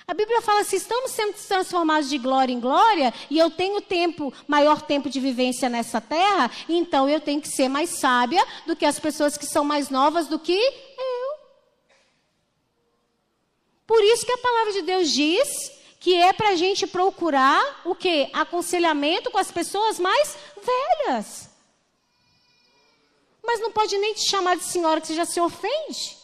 A 0.06 0.14
Bíblia 0.14 0.42
fala: 0.42 0.64
se 0.64 0.76
estamos 0.76 1.10
sendo 1.12 1.34
transformados 1.34 2.10
de 2.10 2.18
glória 2.18 2.52
em 2.52 2.60
glória, 2.60 3.14
e 3.30 3.38
eu 3.38 3.50
tenho 3.50 3.80
tempo, 3.80 4.32
maior 4.46 4.82
tempo 4.82 5.08
de 5.08 5.20
vivência 5.20 5.68
nessa 5.68 6.00
terra, 6.00 6.50
então 6.68 7.08
eu 7.08 7.20
tenho 7.20 7.40
que 7.40 7.48
ser 7.48 7.68
mais 7.68 7.90
sábia 7.90 8.44
do 8.66 8.74
que 8.74 8.84
as 8.84 8.98
pessoas 8.98 9.38
que 9.38 9.46
são 9.46 9.64
mais 9.64 9.88
novas 9.90 10.26
do 10.26 10.38
que 10.38 10.52
eu. 10.52 11.32
Por 13.86 14.02
isso 14.04 14.26
que 14.26 14.32
a 14.32 14.38
palavra 14.38 14.72
de 14.72 14.82
Deus 14.82 15.10
diz 15.10 15.81
que 16.02 16.14
é 16.14 16.32
para 16.32 16.48
a 16.48 16.56
gente 16.56 16.84
procurar 16.84 17.80
o 17.84 17.94
que? 17.94 18.28
Aconselhamento 18.32 19.30
com 19.30 19.38
as 19.38 19.52
pessoas 19.52 20.00
mais 20.00 20.36
velhas. 21.06 21.48
Mas 23.40 23.60
não 23.60 23.70
pode 23.70 23.96
nem 23.96 24.12
te 24.12 24.28
chamar 24.28 24.56
de 24.56 24.64
senhora 24.64 25.00
que 25.00 25.06
você 25.06 25.14
já 25.14 25.24
se 25.24 25.40
ofende. 25.40 26.18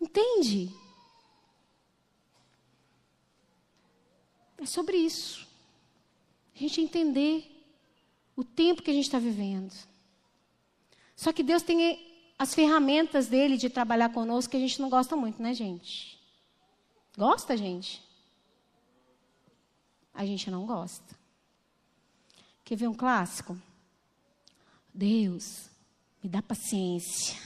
Entende? 0.00 0.74
É 4.58 4.66
sobre 4.66 4.96
isso. 4.96 5.46
A 6.56 6.58
gente 6.58 6.80
entender 6.80 7.48
o 8.34 8.42
tempo 8.42 8.82
que 8.82 8.90
a 8.90 8.94
gente 8.94 9.04
está 9.04 9.20
vivendo. 9.20 9.72
Só 11.14 11.32
que 11.32 11.44
Deus 11.44 11.62
tem 11.62 12.34
as 12.36 12.52
ferramentas 12.52 13.28
dele 13.28 13.56
de 13.56 13.70
trabalhar 13.70 14.08
conosco 14.08 14.50
que 14.50 14.56
a 14.56 14.60
gente 14.60 14.82
não 14.82 14.90
gosta 14.90 15.14
muito, 15.14 15.40
né, 15.40 15.54
gente? 15.54 16.15
Gosta, 17.16 17.56
gente? 17.56 18.02
A 20.12 20.26
gente 20.26 20.50
não 20.50 20.66
gosta. 20.66 21.16
Quer 22.64 22.76
ver 22.76 22.88
um 22.88 22.94
clássico? 22.94 23.56
Deus, 24.92 25.70
me 26.22 26.28
dá 26.28 26.42
paciência. 26.42 27.40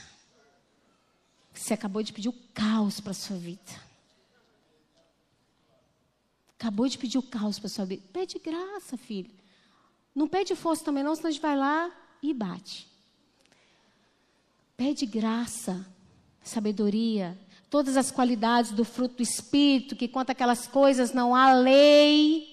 Você 1.53 1.73
acabou 1.73 2.01
de 2.01 2.11
pedir 2.11 2.29
o 2.29 2.33
caos 2.53 2.99
para 2.99 3.13
sua 3.13 3.37
vida. 3.37 3.91
Acabou 6.57 6.87
de 6.87 6.97
pedir 6.97 7.17
o 7.17 7.23
caos 7.23 7.59
para 7.59 7.69
sua 7.69 7.85
vida. 7.85 8.03
Pede 8.11 8.39
graça, 8.39 8.97
filho. 8.97 9.31
Não 10.13 10.27
pede 10.27 10.55
força 10.55 10.83
também, 10.83 11.03
não, 11.03 11.15
senão 11.15 11.29
a 11.29 11.31
gente 11.31 11.41
vai 11.41 11.55
lá 11.55 11.91
e 12.21 12.33
bate. 12.33 12.87
Pede 14.75 15.05
graça, 15.05 15.85
sabedoria, 16.41 17.39
todas 17.71 17.95
as 17.95 18.11
qualidades 18.11 18.71
do 18.71 18.83
fruto 18.83 19.15
do 19.15 19.23
Espírito, 19.23 19.95
que 19.95 20.09
quanto 20.09 20.29
aquelas 20.29 20.67
coisas 20.67 21.13
não 21.13 21.33
há 21.33 21.53
lei. 21.53 22.47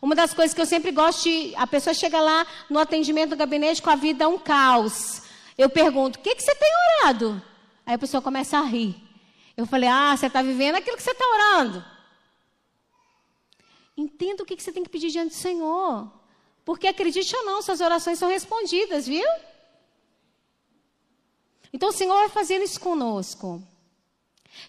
Uma 0.00 0.14
das 0.14 0.32
coisas 0.32 0.54
que 0.54 0.60
eu 0.62 0.66
sempre 0.66 0.92
gosto 0.92 1.24
de. 1.24 1.52
A 1.56 1.66
pessoa 1.66 1.92
chega 1.92 2.20
lá 2.20 2.46
no 2.70 2.78
atendimento 2.78 3.30
do 3.30 3.36
gabinete 3.36 3.82
com 3.82 3.90
a 3.90 3.96
vida 3.96 4.28
um 4.28 4.38
caos. 4.38 5.22
Eu 5.58 5.68
pergunto: 5.68 6.20
o 6.20 6.22
que, 6.22 6.36
que 6.36 6.42
você 6.42 6.54
tem 6.54 6.70
orado? 7.00 7.42
Aí 7.84 7.94
a 7.94 7.98
pessoa 7.98 8.22
começa 8.22 8.56
a 8.56 8.62
rir. 8.62 8.94
Eu 9.56 9.66
falei, 9.66 9.88
ah, 9.88 10.16
você 10.16 10.26
está 10.26 10.40
vivendo 10.40 10.76
aquilo 10.76 10.96
que 10.96 11.02
você 11.02 11.10
está 11.10 11.24
orando. 11.26 11.84
Entenda 13.96 14.42
o 14.42 14.46
que 14.46 14.56
você 14.56 14.72
tem 14.72 14.84
que 14.84 14.88
pedir 14.88 15.10
diante 15.10 15.30
do 15.30 15.34
Senhor. 15.34 16.10
Porque 16.64 16.86
acredite 16.86 17.34
ou 17.34 17.44
não, 17.44 17.60
suas 17.60 17.80
orações 17.80 18.18
são 18.18 18.28
respondidas, 18.28 19.06
viu? 19.06 19.26
Então 21.72 21.90
o 21.90 21.92
Senhor 21.92 22.14
vai 22.14 22.28
fazendo 22.28 22.62
isso 22.62 22.80
conosco. 22.80 23.62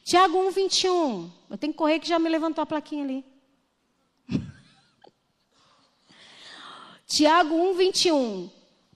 Tiago 0.03 0.37
1, 0.37 0.51
21. 0.51 1.31
Eu 1.49 1.57
tenho 1.57 1.73
que 1.73 1.77
correr 1.77 1.99
que 1.99 2.07
já 2.07 2.19
me 2.19 2.29
levantou 2.29 2.61
a 2.61 2.65
plaquinha 2.65 3.03
ali. 3.03 3.25
Tiago 7.07 7.55
1, 7.55 7.73
21. 7.73 8.49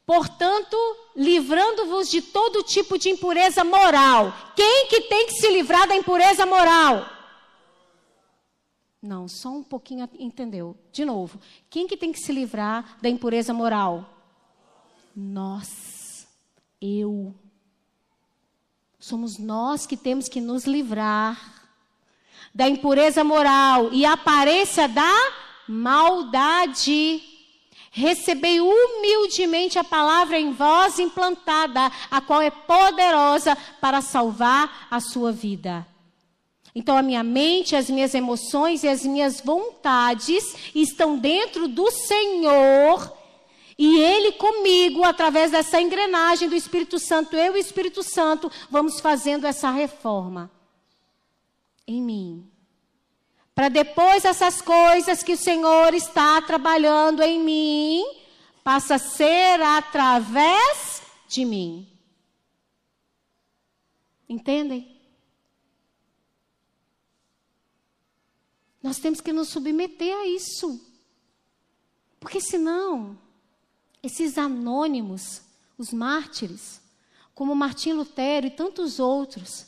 Portanto, 0.05 0.77
livrando-vos 1.15 2.09
de 2.09 2.21
todo 2.21 2.63
tipo 2.63 2.97
de 2.97 3.09
impureza 3.09 3.63
moral. 3.63 4.31
Quem 4.55 4.87
que 4.87 5.01
tem 5.01 5.25
que 5.25 5.33
se 5.33 5.49
livrar 5.49 5.87
da 5.87 5.95
impureza 5.95 6.45
moral? 6.45 7.09
Não, 9.01 9.27
só 9.27 9.49
um 9.49 9.63
pouquinho 9.63 10.07
entendeu. 10.17 10.75
De 10.91 11.05
novo, 11.05 11.39
quem 11.69 11.87
que 11.87 11.97
tem 11.97 12.11
que 12.11 12.19
se 12.19 12.31
livrar 12.31 12.97
da 13.01 13.09
impureza 13.09 13.53
moral? 13.53 14.09
Nós. 15.15 16.27
Eu. 16.79 17.33
Somos 19.07 19.37
nós 19.37 19.85
que 19.85 19.95
temos 19.95 20.27
que 20.27 20.41
nos 20.41 20.65
livrar 20.65 21.39
da 22.51 22.67
impureza 22.67 23.23
moral 23.23 23.93
e 23.93 24.03
aparência 24.03 24.87
da 24.87 25.31
maldade 25.67 27.21
recebei 27.91 28.59
humildemente 28.59 29.77
a 29.77 29.83
palavra 29.83 30.39
em 30.39 30.53
vós 30.53 30.97
implantada, 30.97 31.91
a 32.09 32.19
qual 32.19 32.41
é 32.41 32.49
poderosa 32.49 33.55
para 33.79 34.01
salvar 34.01 34.87
a 34.89 34.99
sua 34.99 35.31
vida. 35.31 35.85
Então, 36.73 36.97
a 36.97 37.03
minha 37.03 37.21
mente, 37.23 37.75
as 37.75 37.91
minhas 37.91 38.15
emoções 38.15 38.83
e 38.83 38.87
as 38.87 39.03
minhas 39.03 39.39
vontades 39.39 40.43
estão 40.73 41.15
dentro 41.19 41.67
do 41.67 41.91
Senhor 41.91 43.14
E 43.77 43.99
Ele 43.99 44.33
comigo, 44.33 45.03
através 45.03 45.51
dessa 45.51 45.81
engrenagem 45.81 46.47
do 46.47 46.55
Espírito 46.55 46.97
Santo, 46.97 47.35
eu 47.35 47.55
e 47.55 47.59
o 47.59 47.61
Espírito 47.61 48.01
Santo, 48.03 48.51
vamos 48.69 48.99
fazendo 48.99 49.45
essa 49.45 49.69
reforma 49.69 50.49
em 51.85 52.01
mim. 52.01 52.49
Para 53.53 53.69
depois 53.69 54.25
essas 54.25 54.61
coisas 54.61 55.23
que 55.23 55.33
o 55.33 55.37
Senhor 55.37 55.93
está 55.93 56.41
trabalhando 56.41 57.21
em 57.21 57.39
mim, 57.41 58.03
passa 58.63 58.95
a 58.95 58.99
ser 58.99 59.61
através 59.61 61.01
de 61.27 61.45
mim. 61.45 61.87
Entendem? 64.27 64.95
Nós 68.81 68.99
temos 68.99 69.21
que 69.21 69.33
nos 69.33 69.49
submeter 69.49 70.15
a 70.15 70.27
isso. 70.27 70.79
Porque 72.19 72.41
senão, 72.41 73.17
esses 74.05 74.37
anônimos, 74.37 75.41
os 75.77 75.91
mártires, 75.91 76.79
como 77.33 77.55
Martim 77.55 77.93
Lutero 77.93 78.45
e 78.45 78.51
tantos 78.51 78.99
outros, 78.99 79.65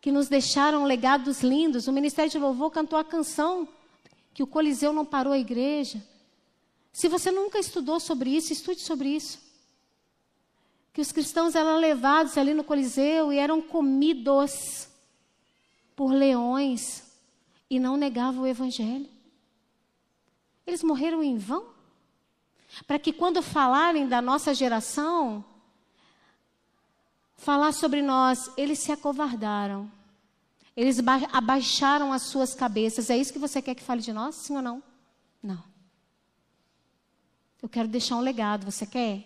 que 0.00 0.12
nos 0.12 0.28
deixaram 0.28 0.84
legados 0.84 1.42
lindos, 1.42 1.88
o 1.88 1.92
Ministério 1.92 2.30
de 2.30 2.38
Louvor 2.38 2.70
cantou 2.70 2.98
a 2.98 3.04
canção 3.04 3.66
que 4.34 4.42
o 4.42 4.46
Coliseu 4.46 4.92
não 4.92 5.04
parou 5.04 5.32
a 5.32 5.38
igreja. 5.38 6.02
Se 6.92 7.08
você 7.08 7.30
nunca 7.30 7.58
estudou 7.58 7.98
sobre 7.98 8.30
isso, 8.30 8.52
estude 8.52 8.80
sobre 8.80 9.08
isso. 9.08 9.38
Que 10.92 11.00
os 11.00 11.10
cristãos 11.10 11.54
eram 11.54 11.78
levados 11.78 12.36
ali 12.36 12.52
no 12.52 12.64
Coliseu 12.64 13.32
e 13.32 13.38
eram 13.38 13.62
comidos 13.62 14.88
por 15.96 16.12
leões 16.12 17.02
e 17.68 17.78
não 17.78 17.96
negavam 17.96 18.42
o 18.42 18.46
Evangelho. 18.46 19.08
Eles 20.66 20.82
morreram 20.82 21.22
em 21.22 21.38
vão? 21.38 21.79
Para 22.86 22.98
que 22.98 23.12
quando 23.12 23.42
falarem 23.42 24.06
da 24.06 24.22
nossa 24.22 24.54
geração, 24.54 25.44
falar 27.36 27.72
sobre 27.72 28.02
nós, 28.02 28.50
eles 28.56 28.78
se 28.78 28.92
acovardaram. 28.92 29.90
Eles 30.76 30.98
abaixaram 31.32 32.12
as 32.12 32.22
suas 32.22 32.54
cabeças. 32.54 33.10
É 33.10 33.16
isso 33.16 33.32
que 33.32 33.38
você 33.38 33.60
quer 33.60 33.74
que 33.74 33.82
fale 33.82 34.00
de 34.00 34.12
nós? 34.12 34.36
Sim 34.36 34.56
ou 34.56 34.62
não? 34.62 34.82
Não. 35.42 35.62
Eu 37.60 37.68
quero 37.68 37.88
deixar 37.88 38.16
um 38.16 38.20
legado. 38.20 38.64
Você 38.64 38.86
quer? 38.86 39.24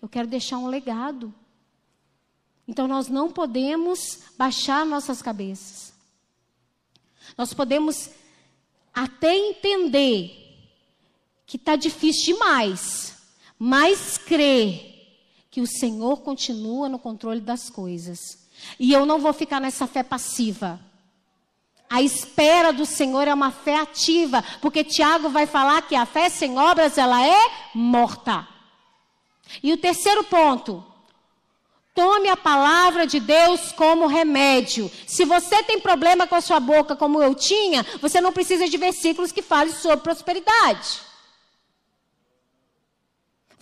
Eu 0.00 0.08
quero 0.08 0.28
deixar 0.28 0.58
um 0.58 0.66
legado. 0.66 1.34
Então 2.66 2.86
nós 2.86 3.08
não 3.08 3.30
podemos 3.30 4.20
baixar 4.36 4.84
nossas 4.84 5.20
cabeças. 5.22 5.92
Nós 7.36 7.54
podemos 7.54 8.10
até 8.92 9.34
entender 9.34 10.41
que 11.52 11.58
está 11.58 11.76
difícil 11.76 12.32
demais, 12.32 13.14
mas 13.58 14.16
crer 14.16 15.20
que 15.50 15.60
o 15.60 15.66
Senhor 15.66 16.22
continua 16.22 16.88
no 16.88 16.98
controle 16.98 17.42
das 17.42 17.68
coisas. 17.68 18.48
E 18.80 18.90
eu 18.90 19.04
não 19.04 19.18
vou 19.18 19.34
ficar 19.34 19.60
nessa 19.60 19.86
fé 19.86 20.02
passiva. 20.02 20.80
A 21.90 22.00
espera 22.00 22.72
do 22.72 22.86
Senhor 22.86 23.28
é 23.28 23.34
uma 23.34 23.50
fé 23.50 23.78
ativa, 23.78 24.42
porque 24.62 24.82
Tiago 24.82 25.28
vai 25.28 25.46
falar 25.46 25.82
que 25.82 25.94
a 25.94 26.06
fé 26.06 26.30
sem 26.30 26.58
obras 26.58 26.96
ela 26.96 27.22
é 27.22 27.50
morta. 27.74 28.48
E 29.62 29.74
o 29.74 29.76
terceiro 29.76 30.24
ponto, 30.24 30.82
Tome 31.94 32.30
a 32.30 32.36
palavra 32.38 33.06
de 33.06 33.20
Deus 33.20 33.70
como 33.72 34.06
remédio. 34.06 34.90
Se 35.06 35.26
você 35.26 35.62
tem 35.62 35.78
problema 35.78 36.26
com 36.26 36.34
a 36.34 36.40
sua 36.40 36.58
boca, 36.58 36.96
como 36.96 37.22
eu 37.22 37.34
tinha, 37.34 37.84
você 38.00 38.18
não 38.18 38.32
precisa 38.32 38.66
de 38.66 38.78
versículos 38.78 39.30
que 39.30 39.42
falem 39.42 39.74
sobre 39.74 39.98
prosperidade. 39.98 41.11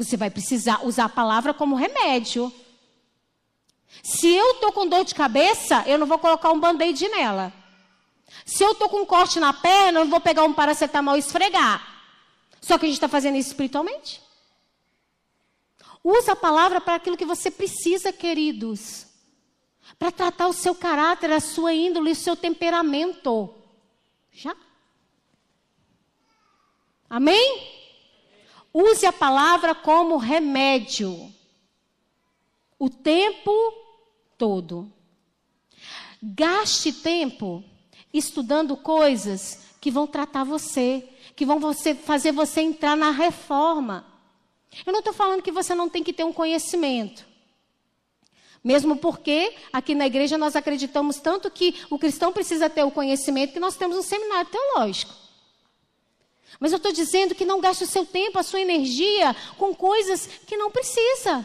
Você 0.01 0.16
vai 0.16 0.30
precisar 0.30 0.82
usar 0.86 1.05
a 1.05 1.09
palavra 1.11 1.53
como 1.53 1.76
remédio. 1.76 2.51
Se 4.03 4.34
eu 4.34 4.53
estou 4.53 4.72
com 4.72 4.88
dor 4.88 5.05
de 5.05 5.14
cabeça, 5.14 5.84
eu 5.86 5.98
não 5.98 6.07
vou 6.07 6.18
colocar 6.18 6.51
um 6.51 6.59
band-aid 6.59 7.07
nela. 7.11 7.53
Se 8.46 8.64
eu 8.64 8.72
estou 8.72 8.88
com 8.88 9.03
um 9.03 9.05
corte 9.05 9.38
na 9.38 9.53
perna, 9.53 9.98
eu 9.98 10.05
não 10.05 10.11
vou 10.11 10.18
pegar 10.18 10.44
um 10.44 10.55
paracetamol 10.55 11.16
e 11.16 11.18
esfregar. 11.18 11.86
Só 12.62 12.78
que 12.78 12.86
a 12.86 12.88
gente 12.88 12.96
está 12.96 13.09
fazendo 13.09 13.36
isso 13.36 13.51
espiritualmente. 13.51 14.22
Usa 16.03 16.32
a 16.32 16.36
palavra 16.36 16.80
para 16.80 16.94
aquilo 16.94 17.18
que 17.18 17.26
você 17.26 17.51
precisa, 17.51 18.11
queridos. 18.11 19.05
Para 19.98 20.11
tratar 20.11 20.48
o 20.48 20.55
seu 20.55 20.74
caráter, 20.74 21.30
a 21.30 21.40
sua 21.40 21.74
índole, 21.74 22.12
o 22.12 22.16
seu 22.16 22.34
temperamento. 22.34 23.55
Já? 24.32 24.57
Amém? 27.11 27.80
Use 28.73 29.05
a 29.05 29.12
palavra 29.12 29.75
como 29.75 30.16
remédio. 30.16 31.33
O 32.79 32.89
tempo 32.89 33.53
todo. 34.39 34.91
Gaste 36.23 36.93
tempo 36.93 37.64
estudando 38.12 38.77
coisas 38.77 39.71
que 39.81 39.91
vão 39.91 40.07
tratar 40.07 40.45
você, 40.45 41.09
que 41.35 41.47
vão 41.47 41.59
você, 41.59 41.95
fazer 41.95 42.33
você 42.33 42.61
entrar 42.61 42.97
na 42.97 43.11
reforma. 43.11 44.07
Eu 44.87 44.93
não 44.93 45.01
estou 45.01 45.14
falando 45.14 45.43
que 45.43 45.53
você 45.53 45.75
não 45.75 45.89
tem 45.89 46.05
que 46.05 46.12
ter 46.12 46.25
um 46.25 46.33
conhecimento. 46.33 47.27
Mesmo 48.62 48.97
porque 48.97 49.55
aqui 49.73 49.95
na 49.95 50.07
igreja 50.07 50.37
nós 50.37 50.55
acreditamos 50.55 51.16
tanto 51.16 51.51
que 51.51 51.75
o 51.89 51.99
cristão 51.99 52.33
precisa 52.33 52.68
ter 52.68 52.85
o 52.85 52.91
conhecimento 52.91 53.55
que 53.55 53.61
nós 53.61 53.77
temos 53.77 53.97
um 53.97 54.03
seminário 54.03 54.51
teológico. 54.51 55.20
Mas 56.61 56.73
eu 56.73 56.77
estou 56.77 56.93
dizendo 56.93 57.35
que 57.35 57.47
não 57.47 57.59
gaste 57.59 57.85
o 57.85 57.87
seu 57.87 58.05
tempo, 58.05 58.39
a 58.39 58.43
sua 58.43 58.61
energia 58.61 59.35
com 59.57 59.75
coisas 59.75 60.29
que 60.47 60.59
não 60.59 60.71
precisa. 60.71 61.45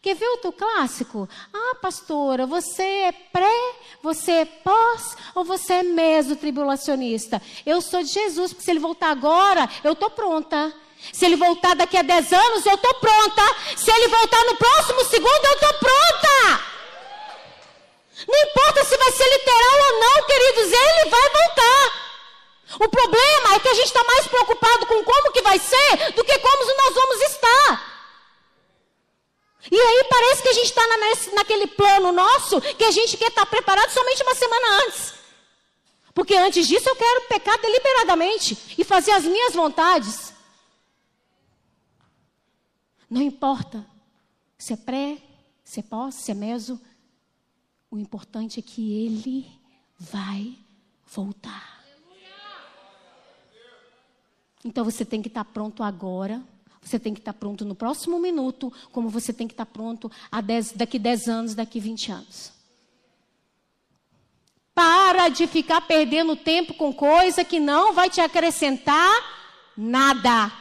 Quer 0.00 0.14
ver 0.14 0.28
outro 0.28 0.52
clássico? 0.52 1.28
Ah, 1.52 1.74
pastora, 1.82 2.46
você 2.46 2.82
é 2.82 3.12
pré, 3.12 3.74
você 4.02 4.32
é 4.32 4.44
pós 4.46 5.16
ou 5.34 5.44
você 5.44 5.74
é 5.74 5.82
meso-tribulacionista? 5.82 7.42
Eu 7.66 7.82
sou 7.82 8.02
de 8.02 8.08
Jesus, 8.08 8.52
porque 8.52 8.64
se 8.64 8.70
ele 8.70 8.80
voltar 8.80 9.10
agora, 9.10 9.68
eu 9.84 9.92
estou 9.92 10.08
pronta. 10.08 10.72
Se 11.12 11.26
ele 11.26 11.36
voltar 11.36 11.74
daqui 11.74 11.96
a 11.96 12.02
10 12.02 12.32
anos, 12.32 12.64
eu 12.64 12.74
estou 12.74 12.94
pronta. 12.94 13.42
Se 13.76 13.90
ele 13.90 14.08
voltar 14.08 14.44
no 14.46 14.56
próximo 14.56 15.04
segundo, 15.04 15.44
eu 15.44 15.52
estou 15.52 15.74
pronta. 15.74 16.64
Não 18.26 18.50
importa 18.50 18.84
se 18.84 18.96
vai 18.96 19.12
ser 19.12 19.28
literal 19.28 19.92
ou 19.92 20.00
não, 20.00 20.26
queridos, 20.26 20.72
ele 20.72 21.10
vai 21.10 21.30
voltar. 21.30 22.07
O 22.74 22.88
problema 22.88 23.54
é 23.54 23.60
que 23.60 23.68
a 23.68 23.74
gente 23.74 23.86
está 23.86 24.04
mais 24.04 24.26
preocupado 24.26 24.86
com 24.86 25.02
como 25.02 25.32
que 25.32 25.40
vai 25.40 25.58
ser 25.58 26.12
do 26.12 26.24
que 26.24 26.38
como 26.38 26.76
nós 26.76 26.94
vamos 26.94 27.22
estar. 27.22 27.98
E 29.70 29.80
aí 29.80 30.04
parece 30.08 30.42
que 30.42 30.48
a 30.48 30.52
gente 30.52 30.66
está 30.66 30.86
na, 30.86 30.96
naquele 31.34 31.66
plano 31.66 32.12
nosso 32.12 32.60
que 32.60 32.84
a 32.84 32.90
gente 32.90 33.16
quer 33.16 33.28
estar 33.28 33.44
tá 33.44 33.50
preparado 33.50 33.90
somente 33.90 34.22
uma 34.22 34.34
semana 34.34 34.84
antes. 34.84 35.14
Porque 36.12 36.34
antes 36.34 36.66
disso 36.66 36.88
eu 36.88 36.96
quero 36.96 37.28
pecar 37.28 37.58
deliberadamente 37.60 38.74
e 38.76 38.84
fazer 38.84 39.12
as 39.12 39.24
minhas 39.24 39.54
vontades. 39.54 40.32
Não 43.08 43.22
importa 43.22 43.86
se 44.58 44.74
é 44.74 44.76
pré, 44.76 45.18
se 45.64 45.80
é 45.80 45.82
pós, 45.82 46.16
se 46.16 46.30
é 46.30 46.34
meso. 46.34 46.80
O 47.90 47.98
importante 47.98 48.58
é 48.58 48.62
que 48.62 49.06
ele 49.06 49.50
vai 49.98 50.58
voltar. 51.06 51.77
Então 54.64 54.84
você 54.84 55.04
tem 55.04 55.22
que 55.22 55.28
estar 55.28 55.44
pronto 55.44 55.82
agora. 55.82 56.42
Você 56.82 56.98
tem 56.98 57.12
que 57.12 57.20
estar 57.20 57.32
pronto 57.32 57.64
no 57.64 57.74
próximo 57.74 58.18
minuto, 58.18 58.72
como 58.92 59.08
você 59.08 59.32
tem 59.32 59.46
que 59.46 59.52
estar 59.52 59.66
pronto 59.66 60.10
dez, 60.44 60.72
daqui 60.72 60.98
10 60.98 61.28
anos, 61.28 61.54
daqui 61.54 61.80
20 61.80 62.12
anos. 62.12 62.52
Para 64.74 65.28
de 65.28 65.46
ficar 65.46 65.82
perdendo 65.82 66.36
tempo 66.36 66.72
com 66.74 66.94
coisa 66.94 67.44
que 67.44 67.58
não 67.58 67.92
vai 67.92 68.08
te 68.08 68.20
acrescentar 68.20 69.12
nada. 69.76 70.52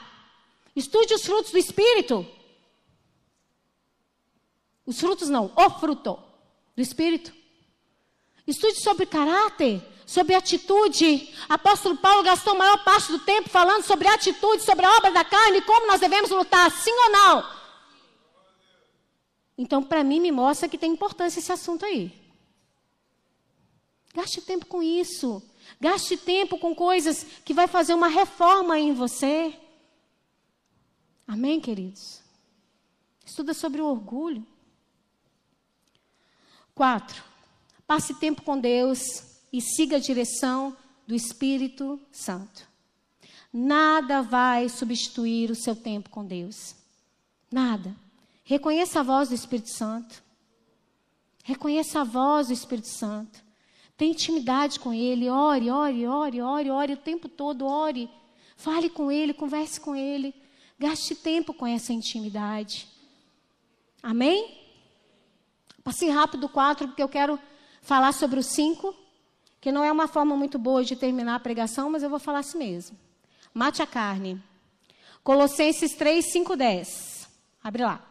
Estude 0.76 1.14
os 1.14 1.22
frutos 1.22 1.52
do 1.52 1.58
Espírito. 1.58 2.26
Os 4.86 5.00
frutos 5.00 5.30
não, 5.30 5.52
o 5.56 5.70
fruto 5.80 6.20
do 6.76 6.82
Espírito. 6.82 7.34
Estude 8.46 8.82
sobre 8.82 9.06
caráter, 9.06 9.82
sobre 10.08 10.34
atitude. 10.34 11.36
Apóstolo 11.50 11.98
Paulo 11.98 12.24
gastou 12.24 12.54
a 12.54 12.58
maior 12.58 12.84
parte 12.84 13.12
do 13.12 13.20
tempo 13.20 13.50
falando 13.50 13.84
sobre 13.84 14.08
atitude, 14.08 14.64
sobre 14.64 14.86
a 14.86 14.98
obra 14.98 15.12
da 15.12 15.26
carne, 15.26 15.62
como 15.62 15.86
nós 15.86 16.00
devemos 16.00 16.32
lutar, 16.32 16.72
sim 16.72 16.92
ou 16.92 17.12
não? 17.12 17.58
Então, 19.58 19.84
para 19.84 20.04
mim, 20.04 20.22
me 20.22 20.32
mostra 20.32 20.70
que 20.70 20.78
tem 20.78 20.94
importância 20.94 21.40
esse 21.40 21.52
assunto 21.52 21.86
aí. 21.86 22.16
Gaste 24.16 24.42
tempo 24.42 24.66
com 24.66 24.82
isso. 24.82 25.44
Gaste 25.82 26.16
tempo 26.16 26.58
com 26.58 26.74
coisas 26.74 27.26
que 27.44 27.54
vai 27.54 27.68
fazer 27.68 27.94
uma 27.94 28.08
reforma 28.08 28.80
em 28.80 28.94
você. 28.94 29.54
Amém, 31.28 31.60
queridos? 31.60 32.22
Estuda 33.26 33.54
sobre 33.54 33.82
o 33.82 33.88
orgulho. 33.88 34.46
Quatro, 36.74 37.22
passe 37.86 38.14
tempo 38.14 38.44
com 38.44 38.58
Deus 38.58 39.27
e 39.52 39.62
siga 39.62 39.98
a 39.98 40.00
direção 40.00 40.76
do 41.06 41.16
Espírito 41.16 42.00
Santo. 42.12 42.68
Nada 43.52 44.22
vai 44.22 44.70
substituir 44.70 45.50
o 45.50 45.56
seu 45.56 45.76
tempo 45.76 46.10
com 46.10 46.26
Deus. 46.26 46.76
Nada. 47.52 47.96
Reconheça 48.44 49.00
a 49.00 49.04
voz 49.04 49.30
do 49.30 49.36
Espírito 49.36 49.70
Santo. 49.70 50.24
Reconheça 51.44 52.02
a 52.02 52.04
voz 52.04 52.48
do 52.48 52.54
Espírito 52.54 52.90
Santo. 52.90 53.42
Tenha 53.96 54.12
intimidade 54.12 54.80
com 54.80 54.94
Ele. 54.94 55.30
Ore, 55.30 55.72
ore, 55.72 56.06
ore, 56.06 56.42
ore, 56.42 56.70
ore 56.70 56.94
o 56.94 56.98
tempo 56.98 57.28
todo, 57.28 57.66
ore. 57.66 58.10
Fale 58.56 58.90
com 58.90 59.12
Ele, 59.12 59.34
converse 59.34 59.80
com 59.80 59.96
Ele. 59.96 60.36
Gaste 60.78 61.16
tempo 61.16 61.54
com 61.54 61.66
essa 61.66 61.94
intimidade. 61.94 62.88
Amém? 64.04 64.56
Passei 65.84 66.10
rápido 66.10 66.46
o 66.46 66.50
4, 66.50 66.88
porque 66.90 67.02
eu 67.02 67.10
quero 67.10 67.40
falar 67.82 68.12
sobre 68.12 68.40
o 68.40 68.44
5, 68.44 68.94
que 69.60 69.72
não 69.72 69.84
é 69.84 69.92
uma 69.92 70.08
forma 70.08 70.36
muito 70.36 70.58
boa 70.60 70.84
de 70.84 70.96
terminar 70.96 71.36
a 71.36 71.40
pregação, 71.40 71.90
mas 71.90 72.04
eu 72.04 72.10
vou 72.10 72.20
falar 72.20 72.40
assim 72.40 72.58
mesmo. 72.58 72.98
Mate 73.54 73.82
a 73.82 73.88
carne. 73.88 74.42
Colossenses 75.24 75.94
3, 75.96 76.32
5, 76.32 76.56
10. 76.56 77.30
Abre 77.64 77.84
lá. 77.84 78.04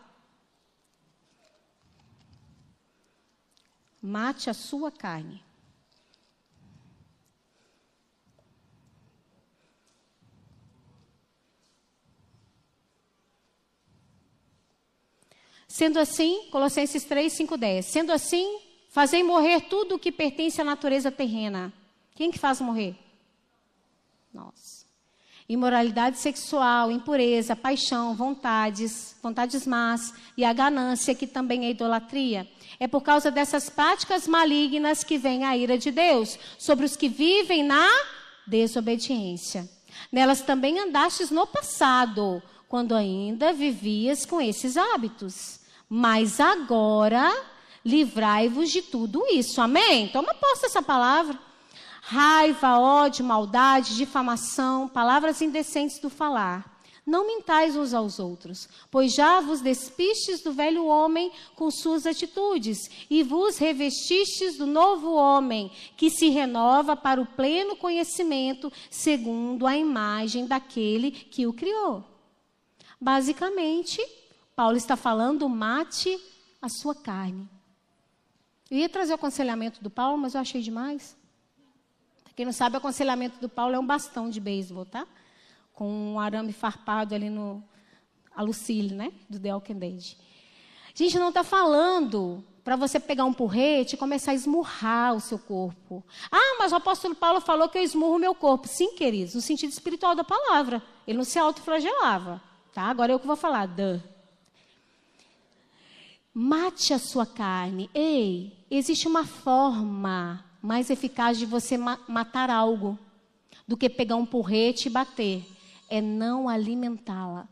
Mate 4.03 4.51
a 4.51 4.55
sua 4.55 4.90
carne. 4.90 5.42
Sendo 15.68 15.99
assim, 15.99 16.49
Colossenses 16.51 17.05
3, 17.05 17.32
5, 17.32 17.57
10. 17.57 17.86
Sendo 17.86 18.11
assim, 18.11 18.65
fazei 18.97 19.22
morrer 19.22 19.61
tudo 19.68 19.97
o 19.97 19.99
que 19.99 20.11
pertence 20.11 20.59
à 20.59 20.64
natureza 20.64 21.11
terrena. 21.12 21.70
Quem 22.14 22.30
que 22.30 22.38
faz 22.38 22.62
morrer? 22.62 22.97
Nós. 24.32 24.86
Imoralidade 25.47 26.16
sexual, 26.16 26.90
impureza, 26.90 27.55
paixão, 27.55 28.14
vontades, 28.14 29.14
vontades 29.22 29.66
más 29.66 30.14
e 30.34 30.47
a 30.47 30.53
ganância, 30.55 31.14
que 31.14 31.26
também 31.26 31.66
é 31.66 31.70
idolatria. 31.72 32.49
É 32.80 32.88
por 32.88 33.03
causa 33.03 33.30
dessas 33.30 33.68
práticas 33.68 34.26
malignas 34.26 35.05
que 35.05 35.18
vem 35.18 35.44
a 35.44 35.55
ira 35.55 35.76
de 35.76 35.90
Deus 35.90 36.38
sobre 36.59 36.86
os 36.86 36.97
que 36.97 37.11
vivem 37.11 37.62
na 37.62 37.86
desobediência. 38.47 39.68
Nelas 40.11 40.40
também 40.40 40.80
andastes 40.80 41.30
no 41.30 41.47
passado, 41.47 42.42
quando 42.66 42.94
ainda 42.94 43.53
vivias 43.53 44.24
com 44.24 44.40
esses 44.40 44.74
hábitos. 44.78 45.61
Mas 45.86 46.40
agora, 46.40 47.30
livrai-vos 47.87 48.70
de 48.70 48.82
tudo 48.82 49.24
isso. 49.30 49.61
Amém? 49.61 50.09
Toma 50.09 50.34
posse 50.34 50.62
dessa 50.62 50.82
palavra. 50.82 51.39
Raiva, 52.03 52.78
ódio, 52.78 53.24
maldade, 53.24 53.97
difamação, 53.97 54.89
palavras 54.89 55.41
indecentes 55.41 56.01
do 56.01 56.11
falar. 56.11 56.76
Não 57.07 57.24
mintais 57.24 57.76
uns 57.76 57.95
aos 57.95 58.18
outros, 58.18 58.68
pois 58.91 59.14
já 59.14 59.41
vos 59.41 59.61
despistes 59.61 60.43
do 60.43 60.53
velho 60.53 60.87
homem 60.87 61.30
com 61.55 61.70
suas 61.70 62.05
atitudes, 62.05 62.91
e 63.09 63.22
vos 63.22 63.59
revestistes 63.59 64.59
do 64.59 64.66
novo 64.66 65.14
homem, 65.14 65.70
que 65.97 66.11
se 66.11 66.28
renova 66.30 66.97
para 66.97 67.20
o 67.20 67.26
pleno 67.26 67.76
conhecimento, 67.76 68.72
segundo 68.91 69.68
a 69.68 69.76
imagem 69.76 70.47
daquele 70.47 71.12
que 71.12 71.47
o 71.47 71.53
criou. 71.53 72.05
Basicamente, 73.01 74.05
Paulo 74.57 74.76
está 74.76 74.97
falando, 74.97 75.49
mate 75.49 76.18
a 76.61 76.68
sua 76.68 76.95
carne. 76.95 77.55
Eu 78.70 78.78
ia 78.78 78.88
trazer 78.88 79.12
o 79.12 79.14
aconselhamento 79.16 79.82
do 79.82 79.90
Paulo, 79.90 80.18
mas 80.18 80.34
eu 80.34 80.40
achei 80.40 80.60
demais. 80.60 81.16
Quem 82.34 82.44
não 82.44 82.52
sabe, 82.52 82.74
o 82.74 82.78
aconselhamento 82.78 83.40
do 83.40 83.48
Paulo 83.48 83.74
é 83.74 83.78
um 83.78 83.86
bastão 83.86 84.28
de 84.28 84.40
beisebol, 84.40 84.84
tá? 84.84 85.06
Com 85.72 86.14
um 86.14 86.20
arame 86.20 86.52
farpado 86.52 87.14
ali 87.14 87.30
no 87.30 87.62
a 88.34 88.42
Lucille, 88.42 88.94
né? 88.94 89.12
Do 89.30 89.40
The 89.40 89.54
Walking 89.54 89.78
Dead. 89.78 90.16
A 90.94 90.98
gente 90.98 91.18
não 91.18 91.30
está 91.30 91.42
falando 91.42 92.44
para 92.62 92.76
você 92.76 92.98
pegar 92.98 93.24
um 93.24 93.32
porrete 93.32 93.94
e 93.94 93.98
começar 93.98 94.32
a 94.32 94.34
esmurrar 94.34 95.14
o 95.14 95.20
seu 95.20 95.38
corpo. 95.38 96.04
Ah, 96.30 96.56
mas 96.58 96.72
o 96.72 96.76
apóstolo 96.76 97.14
Paulo 97.14 97.40
falou 97.40 97.68
que 97.68 97.78
eu 97.78 97.82
esmurro 97.82 98.16
o 98.16 98.18
meu 98.18 98.34
corpo. 98.34 98.66
Sim, 98.66 98.94
queridos, 98.96 99.34
no 99.34 99.40
sentido 99.40 99.70
espiritual 99.70 100.14
da 100.14 100.24
palavra. 100.24 100.82
Ele 101.06 101.16
não 101.16 101.24
se 101.24 101.38
autoflagelava. 101.38 102.42
Tá? 102.74 102.82
Agora 102.82 103.12
eu 103.12 103.20
que 103.20 103.26
vou 103.26 103.36
falar. 103.36 103.66
Duh. 103.66 104.02
Mate 106.39 106.93
a 106.93 106.99
sua 106.99 107.24
carne. 107.24 107.89
Ei, 107.95 108.62
existe 108.70 109.09
uma 109.09 109.24
forma 109.24 110.45
mais 110.61 110.91
eficaz 110.91 111.39
de 111.39 111.47
você 111.47 111.78
ma 111.78 111.99
matar 112.07 112.51
algo 112.51 112.99
do 113.66 113.74
que 113.74 113.89
pegar 113.89 114.16
um 114.16 114.26
porrete 114.26 114.89
e 114.89 114.91
bater. 114.91 115.47
É 115.89 116.03
não 116.03 116.47
alimentá-la. 116.47 117.49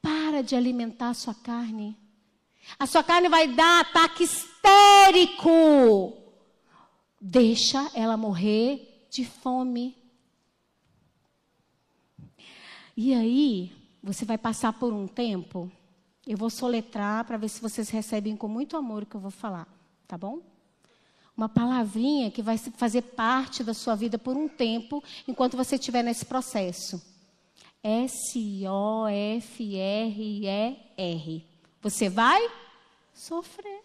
Para 0.00 0.40
de 0.40 0.54
alimentar 0.54 1.08
a 1.08 1.14
sua 1.14 1.34
carne. 1.34 1.98
A 2.78 2.86
sua 2.86 3.02
carne 3.02 3.28
vai 3.28 3.48
dar 3.48 3.80
ataque 3.80 4.22
histérico. 4.22 5.50
Deixa 7.20 7.90
ela 7.92 8.16
morrer 8.16 9.04
de 9.10 9.24
fome. 9.24 9.96
E 12.96 13.12
aí, 13.12 13.72
você 14.00 14.24
vai 14.24 14.38
passar 14.38 14.72
por 14.74 14.92
um 14.92 15.08
tempo 15.08 15.72
eu 16.32 16.36
vou 16.36 16.50
soletrar 16.50 17.24
para 17.24 17.38
ver 17.38 17.48
se 17.48 17.60
vocês 17.60 17.88
recebem 17.88 18.36
com 18.36 18.46
muito 18.46 18.76
amor 18.76 19.02
o 19.02 19.06
que 19.06 19.14
eu 19.14 19.20
vou 19.20 19.30
falar, 19.30 19.66
tá 20.06 20.18
bom? 20.18 20.40
Uma 21.36 21.48
palavrinha 21.48 22.30
que 22.30 22.42
vai 22.42 22.58
fazer 22.58 23.02
parte 23.02 23.64
da 23.64 23.72
sua 23.72 23.94
vida 23.94 24.18
por 24.18 24.36
um 24.36 24.48
tempo, 24.48 25.02
enquanto 25.26 25.56
você 25.56 25.76
estiver 25.76 26.02
nesse 26.02 26.26
processo. 26.26 27.00
S-O-F-R-E-R. 27.82 28.68
Você 31.80 32.08
vai 32.08 32.50
sofrer. 33.14 33.82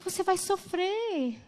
Você 0.00 0.22
vai 0.22 0.36
sofrer. 0.36 1.40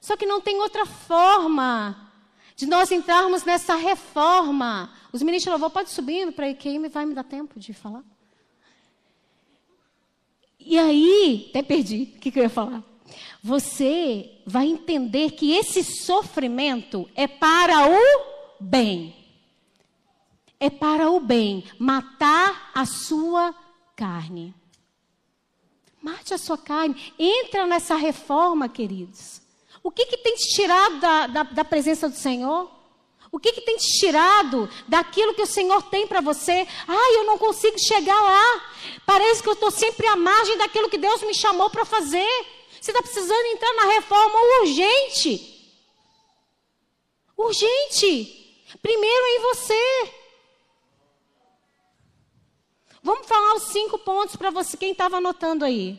Só 0.00 0.16
que 0.16 0.24
não 0.24 0.40
tem 0.40 0.60
outra 0.60 0.86
forma 0.86 2.11
de 2.56 2.66
nós 2.66 2.90
entrarmos 2.90 3.44
nessa 3.44 3.74
reforma. 3.74 4.92
Os 5.12 5.22
ministros 5.22 5.60
de 5.60 5.70
podem 5.70 5.92
subir 5.92 6.32
para 6.32 6.52
que 6.54 6.78
me 6.78 6.88
vai 6.88 7.04
me 7.04 7.14
dar 7.14 7.24
tempo 7.24 7.58
de 7.58 7.72
falar. 7.72 8.04
E 10.58 10.78
aí, 10.78 11.48
até 11.50 11.62
perdi 11.62 12.14
o 12.16 12.20
que, 12.20 12.30
que 12.30 12.38
eu 12.38 12.44
ia 12.44 12.50
falar. 12.50 12.82
Você 13.42 14.40
vai 14.46 14.68
entender 14.68 15.32
que 15.32 15.52
esse 15.52 15.82
sofrimento 15.82 17.08
é 17.14 17.26
para 17.26 17.88
o 17.88 18.60
bem. 18.60 19.16
É 20.60 20.70
para 20.70 21.10
o 21.10 21.18
bem. 21.18 21.64
Matar 21.78 22.70
a 22.72 22.86
sua 22.86 23.52
carne. 23.96 24.54
Mate 26.00 26.32
a 26.32 26.38
sua 26.38 26.56
carne. 26.56 27.12
Entra 27.18 27.66
nessa 27.66 27.96
reforma, 27.96 28.68
queridos. 28.68 29.41
O 29.82 29.90
que, 29.90 30.06
que 30.06 30.16
tem 30.18 30.34
te 30.36 30.54
tirado 30.54 31.00
da, 31.00 31.26
da, 31.26 31.42
da 31.42 31.64
presença 31.64 32.08
do 32.08 32.16
Senhor? 32.16 32.70
O 33.32 33.38
que, 33.38 33.52
que 33.52 33.62
tem 33.62 33.76
te 33.78 33.98
tirado 33.98 34.68
daquilo 34.86 35.34
que 35.34 35.42
o 35.42 35.46
Senhor 35.46 35.82
tem 35.84 36.06
para 36.06 36.20
você? 36.20 36.68
Ai, 36.86 37.16
eu 37.16 37.24
não 37.24 37.38
consigo 37.38 37.78
chegar 37.78 38.20
lá. 38.20 38.72
Parece 39.06 39.42
que 39.42 39.48
eu 39.48 39.54
estou 39.54 39.70
sempre 39.70 40.06
à 40.06 40.14
margem 40.14 40.58
daquilo 40.58 40.90
que 40.90 40.98
Deus 40.98 41.22
me 41.22 41.34
chamou 41.34 41.70
para 41.70 41.84
fazer. 41.84 42.28
Você 42.78 42.90
está 42.90 43.02
precisando 43.02 43.46
entrar 43.46 43.72
na 43.74 43.94
reforma 43.94 44.38
urgente. 44.60 45.72
Urgente. 47.36 48.66
Primeiro 48.82 49.26
em 49.26 49.40
você. 49.40 50.12
Vamos 53.02 53.26
falar 53.26 53.54
os 53.54 53.64
cinco 53.64 53.98
pontos 53.98 54.36
para 54.36 54.50
você, 54.50 54.76
quem 54.76 54.92
estava 54.92 55.16
anotando 55.16 55.64
aí. 55.64 55.98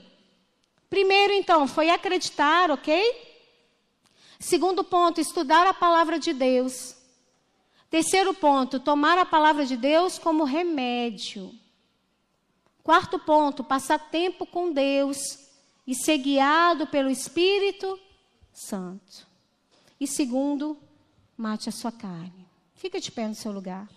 Primeiro, 0.89 1.34
então, 1.34 1.67
foi 1.67 1.89
acreditar, 1.89 2.71
ok? 2.71 3.32
Segundo 4.43 4.83
ponto, 4.83 5.21
estudar 5.21 5.65
a 5.65 5.73
palavra 5.73 6.19
de 6.19 6.33
Deus. 6.33 6.97
Terceiro 7.89 8.33
ponto, 8.33 8.77
tomar 8.77 9.17
a 9.17 9.25
palavra 9.25 9.65
de 9.65 9.77
Deus 9.77 10.19
como 10.19 10.43
remédio. 10.43 11.57
Quarto 12.83 13.17
ponto, 13.17 13.63
passar 13.63 13.97
tempo 13.97 14.45
com 14.45 14.73
Deus 14.73 15.39
e 15.87 15.95
ser 15.95 16.17
guiado 16.17 16.85
pelo 16.87 17.09
Espírito 17.09 17.97
Santo. 18.51 19.25
E 19.97 20.05
segundo, 20.05 20.77
mate 21.37 21.69
a 21.69 21.71
sua 21.71 21.93
carne. 21.93 22.45
Fica 22.75 22.99
de 22.99 23.13
pé 23.13 23.25
no 23.25 23.35
seu 23.35 23.53
lugar. 23.53 23.87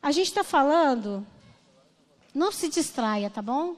A 0.00 0.10
gente 0.12 0.28
está 0.28 0.42
falando, 0.42 1.26
não 2.34 2.50
se 2.50 2.70
distraia, 2.70 3.28
tá 3.28 3.42
bom? 3.42 3.76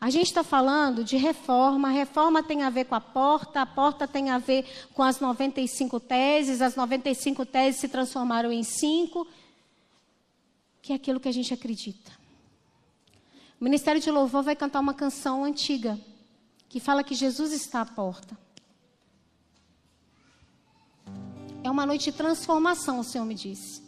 A 0.00 0.10
gente 0.10 0.26
está 0.26 0.44
falando 0.44 1.02
de 1.02 1.16
reforma, 1.16 1.88
a 1.88 1.92
reforma 1.92 2.42
tem 2.42 2.62
a 2.62 2.70
ver 2.70 2.84
com 2.84 2.94
a 2.94 3.00
porta, 3.00 3.62
a 3.62 3.66
porta 3.66 4.06
tem 4.06 4.30
a 4.30 4.38
ver 4.38 4.66
com 4.92 5.02
as 5.02 5.20
95 5.20 5.98
teses, 6.00 6.60
as 6.60 6.76
95 6.76 7.46
teses 7.46 7.80
se 7.80 7.88
transformaram 7.88 8.52
em 8.52 8.62
cinco, 8.62 9.26
que 10.82 10.92
é 10.92 10.96
aquilo 10.96 11.20
que 11.20 11.28
a 11.28 11.32
gente 11.32 11.54
acredita. 11.54 12.12
O 13.60 13.64
Ministério 13.64 14.00
de 14.00 14.10
Louvor 14.10 14.42
vai 14.42 14.54
cantar 14.54 14.80
uma 14.80 14.92
canção 14.92 15.44
antiga, 15.44 15.98
que 16.68 16.80
fala 16.80 17.04
que 17.04 17.14
Jesus 17.14 17.52
está 17.52 17.80
à 17.80 17.86
porta. 17.86 18.36
É 21.62 21.70
uma 21.70 21.86
noite 21.86 22.10
de 22.10 22.12
transformação, 22.12 23.00
o 23.00 23.04
Senhor 23.04 23.24
me 23.24 23.34
disse. 23.34 23.82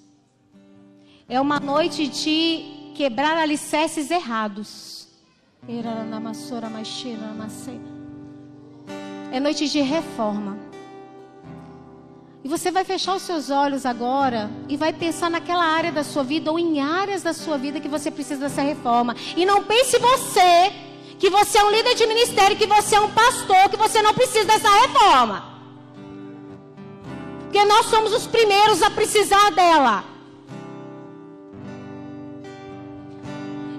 É 1.28 1.38
uma 1.38 1.60
noite 1.60 2.08
de 2.08 2.92
quebrar 2.94 3.36
alicerces 3.36 4.10
errados. 4.10 4.95
É 9.32 9.40
noite 9.40 9.68
de 9.68 9.80
reforma. 9.80 10.56
E 12.44 12.48
você 12.48 12.70
vai 12.70 12.84
fechar 12.84 13.16
os 13.16 13.22
seus 13.22 13.50
olhos 13.50 13.84
agora 13.84 14.48
e 14.68 14.76
vai 14.76 14.92
pensar 14.92 15.28
naquela 15.28 15.64
área 15.64 15.90
da 15.90 16.04
sua 16.04 16.22
vida 16.22 16.48
ou 16.52 16.58
em 16.58 16.80
áreas 16.80 17.20
da 17.20 17.32
sua 17.32 17.58
vida 17.58 17.80
que 17.80 17.88
você 17.88 18.08
precisa 18.08 18.42
dessa 18.42 18.62
reforma. 18.62 19.16
E 19.36 19.44
não 19.44 19.64
pense 19.64 19.98
você 19.98 20.72
que 21.18 21.28
você 21.28 21.58
é 21.58 21.64
um 21.64 21.70
líder 21.70 21.94
de 21.96 22.06
ministério, 22.06 22.56
que 22.56 22.66
você 22.66 22.94
é 22.94 23.00
um 23.00 23.10
pastor, 23.10 23.68
que 23.68 23.76
você 23.76 24.00
não 24.00 24.14
precisa 24.14 24.44
dessa 24.44 24.68
reforma. 24.68 25.56
Porque 27.40 27.64
nós 27.64 27.86
somos 27.86 28.12
os 28.12 28.26
primeiros 28.28 28.82
a 28.82 28.90
precisar 28.90 29.50
dela. 29.50 30.04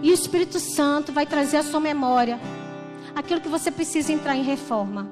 E 0.01 0.11
o 0.11 0.13
Espírito 0.13 0.59
Santo 0.59 1.11
vai 1.11 1.25
trazer 1.25 1.57
à 1.57 1.63
sua 1.63 1.79
memória 1.79 2.39
aquilo 3.15 3.41
que 3.41 3.49
você 3.49 3.71
precisa 3.71 4.11
entrar 4.11 4.35
em 4.35 4.43
reforma. 4.43 5.09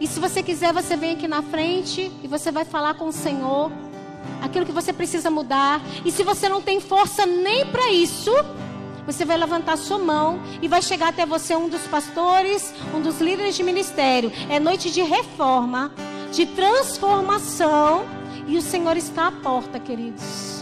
E 0.00 0.06
se 0.06 0.18
você 0.18 0.42
quiser, 0.42 0.72
você 0.72 0.96
vem 0.96 1.12
aqui 1.12 1.28
na 1.28 1.42
frente 1.42 2.10
e 2.22 2.26
você 2.26 2.50
vai 2.50 2.64
falar 2.64 2.94
com 2.94 3.06
o 3.06 3.12
Senhor 3.12 3.70
aquilo 4.42 4.66
que 4.66 4.72
você 4.72 4.92
precisa 4.92 5.30
mudar. 5.30 5.80
E 6.04 6.10
se 6.10 6.22
você 6.22 6.48
não 6.48 6.62
tem 6.62 6.80
força 6.80 7.26
nem 7.26 7.66
para 7.66 7.92
isso, 7.92 8.32
você 9.06 9.24
vai 9.24 9.36
levantar 9.36 9.76
sua 9.76 9.98
mão 9.98 10.40
e 10.62 10.68
vai 10.68 10.80
chegar 10.80 11.08
até 11.08 11.26
você 11.26 11.54
um 11.54 11.68
dos 11.68 11.82
pastores, 11.82 12.72
um 12.94 13.00
dos 13.00 13.20
líderes 13.20 13.54
de 13.54 13.62
ministério. 13.62 14.32
É 14.48 14.58
noite 14.58 14.90
de 14.90 15.02
reforma, 15.02 15.92
de 16.32 16.46
transformação, 16.46 18.04
e 18.46 18.56
o 18.56 18.62
Senhor 18.62 18.96
está 18.96 19.28
à 19.28 19.32
porta, 19.32 19.78
queridos. 19.78 20.59